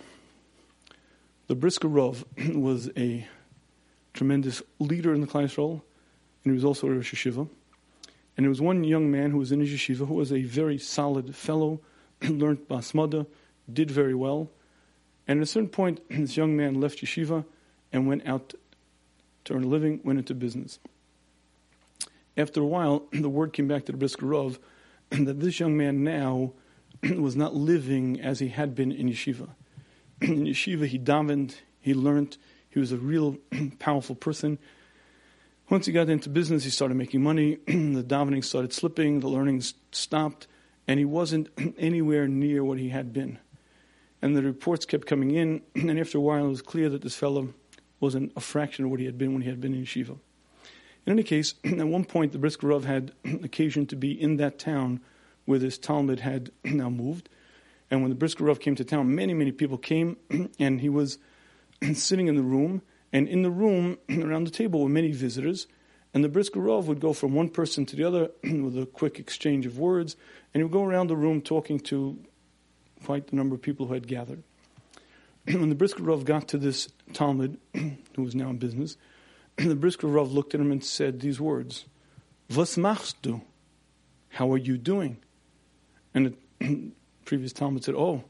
The 1.48 1.56
Brisker 1.56 1.88
Rov 1.88 2.24
was 2.56 2.92
a 2.96 3.28
tremendous 4.14 4.62
leader 4.78 5.14
in 5.14 5.22
the 5.22 5.28
Yisrael, 5.28 5.82
and 6.44 6.52
he 6.52 6.52
was 6.52 6.64
also 6.64 6.88
a 6.88 6.92
Rosh 6.92 7.16
Yeshiva. 7.16 7.50
And 8.38 8.44
there 8.44 8.50
was 8.50 8.62
one 8.62 8.84
young 8.84 9.10
man 9.10 9.32
who 9.32 9.40
was 9.40 9.52
in 9.52 9.60
his 9.60 9.70
yeshiva 9.70 10.08
who 10.08 10.14
was 10.14 10.32
a 10.32 10.44
very 10.44 10.78
solid 10.78 11.36
fellow, 11.36 11.82
learned 12.22 12.68
basmada, 12.68 13.26
did 13.72 13.90
very 13.90 14.14
well, 14.14 14.52
and 15.28 15.40
at 15.40 15.44
a 15.44 15.48
certain 15.48 15.70
point, 15.70 16.02
this 16.10 16.38
young 16.38 16.56
man 16.56 16.80
left 16.80 17.00
yeshiva 17.00 17.46
and 17.92 18.08
went 18.08 18.28
out 18.28 18.54
to 19.46 19.54
earn 19.54 19.64
a 19.64 19.68
living, 19.68 20.00
went 20.04 20.20
into 20.20 20.36
business. 20.36 20.80
After 22.38 22.62
a 22.62 22.66
while, 22.66 23.04
the 23.12 23.30
word 23.30 23.54
came 23.54 23.68
back 23.68 23.86
to 23.86 23.92
the 23.92 23.98
Brisker 23.98 24.26
Rov 24.26 24.60
that 25.10 25.40
this 25.40 25.60
young 25.60 25.78
man 25.78 26.04
now 26.04 26.54
was 27.18 27.36
not 27.36 27.54
living 27.54 28.20
as 28.20 28.40
he 28.40 28.48
had 28.50 28.76
been 28.76 28.92
in 28.92 29.10
yeshiva. 29.10 29.50
in 30.22 30.46
yeshiva, 30.46 30.88
he 30.88 30.98
davened, 30.98 31.56
he 31.80 31.94
learned, 31.94 32.38
he 32.70 32.80
was 32.80 32.92
a 32.92 32.98
real 32.98 33.38
powerful 33.80 34.16
person. 34.16 34.58
Once 35.70 35.86
he 35.86 35.92
got 35.92 36.10
into 36.10 36.30
business, 36.30 36.64
he 36.64 36.70
started 36.70 36.96
making 36.96 37.22
money. 37.22 37.56
the 37.68 38.04
davening 38.04 38.44
started 38.44 38.72
slipping, 38.72 39.20
the 39.20 39.28
learning 39.28 39.62
stopped, 39.92 40.48
and 40.88 41.00
he 41.00 41.06
wasn't 41.06 41.50
anywhere 41.78 42.28
near 42.28 42.64
what 42.64 42.78
he 42.78 42.90
had 42.90 43.12
been. 43.12 43.40
And 44.22 44.36
the 44.36 44.44
reports 44.44 44.86
kept 44.86 45.08
coming 45.08 45.32
in, 45.32 45.62
and 45.76 46.00
after 46.00 46.18
a 46.18 46.22
while, 46.22 46.46
it 46.46 46.50
was 46.50 46.62
clear 46.62 46.90
that 46.90 47.02
this 47.02 47.16
fellow 47.16 47.54
wasn't 48.00 48.32
a 48.36 48.40
fraction 48.40 48.86
of 48.86 48.92
what 48.92 49.00
he 49.00 49.06
had 49.06 49.18
been 49.18 49.34
when 49.34 49.42
he 49.42 49.50
had 49.50 49.62
been 49.62 49.74
in 49.74 49.84
yeshiva. 49.84 50.18
In 51.06 51.14
any 51.14 51.24
case, 51.24 51.56
at 51.64 51.88
one 51.88 52.06
point, 52.06 52.32
the 52.32 52.40
Brisker 52.40 52.68
Rov 52.68 52.84
had 52.84 53.12
occasion 53.44 53.86
to 53.88 53.96
be 53.96 54.12
in 54.12 54.38
that 54.38 54.58
town 54.58 55.02
where 55.46 55.60
this 55.60 55.78
talmid 55.78 56.20
had 56.20 56.52
now 56.64 56.90
moved. 56.90 57.30
And 57.90 58.02
when 58.02 58.10
the 58.10 58.16
Brisker 58.16 58.44
Rov 58.44 58.60
came 58.60 58.76
to 58.76 58.84
town, 58.84 59.14
many, 59.14 59.34
many 59.34 59.52
people 59.52 59.78
came, 59.78 60.18
and 60.60 60.82
he 60.82 60.90
was 60.90 61.18
sitting 61.94 62.28
in 62.28 62.36
the 62.36 62.44
room. 62.44 62.82
And 63.14 63.28
in 63.28 63.44
the 63.44 63.52
room, 63.52 63.98
around 64.10 64.46
the 64.46 64.52
table, 64.52 64.82
were 64.82 64.90
many 64.90 65.12
visitors. 65.12 65.68
And 66.14 66.24
the 66.24 66.30
Brisker 66.30 66.60
Rov 66.60 66.86
would 66.86 67.00
go 67.00 67.14
from 67.14 67.34
one 67.34 67.50
person 67.50 67.86
to 67.88 67.96
the 67.96 68.04
other 68.04 68.32
with 68.44 68.78
a 68.78 68.86
quick 68.86 69.20
exchange 69.20 69.66
of 69.66 69.78
words, 69.78 70.16
and 70.54 70.60
he 70.60 70.64
would 70.64 70.72
go 70.72 70.84
around 70.84 71.08
the 71.08 71.16
room 71.18 71.42
talking 71.42 71.80
to 71.82 72.18
quite 73.04 73.28
the 73.28 73.36
number 73.36 73.54
of 73.54 73.62
people 73.62 73.88
who 73.88 73.94
had 73.94 74.08
gathered. 74.08 74.42
when 75.46 75.70
the 75.70 75.76
Brisker 75.76 76.04
Rov 76.04 76.24
got 76.24 76.48
to 76.48 76.58
this 76.58 76.88
talmid, 77.12 77.58
who 78.16 78.24
was 78.24 78.34
now 78.34 78.50
in 78.50 78.58
business, 78.58 78.98
the 79.58 79.76
Brisker 79.76 80.08
Rov 80.08 80.34
looked 80.34 80.56
at 80.56 80.62
him 80.62 80.72
and 80.72 80.84
said 80.84 81.20
these 81.20 81.40
words, 81.40 81.86
Was 82.50 82.78
machst 82.78 83.22
du? 83.22 83.42
How 84.30 84.52
are 84.52 84.58
you 84.58 84.78
doing? 84.78 85.18
And 86.16 86.36
the 86.60 86.92
previous 87.26 87.54
talmid 87.54 87.84
said, 87.84 87.94
Oh, 87.94 88.24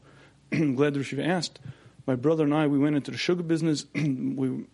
I'm 0.52 0.74
glad 0.76 0.92
the 0.92 1.00
Rishiva 1.00 1.26
asked. 1.26 1.60
My 2.06 2.16
brother 2.16 2.44
and 2.44 2.52
I, 2.52 2.66
we 2.66 2.78
went 2.78 2.96
into 2.96 3.10
the 3.10 3.16
sugar 3.16 3.42
business. 3.42 3.86
we 3.94 4.50
were 4.50 4.64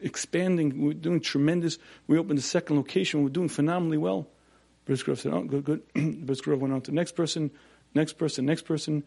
expanding. 0.00 0.80
We 0.80 0.86
were 0.86 0.94
doing 0.94 1.20
tremendous. 1.20 1.78
We 2.06 2.16
opened 2.16 2.38
a 2.38 2.42
second 2.42 2.76
location. 2.76 3.20
We 3.20 3.24
were 3.24 3.30
doing 3.30 3.48
phenomenally 3.48 3.98
well. 3.98 4.28
Briskerov 4.86 5.18
said, 5.18 5.32
Oh, 5.32 5.42
good, 5.42 5.64
good. 5.64 5.82
Went 5.94 6.72
on 6.72 6.80
to 6.82 6.90
the 6.90 6.94
next 6.94 7.12
person, 7.12 7.50
next 7.94 8.14
person, 8.14 8.46
next 8.46 8.62
person. 8.62 9.02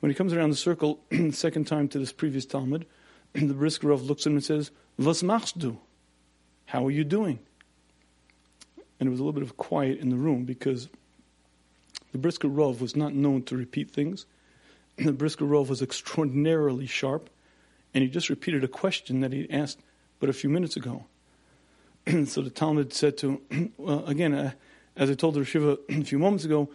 When 0.00 0.10
he 0.10 0.14
comes 0.14 0.32
around 0.32 0.50
the 0.50 0.56
circle, 0.56 1.00
second 1.32 1.66
time 1.66 1.88
to 1.88 1.98
this 1.98 2.12
previous 2.12 2.46
talmid, 2.46 2.84
the 3.32 3.54
Briskerov 3.54 4.06
looks 4.06 4.22
at 4.22 4.30
him 4.30 4.36
and 4.36 4.44
says, 4.44 4.70
Was 4.98 5.22
machst 5.22 5.58
du? 5.58 5.78
How 6.66 6.86
are 6.86 6.90
you 6.90 7.04
doing? 7.04 7.40
And 9.00 9.06
there 9.06 9.10
was 9.10 9.20
a 9.20 9.22
little 9.22 9.32
bit 9.32 9.42
of 9.42 9.56
quiet 9.56 9.98
in 9.98 10.10
the 10.10 10.16
room 10.16 10.44
because 10.44 10.88
the 12.12 12.18
Brisker 12.18 12.48
Rov 12.48 12.80
was 12.80 12.96
not 12.96 13.14
known 13.14 13.42
to 13.44 13.56
repeat 13.56 13.90
things. 13.90 14.26
The 14.96 15.12
Brisker 15.12 15.44
Rov 15.44 15.68
was 15.68 15.80
extraordinarily 15.80 16.86
sharp, 16.86 17.30
and 17.94 18.02
he 18.02 18.10
just 18.10 18.28
repeated 18.28 18.64
a 18.64 18.68
question 18.68 19.20
that 19.20 19.32
he 19.32 19.48
asked 19.50 19.78
but 20.20 20.28
a 20.28 20.32
few 20.32 20.50
minutes 20.50 20.76
ago. 20.76 21.04
so 22.26 22.42
the 22.42 22.50
talmid 22.50 22.92
said 22.92 23.16
to 23.18 23.40
him, 23.50 23.72
well, 23.78 24.04
again, 24.06 24.34
uh, 24.34 24.52
as 24.96 25.10
I 25.10 25.14
told 25.14 25.34
the 25.34 25.44
Shiva 25.44 25.78
a 25.88 26.02
few 26.02 26.18
moments 26.18 26.44
ago, 26.44 26.68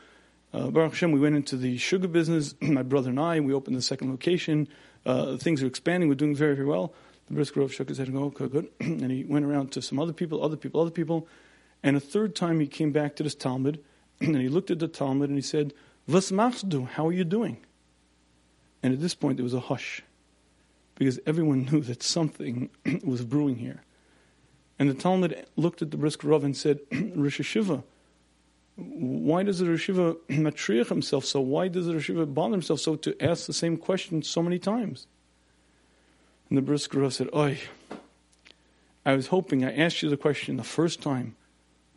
uh, 0.54 0.70
Baruch 0.70 0.94
Hashem, 0.94 1.12
we 1.12 1.20
went 1.20 1.36
into 1.36 1.58
the 1.58 1.78
sugar 1.78 2.08
business. 2.08 2.54
My 2.62 2.84
brother 2.84 3.10
and 3.10 3.20
I, 3.20 3.40
we 3.40 3.54
opened 3.54 3.76
the 3.76 3.82
second 3.82 4.12
location. 4.12 4.68
Uh, 5.06 5.38
things 5.38 5.64
are 5.64 5.68
expanding. 5.68 6.08
We're 6.10 6.16
doing 6.16 6.36
very, 6.36 6.56
very 6.56 6.68
well. 6.68 6.94
The 7.28 7.34
Brisker 7.34 7.62
Rov 7.62 7.72
shook 7.72 7.90
his 7.90 7.98
head 7.98 8.08
and 8.08 8.16
go, 8.16 8.26
okay, 8.26 8.48
good. 8.48 8.68
and 8.80 9.12
he 9.12 9.24
went 9.24 9.46
around 9.46 9.72
to 9.74 9.82
some 9.82 10.00
other 10.00 10.14
people, 10.14 10.44
other 10.44 10.56
people, 10.56 10.80
other 10.80 10.92
people. 10.92 11.28
And 11.82 11.98
a 11.98 12.00
third 12.00 12.36
time 12.36 12.60
he 12.60 12.68
came 12.68 12.92
back 12.92 13.16
to 13.16 13.24
this 13.24 13.36
talmid, 13.36 13.80
and 14.22 14.38
he 14.38 14.50
looked 14.50 14.72
at 14.72 14.80
the 14.80 14.88
talmid 14.88 15.26
and 15.26 15.36
he 15.36 15.42
said, 15.42 15.74
Was 16.08 16.32
machst 16.32 16.70
du? 16.70 16.86
How 16.86 17.08
are 17.08 17.14
you 17.14 17.24
doing? 17.24 17.58
And 18.82 18.94
at 18.94 19.00
this 19.00 19.16
point 19.16 19.38
there 19.38 19.44
was 19.44 19.54
a 19.54 19.60
hush, 19.60 20.04
because 20.96 21.20
everyone 21.26 21.66
knew 21.72 21.82
that 21.82 22.04
something 22.04 22.70
was 23.04 23.24
brewing 23.24 23.58
here. 23.58 23.84
And 24.80 24.90
the 24.90 24.96
talmid 24.96 25.46
looked 25.56 25.82
at 25.82 25.92
the 25.92 25.98
Brisker 25.98 26.28
Rov 26.28 26.44
and 26.44 26.58
said, 26.58 26.80
Rosh 27.16 27.40
Yeshiva, 27.40 27.84
why 28.76 29.44
does 29.44 29.60
the 29.60 29.66
Rishiva 29.66 30.18
matriach 30.30 30.90
himself 30.90 31.26
so? 31.26 31.40
Why 31.42 31.68
does 31.68 31.86
the 31.86 31.94
Rishiva 31.94 32.34
bother 32.34 32.54
himself 32.54 32.80
so 32.80 32.96
to 32.96 33.24
ask 33.24 33.46
the 33.46 33.54
same 33.54 33.78
question 33.78 34.24
so 34.24 34.42
many 34.42 34.58
times? 34.58 35.06
And 36.50 36.58
the 36.58 36.62
Brisker 36.62 37.10
said, 37.12 37.30
Oi, 37.36 37.60
I 39.06 39.16
was 39.16 39.28
hoping 39.28 39.64
I 39.64 39.76
asked 39.76 40.02
you 40.02 40.10
the 40.10 40.18
question 40.18 40.58
the 40.58 40.64
first 40.64 41.02
time, 41.02 41.36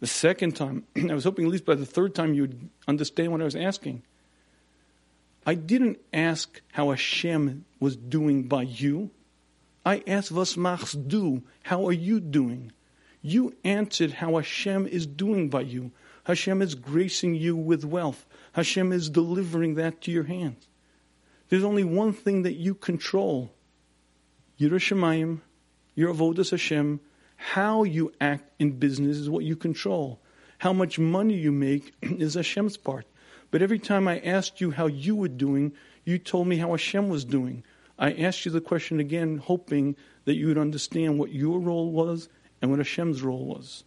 the 0.01 0.07
second 0.07 0.57
time. 0.57 0.85
I 1.11 1.15
was 1.15 1.25
hoping 1.25 1.47
at 1.47 1.51
least 1.51 1.65
by 1.65 1.75
the 1.75 1.87
third 1.87 2.15
time 2.15 2.35
you'd 2.35 2.69
understand 2.87 3.33
what 3.33 3.41
I 3.41 3.45
was 3.45 3.57
asking. 3.57 4.03
I 5.47 5.55
didn't 5.55 6.01
ask 6.13 6.61
how 6.73 6.91
Hashem 6.91 7.65
was 7.79 7.97
doing 7.97 8.45
by 8.45 8.63
you. 8.63 9.11
I 9.85 10.03
asked, 10.07 10.33
Was 10.33 10.57
machst 10.57 11.09
du? 11.09 11.43
How 11.63 11.87
are 11.87 11.93
you 11.93 12.19
doing? 12.19 12.73
You 13.23 13.55
answered 13.65 14.13
how 14.13 14.37
Hashem 14.37 14.89
is 14.89 15.07
doing 15.07 15.49
by 15.49 15.61
you. 15.63 15.93
Hashem 16.25 16.61
is 16.61 16.75
gracing 16.75 17.37
you 17.37 17.57
with 17.57 17.85
wealth. 17.85 18.27
Hashem 18.53 18.93
is 18.93 19.09
delivering 19.09 19.77
that 19.77 20.01
to 20.03 20.11
your 20.11 20.25
hands. 20.25 20.67
There's 21.49 21.63
only 21.63 21.85
one 21.85 22.13
thing 22.13 22.43
that 22.43 22.55
you 22.55 22.75
control. 22.75 23.53
Yiras 24.59 24.93
Shamayim, 24.93 25.41
your 25.95 26.13
avodas 26.13 26.51
Hashem, 26.51 27.01
how 27.37 27.85
you 27.85 28.13
act 28.21 28.51
in 28.59 28.73
business 28.73 29.19
is 29.19 29.31
what 29.31 29.45
you 29.45 29.57
control. 29.57 30.21
How 30.59 30.73
much 30.73 30.99
money 30.99 31.35
you 31.35 31.53
make 31.53 31.93
is 32.03 32.35
Hashem's 32.35 32.77
part. 32.77 33.07
But 33.51 33.63
every 33.63 33.79
time 33.79 34.09
I 34.09 34.19
asked 34.21 34.61
you 34.61 34.73
how 34.73 34.87
you 34.87 35.15
were 35.15 35.29
doing, 35.29 35.73
you 36.05 36.19
told 36.19 36.49
me 36.49 36.57
how 36.57 36.71
Hashem 36.71 37.09
was 37.09 37.25
doing. 37.25 37.63
I 37.99 38.13
asked 38.13 38.45
you 38.45 38.53
the 38.53 38.61
question 38.61 39.01
again, 39.01 39.39
hoping 39.39 39.97
that 40.25 40.35
you 40.35 40.49
would 40.49 40.59
understand 40.59 41.19
what 41.19 41.33
your 41.33 41.59
role 41.59 41.91
was 41.91 42.29
and 42.61 42.71
what 42.71 42.81
Hashem's 42.81 43.23
role 43.23 43.45
was. 43.45 43.85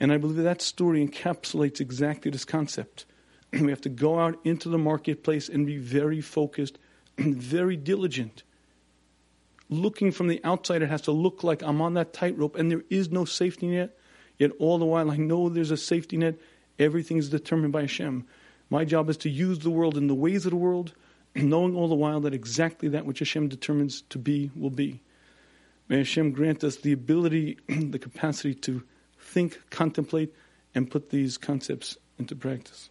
And 0.00 0.12
I 0.12 0.18
believe 0.18 0.42
that 0.42 0.60
story 0.60 1.06
encapsulates 1.06 1.80
exactly 1.80 2.30
this 2.30 2.44
concept. 2.44 3.06
we 3.52 3.70
have 3.70 3.80
to 3.82 3.88
go 3.88 4.18
out 4.18 4.38
into 4.44 4.68
the 4.68 4.78
marketplace 4.78 5.48
and 5.48 5.66
be 5.66 5.78
very 5.78 6.20
focused 6.20 6.78
and 7.16 7.36
very 7.42 7.76
diligent. 7.76 8.42
Looking 9.70 10.12
from 10.12 10.28
the 10.28 10.40
outside, 10.44 10.82
it 10.82 10.90
has 10.90 11.02
to 11.02 11.12
look 11.12 11.42
like 11.42 11.62
I'm 11.62 11.80
on 11.80 11.94
that 11.94 12.12
tightrope 12.12 12.56
and 12.56 12.70
there 12.70 12.84
is 12.90 13.10
no 13.10 13.24
safety 13.24 13.66
net. 13.66 13.96
Yet 14.38 14.50
all 14.58 14.78
the 14.78 14.84
while, 14.84 15.10
I 15.10 15.16
know 15.16 15.48
there's 15.48 15.70
a 15.70 15.76
safety 15.76 16.16
net. 16.16 16.36
Everything 16.78 17.16
is 17.16 17.30
determined 17.30 17.72
by 17.72 17.82
Hashem. 17.82 18.26
My 18.68 18.84
job 18.84 19.08
is 19.08 19.16
to 19.18 19.30
use 19.30 19.60
the 19.60 19.70
world 19.70 19.96
in 19.96 20.06
the 20.06 20.14
ways 20.14 20.44
of 20.44 20.50
the 20.50 20.56
world, 20.56 20.92
knowing 21.34 21.76
all 21.76 21.88
the 21.88 21.94
while 21.94 22.20
that 22.20 22.34
exactly 22.34 22.88
that 22.88 23.06
which 23.06 23.20
Hashem 23.20 23.48
determines 23.48 24.02
to 24.10 24.18
be 24.18 24.50
will 24.56 24.70
be. 24.70 25.00
May 25.88 25.98
Hashem 25.98 26.32
grant 26.32 26.64
us 26.64 26.76
the 26.76 26.92
ability, 26.92 27.58
the 27.68 27.98
capacity 27.98 28.54
to 28.54 28.82
think, 29.18 29.60
contemplate, 29.70 30.34
and 30.74 30.90
put 30.90 31.10
these 31.10 31.38
concepts 31.38 31.96
into 32.18 32.34
practice. 32.34 32.90